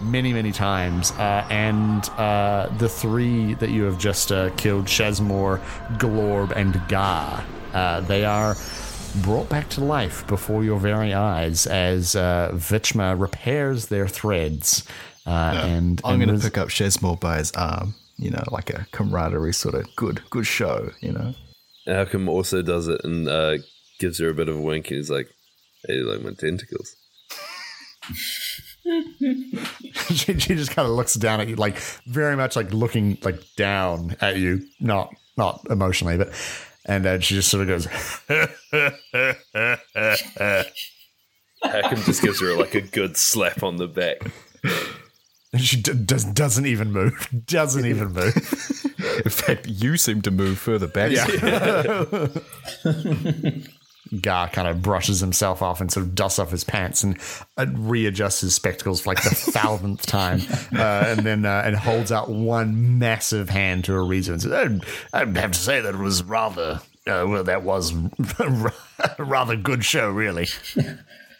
many 0.00 0.32
many 0.32 0.52
times, 0.52 1.10
uh, 1.12 1.46
and 1.50 2.08
uh, 2.10 2.68
the 2.78 2.88
three 2.88 3.54
that 3.54 3.70
you 3.70 3.84
have 3.84 3.98
just 3.98 4.32
uh, 4.32 4.50
killed, 4.50 4.86
Shazmore, 4.86 5.60
Glorb, 5.98 6.52
and 6.52 6.80
Gar, 6.88 7.44
uh, 7.74 8.00
they 8.02 8.24
are 8.24 8.56
brought 9.22 9.48
back 9.48 9.68
to 9.70 9.82
life 9.82 10.26
before 10.26 10.62
your 10.64 10.78
very 10.78 11.14
eyes 11.14 11.66
as 11.66 12.14
uh, 12.14 12.50
Vichma 12.52 13.18
repairs 13.18 13.86
their 13.86 14.06
threads. 14.06 14.86
Uh, 15.26 15.60
and 15.64 16.00
I'm 16.04 16.14
and 16.14 16.22
going 16.22 16.30
res- 16.30 16.42
to 16.42 16.50
pick 16.50 16.58
up 16.58 16.68
Shazmore 16.68 17.18
by 17.18 17.38
his 17.38 17.52
arm. 17.52 17.94
You 18.16 18.30
know, 18.30 18.42
like 18.50 18.70
a 18.70 18.84
camaraderie 18.90 19.52
sort 19.52 19.76
of 19.76 19.86
good, 19.94 20.22
good 20.30 20.46
show. 20.46 20.90
You 21.00 21.12
know. 21.12 21.34
Hakim 21.86 22.28
also 22.28 22.62
does 22.62 22.88
it 22.88 23.00
and 23.04 23.28
uh, 23.28 23.58
gives 23.98 24.18
her 24.18 24.28
a 24.28 24.34
bit 24.34 24.48
of 24.48 24.56
a 24.56 24.60
wink 24.60 24.88
and 24.88 24.96
he's 24.96 25.10
like, 25.10 25.28
hey, 25.88 25.94
you 25.94 26.04
like 26.04 26.22
my 26.22 26.32
tentacles? 26.32 26.94
she, 30.08 30.38
she 30.38 30.54
just 30.54 30.70
kind 30.70 30.86
of 30.88 30.94
looks 30.94 31.14
down 31.14 31.40
at 31.40 31.48
you, 31.48 31.56
like 31.56 31.78
very 32.06 32.36
much 32.36 32.54
like 32.56 32.72
looking 32.72 33.18
like 33.22 33.40
down 33.56 34.16
at 34.20 34.36
you, 34.36 34.64
not 34.80 35.12
not 35.36 35.66
emotionally, 35.70 36.16
but 36.16 36.32
and 36.86 37.04
then 37.04 37.20
she 37.20 37.34
just 37.34 37.50
sort 37.50 37.68
of 37.68 37.68
goes, 37.68 37.86
Hakim 41.62 42.02
just 42.04 42.22
gives 42.22 42.40
her 42.40 42.54
like 42.54 42.74
a 42.74 42.80
good 42.80 43.16
slap 43.16 43.62
on 43.62 43.76
the 43.76 43.88
back. 43.88 44.18
and 45.52 45.62
she 45.62 45.80
d- 45.80 45.92
does 45.92 46.24
doesn't 46.24 46.66
even 46.66 46.92
move, 46.92 47.28
doesn't 47.46 47.84
even 47.84 48.12
move. 48.12 48.84
In 49.24 49.30
fact, 49.30 49.66
you 49.66 49.96
seem 49.96 50.22
to 50.22 50.30
move 50.30 50.58
further 50.58 50.86
back. 50.86 51.12
Gar 54.20 54.48
kind 54.48 54.68
of 54.68 54.82
brushes 54.82 55.20
himself 55.20 55.62
off 55.62 55.80
and 55.80 55.92
sort 55.92 56.06
of 56.06 56.14
dusts 56.14 56.38
off 56.38 56.50
his 56.50 56.64
pants 56.64 57.02
and 57.02 57.18
uh, 57.56 57.66
readjusts 57.74 58.40
his 58.40 58.54
spectacles 58.54 59.00
for 59.00 59.10
like 59.10 59.22
the 59.22 59.30
thousandth 59.34 60.06
time, 60.06 60.40
uh, 60.74 61.04
and 61.06 61.20
then 61.20 61.44
uh, 61.44 61.62
and 61.64 61.76
holds 61.76 62.12
out 62.12 62.30
one 62.30 62.98
massive 62.98 63.50
hand 63.50 63.84
to 63.84 63.92
Arizu 63.92 64.32
and 64.32 64.42
says, 64.42 64.52
"I'd, 64.52 64.84
I'd 65.12 65.36
have 65.36 65.52
to 65.52 65.58
say 65.58 65.80
that 65.80 65.94
it 65.94 65.98
was 65.98 66.22
rather." 66.22 66.80
Uh, 67.06 67.24
well, 67.26 67.44
that 67.44 67.62
was 67.62 67.94
rather 69.18 69.56
good 69.56 69.84
show, 69.84 70.10
really. 70.10 70.46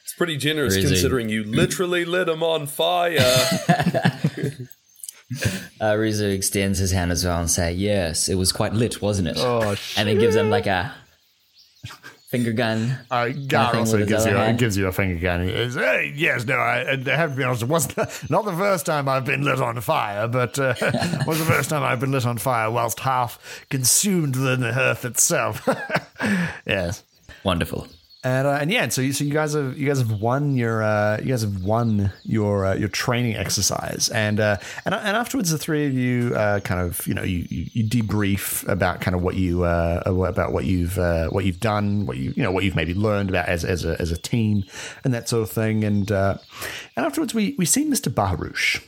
It's 0.05 0.15
pretty 0.15 0.39
generous 0.39 0.73
Crazy. 0.73 0.89
considering 0.89 1.29
you 1.29 1.45
literally 1.45 2.07
lit 2.07 2.31
him 2.31 2.43
on 2.43 2.67
fire. 2.67 3.19
Uh, 3.21 4.23
Arizu 5.81 6.35
extends 6.35 6.79
his 6.79 6.93
hand 6.93 7.13
as 7.13 7.25
well 7.25 7.39
and 7.39 7.51
say, 7.51 7.75
"Yes, 7.75 8.31
it 8.31 8.37
was 8.37 8.51
quite 8.51 8.73
lit, 8.73 9.03
wasn't 9.03 9.29
it?" 9.29 9.37
Oh, 9.39 9.77
and 9.99 10.09
then 10.09 10.19
gives 10.19 10.35
him 10.35 10.49
like 10.49 10.67
a 10.67 10.95
finger 12.29 12.53
gun. 12.53 12.97
Uh, 13.11 13.31
Nothing 13.35 13.81
also 13.81 14.05
gives 14.05 14.27
you 14.27 14.33
hand? 14.33 14.59
gives 14.59 14.77
you 14.77 14.87
a 14.87 14.93
finger 14.93 15.19
gun. 15.19 15.49
He 15.49 15.51
hey, 15.51 16.13
yes, 16.15 16.45
no, 16.45 16.57
I, 16.57 16.91
I 16.93 16.97
have 17.11 17.31
to 17.31 17.37
be 17.37 17.43
honest. 17.43 17.63
It 17.63 17.69
wasn't 17.69 18.31
not 18.31 18.45
the 18.45 18.53
first 18.53 18.87
time 18.87 19.09
I've 19.09 19.25
been 19.25 19.43
lit 19.45 19.61
on 19.61 19.81
fire, 19.81 20.29
but 20.29 20.59
uh, 20.59 20.75
was 21.27 21.39
the 21.39 21.47
first 21.47 21.71
time 21.71 21.83
I've 21.83 22.01
been 22.01 22.13
lit 22.13 22.27
on 22.27 22.37
fire 22.37 22.71
whilst 22.71 23.01
half 23.01 23.67
consumed 23.71 24.37
within 24.37 24.61
the 24.61 24.75
hearth 24.75 25.05
itself. 25.07 25.67
yes. 26.67 27.03
Wonderful. 27.45 27.89
And, 28.25 28.49
uh, 28.49 28.59
and 28.61 28.73
yeah, 28.73 28.89
so 28.89 29.01
you, 29.01 29.13
so 29.13 29.23
you 29.23 29.33
guys 29.33 29.55
have 29.55 29.79
you 29.79 29.87
guys 29.87 30.01
have 30.01 30.11
won 30.11 30.57
your 30.57 30.83
uh, 30.83 31.19
you 31.21 31.27
guys 31.27 31.43
have 31.43 31.63
won 31.63 32.13
your 32.25 32.67
uh, 32.67 32.75
your 32.75 32.89
training 32.89 33.37
exercise, 33.37 34.09
and 34.09 34.41
uh, 34.41 34.57
and 34.85 34.93
and 34.93 35.17
afterwards 35.17 35.53
the 35.53 35.59
three 35.59 35.87
of 35.87 35.95
you 35.95 36.35
uh, 36.35 36.59
kind 36.59 36.81
of 36.81 37.07
you 37.07 37.15
know 37.15 37.23
you, 37.23 37.47
you, 37.49 37.85
debrief 37.85 38.69
about 38.69 39.01
kind 39.01 39.15
of 39.15 39.23
what 39.23 39.37
you 39.37 39.63
uh, 39.63 40.03
about 40.05 40.53
what 40.53 40.65
you've 40.65 40.97
what 41.31 41.45
you've 41.45 41.61
done, 41.61 42.07
what 42.07 42.17
you 42.17 42.33
you 42.37 42.43
know 42.43 42.51
what 42.51 42.65
you've 42.65 42.75
maybe 42.75 42.93
learned 42.93 43.31
about 43.31 43.47
as 43.49 43.65
as 43.65 43.85
a, 43.85 44.01
as 44.01 44.11
a 44.11 44.17
team, 44.17 44.65
and 45.05 45.15
that 45.15 45.29
sort 45.29 45.45
of 45.45 45.51
thing, 45.51 45.85
and 45.85 46.11
and 46.11 46.41
afterwards 46.97 47.35
we 47.35 47.55
we 47.57 47.65
see 47.65 47.85
Mister 47.85 48.11
Baharouche 48.11 48.83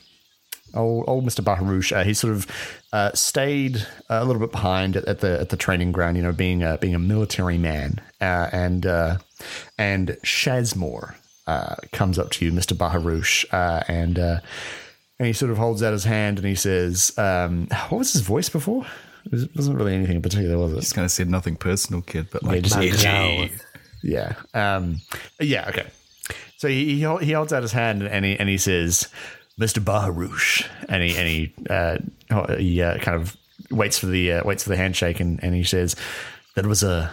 old, 0.75 1.05
old 1.09 1.27
Mr. 1.27 1.43
Baharouche, 1.43 1.93
uh, 1.93 2.05
he 2.05 2.15
sort 2.15 2.33
of 2.33 2.47
uh, 2.93 3.13
stayed 3.15 3.87
a 4.09 4.25
little 4.25 4.41
bit 4.41 4.53
behind 4.53 4.97
at, 4.97 5.05
at, 5.07 5.21
the 5.21 5.41
at 5.41 5.49
the 5.51 5.57
training 5.57 5.93
ground, 5.93 6.17
you 6.17 6.23
know, 6.23 6.33
being 6.33 6.63
a, 6.63 6.79
being 6.79 6.95
a 6.95 6.99
military 6.99 7.59
man, 7.59 8.01
uh, 8.21 8.49
and 8.53 8.87
uh, 8.87 9.19
and 9.79 10.17
Shazmore 10.25 11.15
uh, 11.47 11.77
comes 11.93 12.19
up 12.19 12.31
to 12.33 12.45
you, 12.45 12.53
Mr. 12.53 12.77
Baharouche, 12.77 13.45
uh, 13.53 13.83
and 13.89 14.19
and 14.19 15.27
he 15.27 15.33
sort 15.33 15.51
of 15.51 15.59
holds 15.59 15.83
out 15.83 15.93
his 15.93 16.05
hand 16.05 16.39
and 16.39 16.47
he 16.47 16.55
says, 16.55 17.13
um, 17.19 17.69
"What 17.89 17.99
was 17.99 18.13
his 18.13 18.23
voice 18.23 18.49
before?" 18.49 18.87
It 19.31 19.55
wasn't 19.55 19.77
really 19.77 19.95
anything 19.95 20.17
in 20.17 20.23
particular, 20.23 20.57
was 20.59 20.73
it? 20.73 20.81
Just 20.81 20.95
kind 20.95 21.05
of 21.05 21.11
said 21.11 21.29
nothing 21.29 21.57
personal, 21.57 22.03
kid, 22.03 22.29
but 22.31 22.43
like 22.43 22.63
just 22.63 22.77
edgy. 22.77 23.53
Yeah. 24.03 24.35
Um, 24.55 25.01
yeah. 25.39 25.69
Okay. 25.69 25.87
So 26.57 26.69
he, 26.69 26.97
he 26.97 27.17
he 27.25 27.33
holds 27.33 27.53
out 27.53 27.63
his 27.63 27.73
hand 27.73 28.03
and 28.03 28.25
he 28.25 28.39
and 28.39 28.49
he 28.49 28.59
says, 28.59 29.09
"Mr. 29.59 29.83
Baharouche," 29.83 30.67
and 30.89 31.03
he 31.03 31.17
and 31.17 31.29
he 31.29 31.55
uh, 31.69 32.57
he 32.57 32.83
uh, 32.83 32.99
kind 32.99 33.21
of 33.21 33.37
waits 33.71 33.99
for 33.99 34.07
the 34.07 34.33
uh, 34.33 34.45
waits 34.45 34.63
for 34.65 34.71
the 34.71 34.77
handshake 34.77 35.21
and, 35.21 35.43
and 35.43 35.55
he 35.55 35.65
says, 35.65 35.97
"That 36.57 36.67
was 36.67 36.83
a 36.83 37.11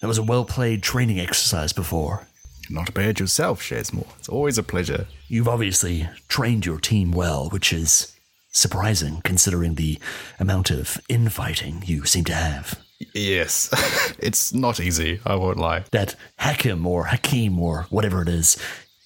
that 0.00 0.08
was 0.08 0.18
a 0.18 0.22
well 0.22 0.44
played 0.44 0.82
training 0.82 1.20
exercise 1.20 1.72
before. 1.72 2.26
Not 2.68 2.92
bad 2.94 3.20
yourself, 3.20 3.62
Shazmore. 3.62 4.08
It's 4.18 4.28
always 4.28 4.58
a 4.58 4.62
pleasure. 4.62 5.06
You've 5.28 5.48
obviously 5.48 6.08
trained 6.28 6.66
your 6.66 6.80
team 6.80 7.12
well, 7.12 7.48
which 7.50 7.72
is 7.72 8.12
surprising 8.50 9.20
considering 9.22 9.74
the 9.76 9.98
amount 10.40 10.70
of 10.70 10.98
infighting 11.08 11.82
you 11.86 12.04
seem 12.04 12.24
to 12.24 12.34
have." 12.34 12.80
Yes, 13.14 13.68
it's 14.18 14.54
not 14.54 14.80
easy. 14.80 15.20
I 15.26 15.34
won't 15.36 15.58
lie. 15.58 15.84
that 15.90 16.16
Hakim 16.38 16.86
or 16.86 17.04
Hakim 17.06 17.58
or 17.60 17.86
whatever 17.90 18.22
it 18.22 18.28
is, 18.28 18.56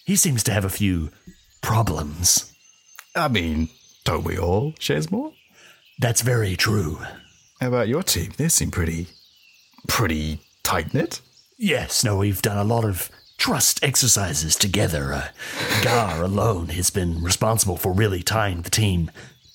he 0.04 0.14
seems 0.16 0.42
to 0.44 0.52
have 0.52 0.64
a 0.64 0.70
few 0.70 1.10
problems. 1.60 2.49
I 3.14 3.28
mean, 3.28 3.68
don't 4.04 4.24
we 4.24 4.38
all, 4.38 4.72
Shazmore? 4.72 5.32
That's 5.98 6.22
very 6.22 6.56
true. 6.56 6.98
How 7.60 7.68
about 7.68 7.88
your 7.88 8.02
team? 8.02 8.32
They 8.36 8.48
seem 8.48 8.70
pretty, 8.70 9.08
pretty 9.88 10.40
tight 10.62 10.94
knit. 10.94 11.20
Yes, 11.58 12.04
no, 12.04 12.16
we've 12.16 12.40
done 12.40 12.56
a 12.56 12.64
lot 12.64 12.84
of 12.84 13.10
trust 13.36 13.82
exercises 13.84 14.56
together. 14.56 15.12
Uh, 15.12 15.28
Gar 15.82 16.22
alone 16.22 16.68
has 16.68 16.90
been 16.90 17.22
responsible 17.22 17.76
for 17.76 17.92
really 17.92 18.22
tying 18.22 18.62
the 18.62 18.70
team 18.70 19.10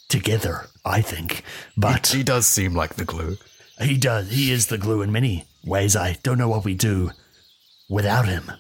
together, 0.10 0.68
I 0.86 1.02
think. 1.02 1.44
But 1.76 2.08
He 2.08 2.24
does 2.24 2.46
seem 2.46 2.76
like 2.76 2.96
the 2.96 3.06
glue. 3.06 3.38
he 3.80 3.98
does, 3.98 4.30
he 4.32 4.52
is 4.52 4.68
the 4.68 4.78
glue 4.78 5.02
in 5.02 5.12
many 5.12 5.46
ways. 5.66 5.96
I 5.96 6.18
don't 6.24 6.38
know 6.38 6.50
what 6.50 6.66
we 6.66 6.76
do 6.76 7.12
without 7.90 8.28
him. 8.28 8.52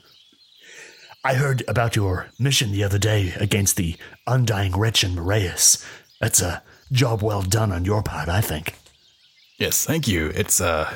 I 1.25 1.33
heard 1.33 1.63
about 1.67 1.95
your 1.95 2.27
mission 2.37 2.71
the 2.71 2.83
other 2.83 2.99
day 2.99 3.33
against 3.39 3.77
the 3.77 3.95
undying 4.27 4.77
wretch 4.77 5.03
in 5.03 5.15
Moraeus. 5.15 5.83
That's 6.21 6.39
a 6.39 6.61
job 6.91 7.23
well 7.23 7.41
done 7.41 7.71
on 7.71 7.83
your 7.83 8.03
part, 8.03 8.29
I 8.29 8.41
think. 8.41 8.75
Yes, 9.57 9.85
thank 9.85 10.07
you. 10.07 10.27
It's 10.35 10.61
uh, 10.61 10.93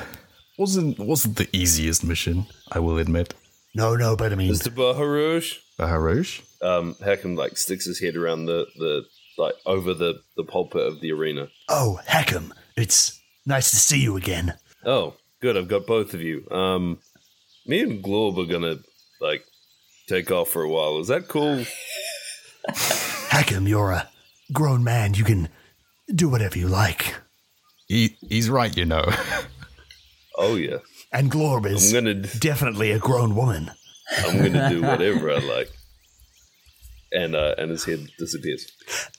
wasn't 0.56 1.00
wasn't 1.00 1.36
the 1.36 1.48
easiest 1.52 2.04
mission. 2.04 2.46
I 2.70 2.78
will 2.78 2.96
admit. 2.98 3.34
No, 3.74 3.96
no, 3.96 4.14
but 4.14 4.32
I 4.32 4.36
mean, 4.36 4.52
Mr. 4.52 4.72
Baharouche. 4.72 5.58
Baharouche. 5.76 6.42
Um, 6.62 6.94
Hakim 7.02 7.34
like 7.34 7.56
sticks 7.56 7.86
his 7.86 7.98
head 7.98 8.14
around 8.14 8.46
the, 8.46 8.66
the 8.76 9.06
like 9.36 9.54
over 9.66 9.94
the, 9.94 10.20
the 10.36 10.44
pulpit 10.44 10.86
of 10.86 11.00
the 11.00 11.10
arena. 11.10 11.48
oh, 11.68 11.98
Hackham, 12.06 12.54
it's 12.76 13.20
nice 13.44 13.70
to 13.70 13.76
see 13.76 13.98
you 13.98 14.16
again. 14.16 14.54
Oh, 14.84 15.14
good. 15.40 15.56
I've 15.56 15.66
got 15.66 15.88
both 15.88 16.14
of 16.14 16.22
you. 16.22 16.48
Um, 16.52 17.00
me 17.66 17.80
and 17.80 18.04
Glorb 18.04 18.38
are 18.38 18.46
gonna 18.46 18.76
like 19.20 19.44
take 20.08 20.30
off 20.30 20.48
for 20.48 20.62
a 20.62 20.68
while. 20.68 20.98
Is 20.98 21.08
that 21.08 21.28
cool? 21.28 21.64
Hackham, 23.28 23.66
you're 23.66 23.90
a 23.92 24.08
grown 24.52 24.84
man. 24.84 25.14
You 25.14 25.24
can 25.24 25.48
do 26.14 26.28
whatever 26.28 26.58
you 26.58 26.68
like. 26.68 27.14
He 27.86 28.16
he's 28.28 28.48
right, 28.50 28.74
you 28.76 28.84
know. 28.86 29.04
Oh 30.42 30.54
yeah. 30.54 30.78
And 31.12 31.30
Glorb 31.30 31.66
I'm 31.66 31.92
gonna 31.92 32.14
definitely 32.14 32.92
a 32.92 32.98
grown 32.98 33.34
woman. 33.34 33.72
I'm 34.16 34.38
gonna 34.38 34.70
do 34.70 34.80
whatever 34.86 35.30
I 35.30 35.38
like. 35.38 35.70
And 37.12 37.34
uh, 37.36 37.56
and 37.58 37.70
his 37.70 37.84
head 37.84 38.06
disappears. 38.18 38.66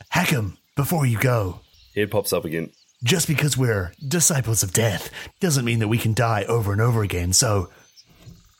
Hackham, 0.10 0.58
before 0.76 1.06
you 1.06 1.20
go, 1.20 1.60
Head 1.96 2.10
pops 2.10 2.34
up 2.34 2.44
again. 2.44 2.72
just 3.04 3.28
because 3.28 3.56
we're 3.56 3.92
disciples 4.08 4.64
of 4.64 4.74
death 4.74 5.12
doesn't 5.40 5.66
mean 5.66 5.78
that 5.80 5.90
we 5.90 6.00
can 6.00 6.16
die 6.16 6.44
over 6.46 6.72
and 6.72 6.82
over 6.82 7.04
again, 7.04 7.34
so 7.34 7.70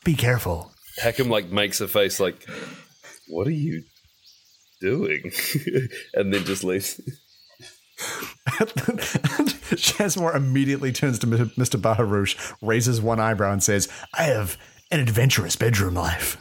be 0.04 0.14
careful. 0.14 0.71
Hakim 1.02 1.28
like 1.28 1.50
makes 1.50 1.80
a 1.80 1.88
face 1.88 2.20
like, 2.20 2.46
"What 3.28 3.46
are 3.46 3.50
you 3.50 3.82
doing?" 4.80 5.32
and 6.14 6.32
then 6.32 6.44
just 6.44 6.64
leaves. 6.64 7.00
Shazmore 9.76 10.34
immediately 10.34 10.92
turns 10.92 11.18
to 11.20 11.26
Mr. 11.26 11.80
Baharouche, 11.80 12.36
raises 12.60 13.00
one 13.00 13.20
eyebrow, 13.20 13.52
and 13.52 13.62
says, 13.62 13.88
I 14.14 14.24
have 14.24 14.58
an 14.90 15.00
adventurous 15.00 15.56
bedroom 15.56 15.94
life. 15.94 16.36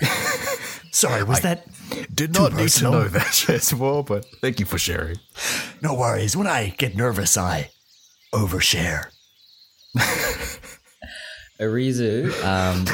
Sorry, 0.92 1.22
was 1.22 1.40
that. 1.40 1.66
Did 2.14 2.34
Too 2.34 2.40
not 2.40 2.54
need 2.54 2.68
to 2.70 2.84
know 2.84 3.04
that, 3.04 3.26
Shazmore, 3.26 4.06
but 4.06 4.24
thank 4.40 4.60
you 4.60 4.66
for 4.66 4.78
sharing. 4.78 5.16
No 5.82 5.94
worries. 5.94 6.36
When 6.36 6.46
I 6.46 6.68
get 6.78 6.96
nervous, 6.96 7.36
I 7.36 7.70
overshare. 8.32 9.10
Arizu 11.60 12.32
um, 12.44 12.86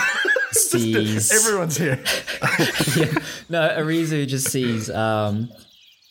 sees. 0.53 1.32
Everyone's 1.32 1.76
here. 1.76 1.96
no, 3.48 3.68
Arizu 3.68 4.26
just 4.26 4.48
sees 4.48 4.90
um, 4.90 5.51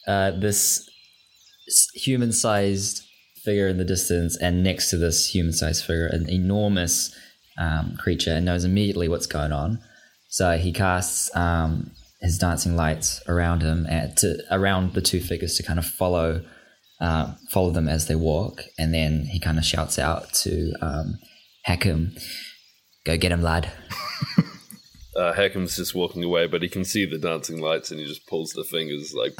uh, 0.07 0.31
this 0.31 0.89
human 1.93 2.31
sized 2.31 3.05
figure 3.43 3.67
in 3.67 3.77
the 3.77 3.85
distance, 3.85 4.37
and 4.37 4.63
next 4.63 4.89
to 4.89 4.97
this 4.97 5.33
human 5.33 5.53
sized 5.53 5.85
figure, 5.85 6.07
an 6.07 6.29
enormous 6.29 7.15
um, 7.57 7.95
creature, 7.97 8.33
and 8.33 8.45
knows 8.45 8.63
immediately 8.63 9.07
what's 9.07 9.27
going 9.27 9.51
on. 9.51 9.79
So 10.29 10.57
he 10.57 10.71
casts 10.71 11.35
um, 11.35 11.91
his 12.21 12.37
dancing 12.37 12.75
lights 12.75 13.21
around 13.27 13.61
him, 13.61 13.85
and 13.89 14.15
to, 14.17 14.43
around 14.51 14.93
the 14.93 15.01
two 15.01 15.19
figures 15.19 15.55
to 15.55 15.63
kind 15.63 15.79
of 15.79 15.85
follow. 15.85 16.43
Uh, 17.01 17.33
follow 17.49 17.71
them 17.71 17.87
as 17.87 18.07
they 18.07 18.15
walk, 18.15 18.61
and 18.77 18.93
then 18.93 19.23
he 19.23 19.39
kind 19.39 19.57
of 19.57 19.63
shouts 19.63 19.97
out 19.97 20.33
to 20.33 20.73
um, 20.81 21.17
Hakim, 21.65 22.13
"Go 23.05 23.15
get 23.15 23.31
him, 23.31 23.41
lad!" 23.41 23.71
Uh, 25.19 25.33
Hakim's 25.33 25.75
just 25.75 25.93
walking 25.93 26.23
away, 26.23 26.47
but 26.47 26.61
he 26.61 26.69
can 26.69 26.85
see 26.85 27.03
the 27.03 27.17
dancing 27.17 27.59
lights, 27.59 27.91
and 27.91 27.99
he 27.99 28.05
just 28.05 28.25
pulls 28.25 28.53
the 28.53 28.63
fingers 28.63 29.13
like. 29.13 29.35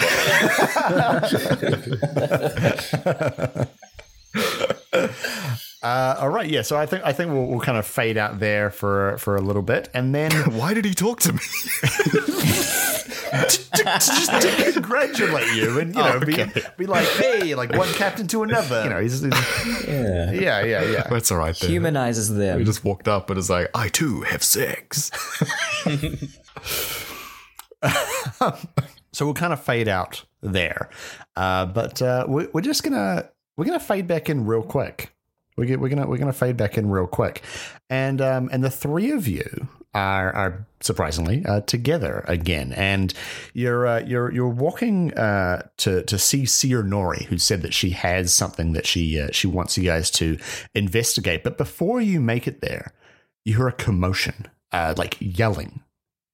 Uh, 5.81 6.17
all 6.19 6.29
right, 6.29 6.49
yeah. 6.49 6.61
So 6.61 6.75
I 6.75 6.85
think 6.85 7.05
I 7.05 7.13
think 7.13 7.31
we'll, 7.31 7.45
we'll 7.45 7.61
kind 7.61 7.77
of 7.77 7.85
fade 7.85 8.17
out 8.17 8.39
there 8.39 8.69
for 8.69 9.17
for 9.17 9.37
a 9.37 9.41
little 9.41 9.61
bit, 9.61 9.89
and 9.93 10.13
then 10.13 10.31
Why 10.57 10.73
did 10.73 10.83
he 10.83 10.93
talk 10.93 11.21
to 11.21 11.31
me? 11.31 11.39
just 13.31 14.31
to 14.41 14.71
congratulate 14.73 15.53
you, 15.55 15.79
and 15.79 15.95
you 15.95 16.01
know, 16.01 16.19
be, 16.19 16.41
okay. 16.41 16.61
be 16.77 16.85
like, 16.85 17.07
hey, 17.07 17.55
like 17.55 17.73
one 17.73 17.91
captain 17.93 18.27
to 18.27 18.43
another. 18.43 18.83
You 18.83 18.89
know, 18.89 19.01
he's 19.01 19.23
Yeah. 19.23 20.31
yeah, 20.31 20.63
yeah, 20.63 20.83
yeah. 20.83 21.07
That's 21.09 21.31
all 21.31 21.37
right. 21.37 21.55
Then. 21.55 21.69
Humanizes 21.69 22.29
He 22.29 22.35
them. 22.35 22.65
just 22.65 22.83
walked 22.83 23.07
up 23.07 23.29
and 23.29 23.37
was 23.37 23.49
like, 23.49 23.69
"I 23.73 23.89
too 23.89 24.21
have 24.21 24.43
sex." 24.43 25.11
So 29.11 29.25
we'll 29.25 29.33
kind 29.33 29.53
of 29.53 29.63
fade 29.63 29.87
out 29.87 30.23
there, 30.41 30.89
uh, 31.35 31.65
but 31.65 31.99
uh, 32.01 32.25
we, 32.27 32.47
we're 32.53 32.61
just 32.61 32.83
gonna 32.83 33.27
we're 33.57 33.65
gonna 33.65 33.79
fade 33.79 34.07
back 34.07 34.29
in 34.29 34.45
real 34.45 34.61
quick. 34.61 35.11
We 35.57 35.65
get, 35.65 35.79
we're 35.79 35.89
gonna 35.89 36.07
we're 36.07 36.17
gonna 36.19 36.31
fade 36.31 36.57
back 36.57 36.77
in 36.77 36.89
real 36.89 37.07
quick, 37.07 37.41
and 37.89 38.21
um, 38.21 38.49
and 38.51 38.63
the 38.63 38.69
three 38.69 39.11
of 39.11 39.27
you 39.27 39.67
are, 39.93 40.31
are 40.33 40.67
surprisingly 40.81 41.43
uh, 41.45 41.61
together 41.61 42.23
again, 42.27 42.73
and 42.73 43.13
you're 43.53 43.87
uh, 43.87 43.99
you're 43.99 44.31
you're 44.31 44.47
walking 44.47 45.13
uh, 45.15 45.67
to 45.77 46.03
to 46.03 46.17
see 46.17 46.43
Sianori, 46.43 47.25
who 47.25 47.37
said 47.37 47.61
that 47.63 47.73
she 47.73 47.91
has 47.91 48.33
something 48.33 48.73
that 48.73 48.85
she 48.85 49.19
uh, 49.19 49.29
she 49.31 49.47
wants 49.47 49.77
you 49.77 49.83
guys 49.83 50.11
to 50.11 50.37
investigate. 50.75 51.43
But 51.43 51.57
before 51.57 52.01
you 52.01 52.19
make 52.19 52.47
it 52.47 52.61
there, 52.61 52.93
you 53.45 53.57
hear 53.57 53.67
a 53.67 53.73
commotion, 53.73 54.47
uh, 54.71 54.93
like 54.97 55.17
yelling 55.19 55.81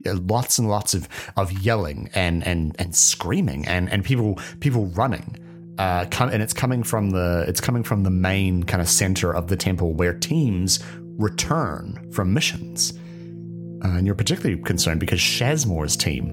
lots 0.06 0.60
and 0.60 0.70
lots 0.70 0.94
of, 0.94 1.08
of 1.36 1.52
yelling 1.52 2.10
and, 2.14 2.46
and, 2.46 2.76
and 2.80 2.96
screaming 2.96 3.66
and, 3.68 3.92
and 3.92 4.04
people 4.04 4.40
people 4.60 4.88
running. 4.88 5.42
Uh, 5.78 6.06
come, 6.10 6.30
and 6.30 6.42
it's 6.42 6.54
coming 6.54 6.84
from 6.84 7.10
the 7.10 7.44
it's 7.50 7.60
coming 7.60 7.84
from 7.84 8.04
the 8.04 8.10
main 8.10 8.64
kind 8.64 8.82
of 8.82 8.88
center 8.88 9.34
of 9.36 9.48
the 9.48 9.58
temple 9.58 9.94
where 9.94 10.14
teams 10.14 10.82
return 11.18 12.10
from 12.14 12.34
missions. 12.34 12.94
Uh, 13.86 13.98
and 13.98 14.06
you're 14.08 14.16
particularly 14.16 14.60
concerned 14.64 15.00
because 15.00 15.20
Shazmore's 15.20 15.96
team 15.96 16.32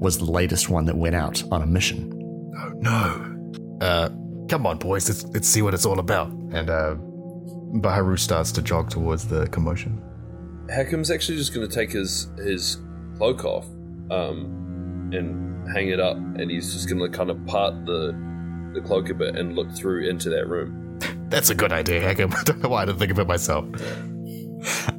was 0.00 0.18
the 0.18 0.24
latest 0.30 0.68
one 0.68 0.84
that 0.84 0.96
went 0.96 1.14
out 1.14 1.42
on 1.50 1.62
a 1.62 1.66
mission. 1.66 2.12
Oh 2.58 2.68
no. 2.76 3.78
Uh, 3.80 4.10
come 4.48 4.66
on, 4.66 4.76
boys. 4.76 5.08
Let's, 5.08 5.24
let's 5.32 5.48
see 5.48 5.62
what 5.62 5.72
it's 5.72 5.86
all 5.86 5.98
about. 5.98 6.28
And 6.28 6.68
uh, 6.68 6.96
Baharu 7.80 8.18
starts 8.18 8.52
to 8.52 8.62
jog 8.62 8.90
towards 8.90 9.26
the 9.28 9.46
commotion. 9.46 10.02
Hackham's 10.68 11.10
actually 11.10 11.38
just 11.38 11.54
going 11.54 11.66
to 11.66 11.74
take 11.74 11.90
his 11.90 12.28
his 12.36 12.78
cloak 13.16 13.46
off 13.46 13.64
um, 14.10 15.10
and 15.14 15.68
hang 15.74 15.88
it 15.88 16.00
up, 16.00 16.16
and 16.16 16.50
he's 16.50 16.74
just 16.74 16.88
going 16.88 17.00
to 17.00 17.16
kind 17.16 17.30
of 17.30 17.44
part 17.46 17.86
the 17.86 18.12
the 18.74 18.80
cloak 18.82 19.08
a 19.08 19.14
bit 19.14 19.36
and 19.36 19.56
look 19.56 19.70
through 19.72 20.06
into 20.08 20.28
that 20.28 20.48
room. 20.48 20.98
That's 21.30 21.48
a 21.48 21.54
good 21.54 21.72
idea, 21.72 22.02
Hackham. 22.02 22.32
I 22.36 22.42
don't 22.42 22.62
know 22.62 22.68
why 22.68 22.82
I 22.82 22.84
didn't 22.84 22.98
think 22.98 23.12
of 23.12 23.18
it 23.18 23.26
myself. 23.26 23.64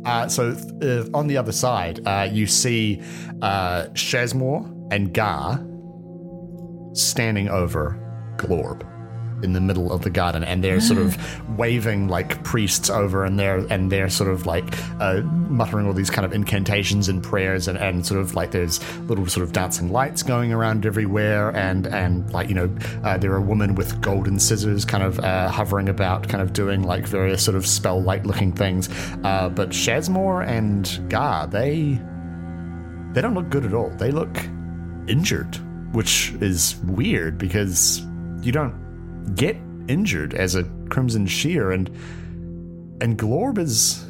Uh, 0.06 0.28
so 0.28 0.56
uh, 0.82 1.18
on 1.18 1.28
the 1.28 1.38
other 1.38 1.52
side, 1.52 2.06
uh, 2.08 2.28
you 2.32 2.48
see 2.48 3.02
uh, 3.42 3.86
Shazmore 3.94 4.66
and 4.92 5.14
Gar 5.14 5.64
standing 6.94 7.50
over 7.50 7.98
Glorb 8.38 8.91
in 9.44 9.54
the 9.54 9.62
middle 9.62 9.92
of 9.92 10.02
the 10.02 10.10
garden, 10.10 10.44
and 10.44 10.64
they're 10.64 10.82
sort 10.82 11.00
of 11.00 11.18
waving 11.58 12.08
like 12.08 12.44
priests 12.44 12.90
over, 12.90 13.26
and 13.26 13.40
they're 13.40 13.60
and 13.72 13.92
they're 13.92 14.10
sort 14.10 14.30
of 14.30 14.46
like 14.46 14.66
uh, 15.00 15.22
muttering 15.50 15.88
all 15.88 15.94
these 15.94 16.10
kind 16.10 16.26
of 16.26 16.34
incantations 16.34 17.10
and 17.10 17.24
prayers, 17.24 17.68
and, 17.68 17.78
and 17.78 18.06
sort 18.06 18.20
of 18.20 18.36
like 18.36 18.52
there's 18.52 18.80
little 19.02 19.28
sort 19.28 19.44
of 19.44 19.54
dancing 19.54 19.92
lights 19.92 20.24
going 20.24 20.54
around 20.54 20.86
everywhere, 20.86 21.56
and 21.56 21.88
and 21.88 22.32
like 22.34 22.50
you 22.50 22.56
know 22.56 22.74
uh, 23.04 23.18
there 23.18 23.32
are 23.34 23.42
women 23.42 23.76
with 23.76 24.00
golden 24.02 24.40
scissors 24.40 24.86
kind 24.86 25.04
of 25.04 25.20
uh, 25.20 25.50
hovering 25.50 25.90
about, 25.90 26.28
kind 26.28 26.42
of 26.42 26.54
doing 26.54 26.84
like 26.84 27.06
various 27.06 27.44
sort 27.44 27.56
of 27.56 27.66
spell 27.66 28.02
light 28.02 28.26
looking 28.26 28.52
things. 28.52 28.90
Uh, 29.24 29.50
but 29.50 29.70
Shazmore 29.70 30.46
and 30.46 31.10
Gar, 31.10 31.48
they 31.48 32.00
they 33.14 33.22
don't 33.22 33.34
look 33.34 33.50
good 33.50 33.66
at 33.66 33.74
all. 33.74 33.90
They 33.90 34.12
look 34.12 34.38
injured, 35.08 35.58
which 35.94 36.34
is 36.40 36.76
weird 36.86 37.38
because 37.38 38.02
you 38.42 38.52
don't 38.52 38.81
get 39.36 39.58
injured 39.88 40.34
as 40.34 40.56
a 40.56 40.64
Crimson 40.90 41.28
Shear, 41.28 41.72
and 41.72 41.90
and 43.02 43.18
Glorb 43.18 43.58
is 43.58 44.06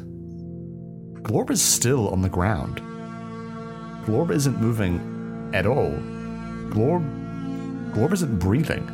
Glorb 1.22 1.50
is 1.50 1.62
still 1.62 2.08
on 2.08 2.22
the 2.22 2.28
ground. 2.28 2.80
Glorb 4.04 4.30
isn't 4.30 4.60
moving 4.60 5.50
at 5.54 5.66
all. 5.66 5.92
Glorb 6.70 7.04
Glorb 7.92 8.12
isn't 8.12 8.38
breathing, 8.38 8.88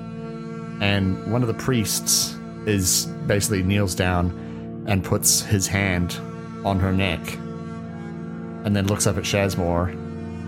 and 0.80 1.32
one 1.32 1.42
of 1.42 1.48
the 1.48 1.54
priests 1.54 2.36
is 2.66 3.06
basically 3.26 3.62
kneels 3.62 3.94
down 3.94 4.84
and 4.86 5.04
puts 5.04 5.40
his 5.40 5.66
hand 5.66 6.18
on 6.64 6.78
her 6.80 6.92
neck, 6.92 7.20
and 8.64 8.74
then 8.74 8.86
looks 8.86 9.06
up 9.06 9.16
at 9.16 9.24
Shazmore 9.24 9.90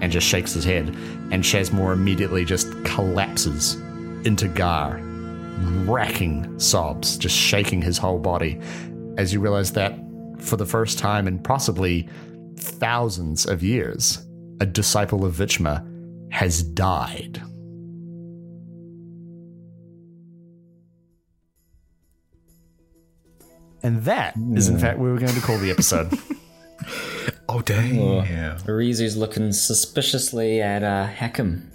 and 0.02 0.10
just 0.10 0.26
shakes 0.26 0.52
his 0.52 0.64
head, 0.64 0.88
and 1.30 1.44
Shazmore 1.44 1.92
immediately 1.92 2.44
just 2.44 2.72
collapses 2.84 3.74
into 4.24 4.48
Gar, 4.48 5.00
racking 5.86 6.58
sobs, 6.58 7.16
just 7.16 7.36
shaking 7.36 7.82
his 7.82 7.98
whole 7.98 8.18
body, 8.18 8.60
as 9.16 9.32
you 9.32 9.40
realize 9.40 9.72
that 9.72 9.98
for 10.38 10.56
the 10.56 10.66
first 10.66 10.98
time 10.98 11.26
in 11.28 11.38
possibly 11.38 12.08
thousands 12.56 13.46
of 13.46 13.62
years, 13.62 14.26
a 14.60 14.66
disciple 14.66 15.24
of 15.24 15.34
Vichma 15.34 15.86
has 16.32 16.62
died. 16.62 17.42
And 23.82 24.02
that 24.04 24.34
is, 24.52 24.68
in 24.68 24.78
fact, 24.78 24.98
where 24.98 25.10
we're 25.10 25.18
going 25.18 25.34
to 25.34 25.40
call 25.40 25.58
the 25.58 25.70
episode. 25.70 26.12
Oh, 27.52 27.60
dang. 27.62 27.96
Yeah. 27.96 28.58
Arizu's 28.64 29.16
looking 29.16 29.52
suspiciously 29.52 30.62
at 30.62 30.84
uh, 30.84 31.06
Hackham. 31.06 31.68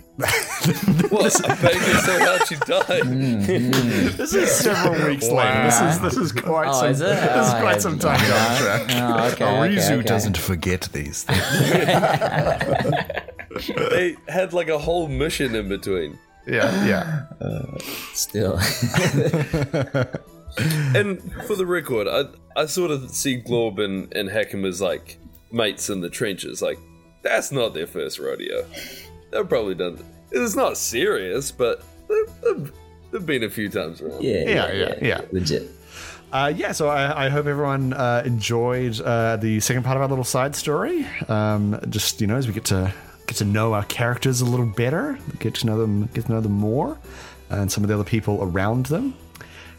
What? 1.09 1.49
I'm 1.49 1.57
betting 1.61 1.82
you 1.82 1.99
say 2.01 2.20
how 2.20 2.38
she 2.45 2.55
died. 2.55 3.03
Mm-hmm. 3.03 4.18
This 4.18 4.34
is 4.34 4.51
several 4.51 5.07
weeks 5.07 5.30
later. 5.30 5.63
This 5.63 5.82
is 5.82 5.99
this 6.01 6.18
is 6.18 6.34
oh, 6.38 6.41
quite 6.41 6.68
Oh, 6.68 6.74
some 6.74 6.89
is 6.89 7.01
it? 7.01 7.05
this 7.05 7.47
is 7.47 7.53
Oh, 7.53 7.59
quite 7.61 7.76
I- 7.76 7.80
some 7.80 7.99
time 7.99 8.20
down 8.20 8.53
the 8.53 8.59
track. 8.63 8.82
Oh, 8.89 9.28
okay. 9.34 9.45
Arizu 9.45 9.78
okay, 9.86 9.93
okay. 9.95 10.03
doesn't 10.03 10.38
forget 10.38 10.82
these 10.93 11.24
things. 11.24 11.41
they 13.89 14.16
had 14.28 14.53
like 14.53 14.70
a 14.70 14.78
whole 14.80 15.07
mission 15.07 15.55
in 15.55 15.70
between. 15.70 16.18
Yeah, 16.47 16.86
yeah. 16.86 17.26
Uh, 17.45 17.78
still. 18.13 18.59
And 20.57 21.20
for 21.47 21.55
the 21.57 21.66
record, 21.66 22.07
I 22.07 22.28
I 22.55 22.66
sort 22.68 22.89
of 22.89 23.09
see 23.11 23.41
Glorb 23.41 23.78
and, 23.84 24.13
and 24.16 24.30
Hackham 24.30 24.63
as 24.63 24.80
like 24.80 25.18
mates 25.51 25.89
in 25.89 25.99
the 25.99 26.09
trenches. 26.09 26.61
Like, 26.61 26.80
that's 27.24 27.51
not 27.51 27.74
their 27.74 27.88
first 27.88 28.20
rodeo. 28.20 28.66
They've 29.32 29.49
probably 29.49 29.76
done 29.76 29.97
It's 30.36 30.56
not 30.56 30.78
serious, 30.78 31.52
but 31.52 31.82
they've, 32.10 32.42
they've, 32.44 32.72
they've 33.12 33.26
been 33.26 33.44
a 33.44 33.50
few 33.50 33.70
times 33.70 34.02
around. 34.02 34.22
yeah, 34.22 34.44
Yeah, 34.46 34.72
yeah, 34.74 34.96
yeah. 35.02 35.22
Legit. 35.32 35.72
Uh, 36.34 36.52
yeah, 36.54 36.74
so 36.74 36.90
I, 36.90 37.28
I 37.28 37.30
hope 37.30 37.46
everyone 37.46 37.94
uh, 37.94 38.22
enjoyed 38.26 39.00
uh, 39.00 39.38
the 39.38 39.62
second 39.62 39.84
part 39.84 39.96
of 39.96 40.02
our 40.02 40.10
little 40.10 40.26
side 40.26 40.54
story. 40.56 41.08
Um, 41.30 41.80
just 41.90 42.20
you 42.20 42.28
know, 42.28 42.36
as 42.36 42.48
we 42.48 42.54
get 42.54 42.66
to 42.66 42.94
get 43.28 43.38
to 43.38 43.46
know 43.46 43.74
our 43.74 43.86
characters 43.86 44.42
a 44.42 44.46
little 44.46 44.66
better, 44.66 45.18
get 45.40 45.56
to 45.56 45.66
know 45.66 45.78
them, 45.80 46.10
get 46.14 46.26
to 46.26 46.32
know 46.34 46.42
them 46.42 46.52
more, 46.52 47.00
and 47.50 47.72
some 47.72 47.84
of 47.84 47.88
the 47.88 47.94
other 47.94 48.04
people 48.04 48.40
around 48.42 48.88
them. 48.88 49.16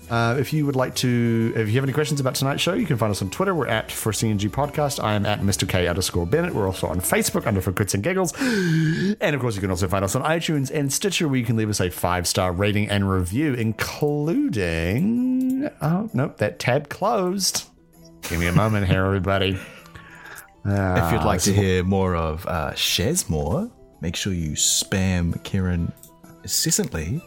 Uh, 0.09 0.37
if 0.39 0.53
you 0.53 0.65
would 0.67 0.77
like 0.77 0.95
to, 0.95 1.53
if 1.57 1.69
you 1.69 1.75
have 1.75 1.85
any 1.85 1.93
questions 1.93 2.21
about 2.21 2.35
tonight's 2.37 2.63
show, 2.63 2.75
you 2.75 2.87
can 2.87 2.97
find 2.97 3.11
us 3.11 3.21
on 3.23 3.31
Twitter. 3.31 3.55
We're 3.55 3.67
at 3.67 3.91
for 3.91 4.13
CNG 4.13 4.49
Podcast. 4.49 5.03
I 5.03 5.15
am 5.15 5.27
at 5.27 5.41
Mr. 5.41 5.69
K 5.69 5.89
underscore 5.89 6.27
Bennett. 6.27 6.55
We're 6.55 6.67
also 6.67 6.87
on 6.87 7.01
Facebook 7.01 7.47
under 7.47 7.61
For 7.61 7.73
Crits 7.73 7.95
and 7.95 8.05
Giggles. 8.05 8.33
And 9.21 9.35
of 9.35 9.41
course, 9.41 9.57
you 9.57 9.61
can 9.61 9.71
also 9.71 9.89
find 9.89 10.05
us 10.05 10.15
on 10.15 10.23
iTunes 10.23 10.71
and 10.71 10.93
Stitcher, 10.93 11.27
where 11.27 11.39
you 11.39 11.45
can 11.45 11.57
leave 11.57 11.69
us 11.69 11.81
a 11.81 11.91
five 11.91 12.29
star 12.29 12.53
rating 12.53 12.89
and 12.89 13.11
review, 13.11 13.55
including. 14.57 15.69
Oh, 15.83 16.09
nope, 16.13 16.39
that 16.39 16.59
tab 16.61 16.89
closed. 16.89 17.65
Give 18.23 18.39
me 18.39 18.47
a 18.47 18.53
moment 18.53 18.87
here, 18.87 19.05
everybody. 19.05 19.59
if 20.65 21.13
you'd 21.13 21.25
like 21.25 21.41
to 21.43 21.53
hear 21.53 21.83
more 21.85 22.15
of 22.15 22.47
uh, 22.47 22.73
Shazmore, 22.73 23.71
make 24.01 24.15
sure 24.17 24.33
you 24.33 24.53
spam 24.53 25.43
Kieran 25.43 25.93
incessantly. 26.43 27.21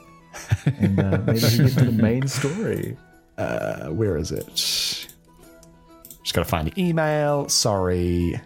And 0.66 1.00
uh, 1.00 1.18
maybe 1.26 1.42
we 1.42 1.58
get 1.58 1.78
to 1.78 1.86
the 1.86 1.92
main 1.92 2.28
story. 2.28 2.98
Uh, 3.38 3.88
where 3.90 4.18
is 4.18 4.32
it? 4.32 4.48
Just 4.56 6.34
gotta 6.34 6.46
find 6.46 6.72
the 6.72 6.82
email. 6.82 7.48
Sorry. 7.50 8.40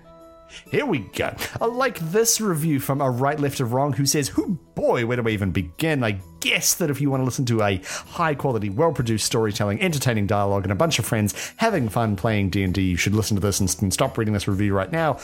Here 0.69 0.85
we 0.85 0.99
go. 0.99 1.35
I 1.59 1.65
like 1.65 1.99
this 1.99 2.39
review 2.39 2.79
from 2.79 3.01
a 3.01 3.09
right 3.09 3.39
left 3.39 3.59
of 3.59 3.73
wrong 3.73 3.93
who 3.93 4.05
says, 4.05 4.29
"Who 4.29 4.59
boy, 4.75 5.05
where 5.05 5.17
do 5.17 5.23
we 5.23 5.33
even 5.33 5.51
begin?" 5.51 6.03
I 6.03 6.19
guess 6.39 6.75
that 6.75 6.89
if 6.89 7.01
you 7.01 7.09
want 7.09 7.21
to 7.21 7.25
listen 7.25 7.45
to 7.45 7.61
a 7.61 7.81
high 8.07 8.35
quality, 8.35 8.69
well 8.69 8.91
produced 8.91 9.25
storytelling, 9.25 9.81
entertaining 9.81 10.27
dialogue, 10.27 10.63
and 10.63 10.71
a 10.71 10.75
bunch 10.75 10.99
of 10.99 11.05
friends 11.05 11.53
having 11.57 11.89
fun 11.89 12.15
playing 12.15 12.49
D 12.49 12.63
and 12.63 12.73
D, 12.73 12.83
you 12.83 12.97
should 12.97 13.15
listen 13.15 13.35
to 13.35 13.41
this 13.41 13.59
and 13.59 13.93
stop 13.93 14.17
reading 14.17 14.33
this 14.33 14.47
review 14.47 14.73
right 14.73 14.91
now. 14.91 15.17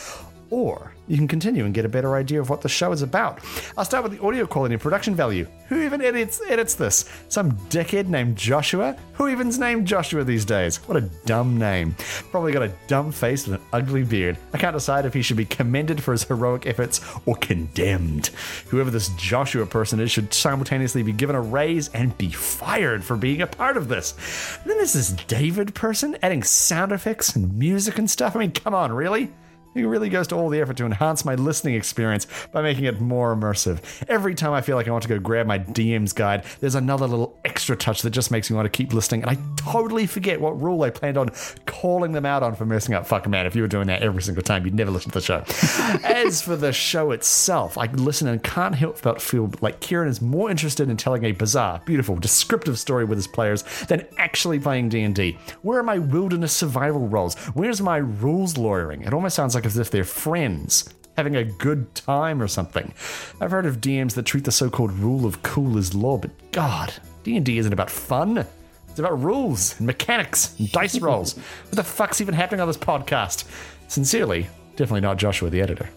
Or 0.50 0.92
you 1.06 1.16
can 1.16 1.28
continue 1.28 1.64
and 1.64 1.72
get 1.72 1.84
a 1.84 1.88
better 1.88 2.16
idea 2.16 2.40
of 2.40 2.50
what 2.50 2.60
the 2.60 2.68
show 2.68 2.90
is 2.92 3.02
about. 3.02 3.40
I'll 3.76 3.84
start 3.84 4.02
with 4.02 4.12
the 4.12 4.22
audio 4.22 4.46
quality 4.46 4.74
and 4.74 4.82
production 4.82 5.14
value. 5.14 5.46
Who 5.68 5.82
even 5.82 6.02
edits 6.02 6.40
edits 6.48 6.74
this? 6.74 7.08
Some 7.28 7.52
dickhead 7.68 8.08
named 8.08 8.36
Joshua? 8.36 8.96
Who 9.14 9.28
even's 9.28 9.58
named 9.58 9.86
Joshua 9.86 10.24
these 10.24 10.44
days? 10.44 10.76
What 10.88 10.96
a 10.96 11.08
dumb 11.24 11.56
name. 11.56 11.94
Probably 12.32 12.52
got 12.52 12.64
a 12.64 12.72
dumb 12.88 13.12
face 13.12 13.46
and 13.46 13.56
an 13.56 13.62
ugly 13.72 14.02
beard. 14.02 14.38
I 14.52 14.58
can't 14.58 14.74
decide 14.74 15.06
if 15.06 15.14
he 15.14 15.22
should 15.22 15.36
be 15.36 15.44
commended 15.44 16.02
for 16.02 16.12
his 16.12 16.24
heroic 16.24 16.66
efforts 16.66 17.00
or 17.26 17.36
condemned. 17.36 18.28
Whoever 18.68 18.90
this 18.90 19.10
Joshua 19.10 19.66
person 19.66 20.00
is 20.00 20.10
should 20.10 20.34
simultaneously 20.34 21.04
be 21.04 21.12
given 21.12 21.36
a 21.36 21.40
raise 21.40 21.88
and 21.88 22.16
be 22.18 22.30
fired 22.30 23.04
for 23.04 23.16
being 23.16 23.42
a 23.42 23.46
part 23.46 23.76
of 23.76 23.86
this. 23.88 24.14
And 24.60 24.70
then 24.70 24.78
there's 24.78 24.94
this 24.94 25.10
David 25.10 25.74
person 25.74 26.16
adding 26.22 26.42
sound 26.42 26.90
effects 26.90 27.36
and 27.36 27.56
music 27.56 27.98
and 27.98 28.10
stuff. 28.10 28.34
I 28.34 28.40
mean, 28.40 28.52
come 28.52 28.74
on, 28.74 28.92
really? 28.92 29.30
He 29.74 29.84
really 29.84 30.08
goes 30.08 30.26
to 30.28 30.36
all 30.36 30.48
the 30.48 30.60
effort 30.60 30.76
to 30.78 30.86
enhance 30.86 31.24
my 31.24 31.34
listening 31.34 31.74
experience 31.74 32.26
by 32.52 32.62
making 32.62 32.84
it 32.84 33.00
more 33.00 33.34
immersive. 33.34 33.80
Every 34.08 34.34
time 34.34 34.52
I 34.52 34.60
feel 34.60 34.76
like 34.76 34.88
I 34.88 34.90
want 34.90 35.02
to 35.02 35.08
go 35.08 35.18
grab 35.18 35.46
my 35.46 35.58
DM's 35.58 36.12
guide, 36.12 36.44
there's 36.60 36.74
another 36.74 37.06
little 37.06 37.38
extra 37.44 37.76
touch 37.76 38.02
that 38.02 38.10
just 38.10 38.30
makes 38.30 38.50
me 38.50 38.56
want 38.56 38.66
to 38.66 38.70
keep 38.70 38.92
listening, 38.92 39.22
and 39.22 39.30
I 39.30 39.38
totally 39.56 40.06
forget 40.06 40.40
what 40.40 40.60
rule 40.60 40.82
I 40.82 40.90
planned 40.90 41.16
on 41.16 41.30
calling 41.66 42.12
them 42.12 42.26
out 42.26 42.42
on 42.42 42.54
for 42.54 42.64
messing 42.66 42.94
up. 42.94 43.06
Fuck 43.06 43.28
man, 43.28 43.46
if 43.46 43.54
you 43.54 43.62
were 43.62 43.68
doing 43.68 43.86
that 43.86 44.02
every 44.02 44.22
single 44.22 44.42
time, 44.42 44.64
you'd 44.64 44.74
never 44.74 44.90
listen 44.90 45.10
to 45.12 45.20
the 45.20 45.24
show. 45.24 45.44
As 46.04 46.42
for 46.42 46.56
the 46.56 46.72
show 46.72 47.12
itself, 47.12 47.78
I 47.78 47.86
listen 47.86 48.28
and 48.28 48.42
can't 48.42 48.74
help 48.74 49.00
but 49.02 49.22
feel 49.22 49.50
like 49.60 49.80
Kieran 49.80 50.08
is 50.08 50.20
more 50.20 50.50
interested 50.50 50.90
in 50.90 50.96
telling 50.96 51.24
a 51.24 51.32
bizarre, 51.32 51.80
beautiful, 51.84 52.16
descriptive 52.16 52.78
story 52.78 53.04
with 53.04 53.18
his 53.18 53.26
players 53.26 53.62
than 53.86 54.06
actually 54.18 54.58
playing 54.58 54.88
D&D. 54.88 55.38
Where 55.62 55.78
are 55.78 55.84
my 55.84 55.98
wilderness 55.98 56.52
survival 56.52 57.08
roles? 57.08 57.36
Where's 57.54 57.80
my 57.80 57.98
rules 57.98 58.56
lawyering? 58.58 59.02
It 59.02 59.14
almost 59.14 59.36
sounds 59.36 59.54
like 59.54 59.59
as 59.66 59.78
if 59.78 59.90
they're 59.90 60.04
friends 60.04 60.92
having 61.16 61.36
a 61.36 61.44
good 61.44 61.94
time 61.94 62.40
or 62.40 62.48
something. 62.48 62.94
I've 63.40 63.50
heard 63.50 63.66
of 63.66 63.80
DMs 63.80 64.14
that 64.14 64.24
treat 64.24 64.44
the 64.44 64.52
so-called 64.52 64.92
rule 64.92 65.26
of 65.26 65.42
cool 65.42 65.76
as 65.76 65.94
law, 65.94 66.16
but 66.16 66.30
God, 66.52 66.94
D&D 67.24 67.58
isn't 67.58 67.72
about 67.72 67.90
fun. 67.90 68.46
It's 68.88 68.98
about 68.98 69.22
rules 69.22 69.76
and 69.78 69.86
mechanics 69.86 70.58
and 70.58 70.70
dice 70.72 70.98
rolls. 71.00 71.36
what 71.36 71.76
the 71.76 71.84
fuck's 71.84 72.20
even 72.20 72.34
happening 72.34 72.60
on 72.60 72.68
this 72.68 72.76
podcast? 72.78 73.44
Sincerely, 73.88 74.48
Definitely 74.80 75.02
not 75.02 75.18
Joshua, 75.18 75.50
the 75.50 75.60
editor. 75.60 75.90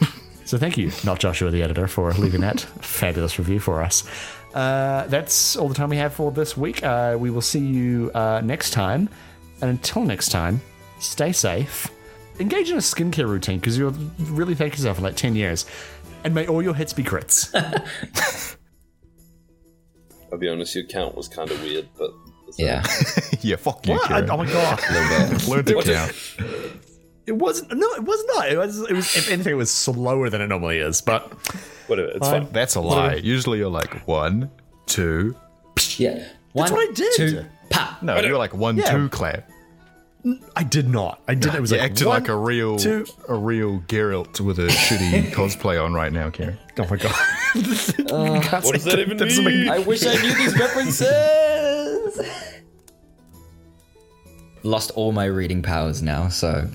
so 0.44 0.58
thank 0.58 0.76
you, 0.76 0.92
not 1.02 1.18
Joshua, 1.18 1.50
the 1.50 1.62
editor, 1.62 1.88
for 1.88 2.12
leaving 2.12 2.42
that 2.42 2.60
fabulous 2.82 3.38
review 3.38 3.58
for 3.58 3.82
us. 3.82 4.06
Uh, 4.54 5.06
that's 5.06 5.56
all 5.56 5.66
the 5.66 5.74
time 5.74 5.88
we 5.88 5.96
have 5.96 6.12
for 6.12 6.30
this 6.30 6.58
week. 6.58 6.82
Uh, 6.84 7.16
we 7.18 7.30
will 7.30 7.40
see 7.40 7.58
you 7.60 8.10
uh, 8.14 8.42
next 8.44 8.72
time. 8.72 9.08
And 9.62 9.70
until 9.70 10.04
next 10.04 10.28
time, 10.28 10.60
stay 10.98 11.32
safe. 11.32 11.88
Engage 12.38 12.70
in 12.70 12.76
a 12.76 12.80
skincare 12.80 13.26
routine 13.28 13.58
because 13.58 13.78
you'll 13.78 13.94
really 14.18 14.54
thank 14.54 14.74
yourself 14.74 14.96
for 14.96 15.02
like 15.02 15.16
10 15.16 15.34
years. 15.36 15.64
And 16.24 16.34
may 16.34 16.46
all 16.46 16.62
your 16.62 16.74
hits 16.74 16.92
be 16.92 17.02
crits. 17.02 17.50
I'll 20.32 20.38
be 20.38 20.48
honest, 20.48 20.74
your 20.74 20.84
count 20.84 21.14
was 21.16 21.28
kind 21.28 21.50
of 21.50 21.60
weird, 21.62 21.88
but 21.96 22.10
Yeah. 22.58 22.84
yeah, 23.40 23.56
fuck 23.56 23.86
you, 23.86 23.94
What? 23.94 24.10
I- 24.10 24.22
Kieran. 24.22 24.30
oh 24.30 24.36
my 24.38 24.46
god. 24.46 24.80
Learn 25.48 25.64
to 25.64 25.82
count. 25.82 26.12
It 27.26 27.32
wasn't. 27.36 27.72
No, 27.76 27.86
it 27.94 28.04
was 28.04 28.24
not. 28.34 28.48
It 28.52 28.56
was. 28.56 28.80
It 28.88 28.92
was. 28.92 29.16
If 29.16 29.30
anything, 29.32 29.52
it 29.52 29.56
was 29.56 29.68
slower 29.70 30.30
than 30.30 30.40
it 30.40 30.46
normally 30.46 30.78
is. 30.78 31.00
But 31.00 31.32
whatever. 31.88 32.08
It's 32.10 32.18
Fine. 32.28 32.44
fine. 32.44 32.52
That's 32.52 32.76
a 32.76 32.80
lie. 32.80 33.14
Usually 33.14 33.58
you're 33.58 33.68
like 33.68 34.06
one, 34.06 34.48
two. 34.86 35.34
Yeah. 35.96 36.24
One, 36.52 36.70
what 36.72 36.88
I 36.88 36.92
did. 36.92 37.12
Two, 37.16 37.44
pop. 37.70 38.00
No, 38.00 38.20
you're 38.20 38.38
like 38.38 38.54
one, 38.54 38.76
Yeah. 38.76 38.92
two 38.92 39.08
clap. 39.08 39.50
I 40.56 40.64
did 40.64 40.88
not. 40.88 41.20
I 41.28 41.34
did. 41.34 41.54
It 41.54 41.60
was 41.60 41.70
You're 41.70 41.80
like 41.80 41.90
acting 41.92 42.08
one, 42.08 42.20
like 42.20 42.28
a 42.28 42.36
real, 42.36 42.76
two- 42.78 43.06
a 43.28 43.34
real 43.34 43.80
Geralt 43.82 44.40
with 44.40 44.58
a 44.58 44.66
shitty 44.68 45.30
cosplay 45.32 45.82
on 45.82 45.94
right 45.94 46.12
now, 46.12 46.30
Kieran. 46.30 46.58
Oh 46.78 46.86
my 46.90 46.96
god. 46.96 47.14
Uh, 47.56 48.40
what 48.60 48.74
does 48.74 48.84
that 48.84 48.98
even 48.98 49.16
mean? 49.44 49.68
I 49.70 49.78
wish 49.78 50.04
I 50.06 50.12
knew 50.14 50.34
these 50.34 50.58
references. 50.58 52.20
Lost 54.62 54.90
all 54.92 55.12
my 55.12 55.24
reading 55.26 55.62
powers 55.62 56.02
now, 56.02 56.28
so 56.28 56.68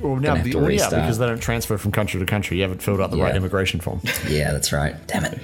Well, 0.00 0.16
now 0.16 0.28
Gonna 0.28 0.36
have 0.36 0.44
the 0.44 0.50
to 0.52 0.56
well, 0.58 0.70
yeah, 0.70 0.76
restart. 0.84 1.02
because 1.02 1.18
they 1.18 1.26
don't 1.26 1.40
transfer 1.42 1.76
from 1.78 1.92
country 1.92 2.20
to 2.20 2.26
country. 2.26 2.56
You 2.56 2.62
haven't 2.62 2.80
filled 2.82 3.00
out 3.00 3.10
the 3.10 3.18
right 3.18 3.34
immigration 3.36 3.80
form. 3.80 4.00
yeah, 4.28 4.52
that's 4.52 4.72
right. 4.72 4.94
Damn 5.08 5.24
it. 5.24 5.38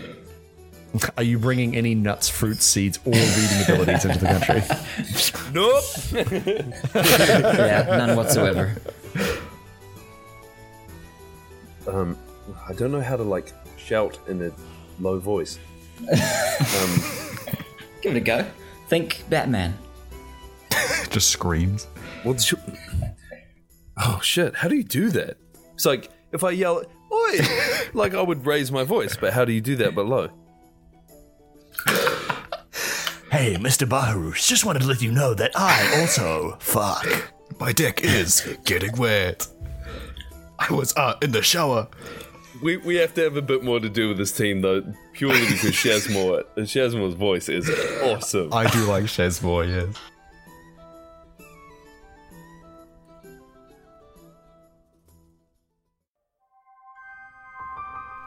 Are 1.16 1.22
you 1.22 1.38
bringing 1.38 1.76
any 1.76 1.94
nuts, 1.94 2.28
fruits, 2.28 2.64
seeds, 2.64 2.98
or 3.04 3.12
reading 3.12 3.62
abilities 3.62 4.04
into 4.04 4.18
the 4.18 4.26
country? 4.26 4.62
Nope. 5.52 5.82
Yeah, 6.94 7.96
none 7.96 8.16
whatsoever. 8.16 8.76
Um, 11.88 12.16
I 12.68 12.72
don't 12.72 12.92
know 12.92 13.00
how 13.00 13.16
to 13.16 13.22
like 13.22 13.52
shout 13.76 14.18
in 14.28 14.42
a 14.42 14.52
low 15.00 15.18
voice. 15.18 15.58
Give 18.00 18.14
it 18.14 18.16
a 18.16 18.20
go. 18.20 18.46
Think 18.88 19.24
Batman. 19.28 19.76
Just 21.10 21.30
screams. 21.30 21.86
What's 22.22 22.50
your... 22.52 22.60
Oh 23.96 24.20
shit! 24.22 24.54
How 24.54 24.68
do 24.68 24.76
you 24.76 24.84
do 24.84 25.10
that? 25.10 25.36
It's 25.74 25.84
like 25.84 26.10
if 26.32 26.44
I 26.44 26.50
yell, 26.50 26.84
"Oi!" 27.12 27.38
like 27.92 28.14
I 28.14 28.22
would 28.22 28.46
raise 28.46 28.70
my 28.70 28.84
voice, 28.84 29.16
but 29.16 29.32
how 29.32 29.44
do 29.44 29.52
you 29.52 29.60
do 29.60 29.76
that 29.76 29.94
but 29.94 30.06
low? 30.06 30.30
Hey, 33.30 33.54
Mr. 33.54 33.88
Baharouche, 33.88 34.44
just 34.48 34.64
wanted 34.64 34.80
to 34.82 34.88
let 34.88 35.00
you 35.00 35.12
know 35.12 35.34
that 35.34 35.52
I 35.54 36.00
also 36.00 36.56
fuck. 36.58 37.06
My 37.60 37.72
dick 37.72 38.00
is 38.02 38.56
getting 38.64 38.96
wet. 38.96 39.46
I 40.58 40.72
was 40.72 40.92
uh, 40.96 41.14
in 41.22 41.30
the 41.30 41.40
shower. 41.40 41.86
We 42.60 42.78
we 42.78 42.96
have 42.96 43.14
to 43.14 43.22
have 43.22 43.36
a 43.36 43.42
bit 43.42 43.62
more 43.62 43.78
to 43.78 43.88
do 43.88 44.08
with 44.08 44.18
this 44.18 44.32
team 44.32 44.62
though, 44.62 44.82
purely 45.12 45.40
because 45.40 45.70
Shazmore 45.70 46.44
Shazmore's 46.56 47.14
voice 47.14 47.48
is 47.48 47.70
awesome. 48.02 48.52
I 48.52 48.68
do 48.68 48.84
like 48.86 49.04
Shazmore, 49.04 49.68
yes. 49.68 49.96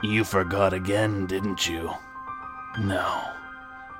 You 0.01 0.23
forgot 0.23 0.73
again, 0.73 1.27
didn't 1.27 1.67
you? 1.67 1.91
No. 2.79 3.33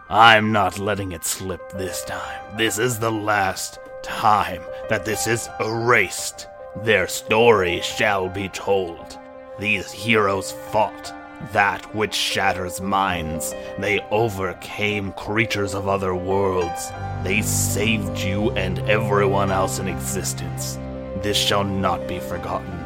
I'm 0.10 0.52
not 0.52 0.80
letting 0.80 1.14
it 1.14 1.24
slip 1.24 1.72
this 1.72 2.04
time. 2.04 2.58
This 2.58 2.78
is 2.78 3.00
the 3.00 3.12
last 3.12 3.80
time 4.04 4.62
that 4.90 5.06
this 5.06 5.28
is 5.28 5.50
erased. 5.62 6.48
Their 6.84 7.08
story 7.08 7.80
shall 7.82 8.28
be 8.28 8.50
told. 8.50 9.18
These 9.60 9.92
heroes 9.92 10.52
fought 10.52 11.14
that 11.54 11.96
which 11.96 12.14
shatters 12.14 12.82
minds. 12.82 13.54
They 13.80 14.02
overcame 14.12 15.14
creatures 15.14 15.74
of 15.74 15.88
other 15.88 16.16
worlds. 16.16 16.92
They 17.24 17.42
saved 17.42 18.20
you 18.20 18.52
and 18.52 18.80
everyone 18.90 19.52
else 19.52 19.80
in 19.80 19.88
existence. 19.88 20.78
This 21.22 21.38
shall 21.38 21.64
not 21.64 22.08
be 22.08 22.20
forgotten. 22.20 22.84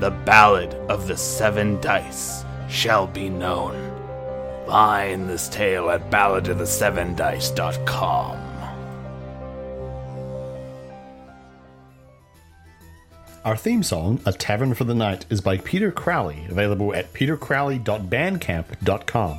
The 0.00 0.10
Ballad 0.10 0.74
of 0.88 1.08
the 1.08 1.16
Seven 1.16 1.80
Dice 1.80 2.44
shall 2.68 3.06
be 3.06 3.28
known. 3.28 3.93
Find 4.66 5.28
this 5.28 5.48
tale 5.48 5.90
at 5.90 6.10
balladofthesevendice.com. 6.10 8.44
Our 13.44 13.56
theme 13.58 13.82
song, 13.82 14.20
A 14.24 14.32
Tavern 14.32 14.72
for 14.72 14.84
the 14.84 14.94
Night, 14.94 15.26
is 15.28 15.42
by 15.42 15.58
Peter 15.58 15.92
Crowley, 15.92 16.46
available 16.48 16.94
at 16.94 17.12
petercrowley.bandcamp.com. 17.12 19.38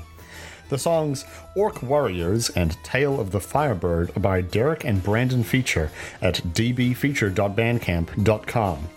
The 0.70 0.78
songs 0.78 1.26
Orc 1.56 1.82
Warriors 1.82 2.52
and 2.52 2.78
Tale 2.84 3.20
of 3.20 3.32
the 3.32 3.40
Firebird 3.40 4.16
are 4.16 4.20
by 4.20 4.42
Derek 4.42 4.84
and 4.84 5.02
Brandon 5.02 5.44
Fiechter 5.44 5.90
at 6.22 6.36
dbfiechter.bandcamp.com. 6.36 8.90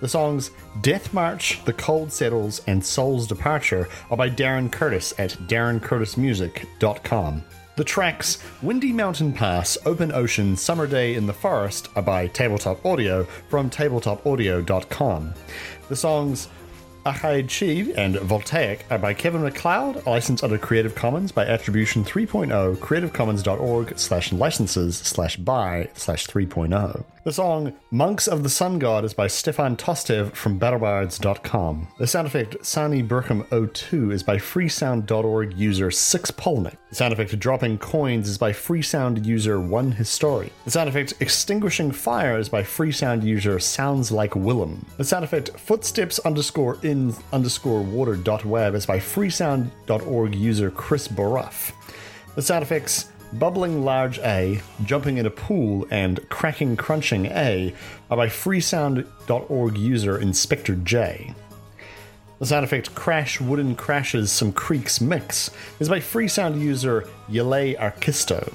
The 0.00 0.08
songs 0.08 0.50
Death 0.80 1.12
March, 1.12 1.64
The 1.64 1.72
Cold 1.72 2.12
Settles, 2.12 2.62
and 2.66 2.84
Soul's 2.84 3.26
Departure 3.26 3.88
are 4.10 4.16
by 4.16 4.30
Darren 4.30 4.70
Curtis 4.72 5.12
at 5.18 5.30
darrencurtismusic.com. 5.46 7.44
The 7.76 7.84
tracks 7.84 8.38
Windy 8.62 8.92
Mountain 8.92 9.32
Pass, 9.32 9.78
Open 9.86 10.12
Ocean, 10.12 10.56
Summer 10.56 10.86
Day 10.86 11.14
in 11.14 11.26
the 11.26 11.32
Forest 11.32 11.88
are 11.96 12.02
by 12.02 12.26
Tabletop 12.26 12.84
Audio 12.84 13.24
from 13.48 13.70
tabletopaudio.com. 13.70 15.34
The 15.88 15.96
songs 15.96 16.48
Achaidh 17.06 17.46
Cheide 17.46 17.94
and 17.96 18.16
Voltaic 18.16 18.84
are 18.90 18.98
by 18.98 19.14
Kevin 19.14 19.42
MacLeod, 19.42 20.04
licensed 20.06 20.44
under 20.44 20.58
Creative 20.58 20.94
Commons 20.94 21.32
by 21.32 21.46
Attribution 21.46 22.04
3.0, 22.04 22.76
creativecommons.org 22.76 23.98
slash 23.98 24.32
licenses 24.32 24.98
slash 24.98 25.36
by 25.36 25.88
slash 25.94 26.26
3.0. 26.26 27.04
The 27.22 27.32
song 27.32 27.74
Monks 27.90 28.26
of 28.26 28.42
the 28.42 28.48
Sun 28.48 28.78
God 28.78 29.04
is 29.04 29.12
by 29.12 29.26
Stefan 29.26 29.76
Tostev 29.76 30.32
from 30.32 30.58
battlebards.com. 30.58 31.88
The 31.98 32.06
sound 32.06 32.26
effect 32.26 32.64
Sani 32.64 33.02
Burkham 33.02 33.46
02 33.74 34.10
is 34.10 34.22
by 34.22 34.36
freesound.org 34.36 35.52
user 35.52 35.88
6polnick. 35.88 36.76
The 36.88 36.94
sound 36.94 37.12
effect 37.12 37.38
Dropping 37.38 37.76
Coins 37.76 38.26
is 38.26 38.38
by 38.38 38.52
freesound 38.52 39.26
user 39.26 39.58
1history. 39.58 40.50
The 40.64 40.70
sound 40.70 40.88
effect 40.88 41.12
Extinguishing 41.20 41.92
Fire 41.92 42.38
is 42.38 42.48
by 42.48 42.62
freesound 42.62 43.22
user 43.22 43.58
Sounds 43.58 44.10
Like 44.10 44.34
Willem. 44.34 44.86
The 44.96 45.04
sound 45.04 45.24
effect 45.24 45.50
Footsteps 45.58 46.20
underscore 46.20 46.78
in 46.90 47.14
underscore 47.32 47.80
water 47.80 48.16
dot 48.16 48.44
web 48.44 48.74
is 48.74 48.84
by 48.84 48.98
freesound.org 48.98 50.34
user 50.34 50.70
Chris 50.70 51.08
Baruff. 51.08 51.72
The 52.34 52.42
sound 52.42 52.62
effects 52.62 53.10
Bubbling 53.32 53.84
Large 53.84 54.18
A, 54.18 54.60
Jumping 54.84 55.18
in 55.18 55.26
a 55.26 55.30
Pool, 55.30 55.86
and 55.90 56.28
Cracking 56.28 56.76
Crunching 56.76 57.26
A 57.26 57.72
are 58.10 58.16
by 58.16 58.26
freesound.org 58.26 59.78
user 59.78 60.18
Inspector 60.18 60.74
J. 60.76 61.34
The 62.40 62.46
sound 62.46 62.64
effect 62.64 62.94
Crash 62.94 63.40
Wooden 63.40 63.76
Crashes 63.76 64.32
Some 64.32 64.52
Creaks 64.52 65.00
Mix 65.00 65.50
is 65.78 65.88
by 65.88 66.00
freesound 66.00 66.60
user 66.60 67.08
Yle 67.28 67.74
Arkisto. 67.76 68.52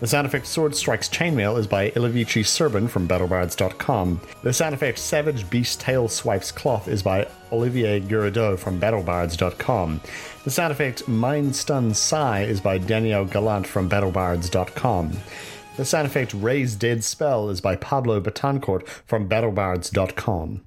The 0.00 0.08
sound 0.08 0.26
effect 0.26 0.46
Sword 0.46 0.74
Strikes 0.74 1.08
Chainmail 1.08 1.58
is 1.58 1.66
by 1.66 1.90
Ilavici 1.90 2.42
Serban 2.42 2.90
from 2.90 3.08
BattleBards.com. 3.08 4.20
The 4.42 4.52
sound 4.52 4.74
effect 4.74 4.98
Savage 4.98 5.48
Beast 5.48 5.80
Tail 5.80 6.08
Swipes 6.08 6.52
Cloth 6.52 6.88
is 6.88 7.02
by 7.02 7.26
Olivier 7.52 8.00
Guerideau 8.00 8.58
from 8.58 8.80
BattleBards.com. 8.80 10.00
The 10.44 10.50
sound 10.50 10.72
effect 10.72 11.08
Mind 11.08 11.54
Stun 11.56 11.94
Sigh 11.94 12.42
is 12.42 12.60
by 12.60 12.78
Daniel 12.78 13.24
Gallant 13.24 13.66
from 13.66 13.88
BattleBards.com. 13.88 15.16
The 15.76 15.84
sound 15.84 16.06
effect 16.06 16.34
Raise 16.34 16.74
Dead 16.74 17.02
Spell 17.02 17.48
is 17.48 17.60
by 17.60 17.76
Pablo 17.76 18.20
Betancourt 18.20 18.86
from 18.86 19.28
BattleBards.com. 19.28 20.60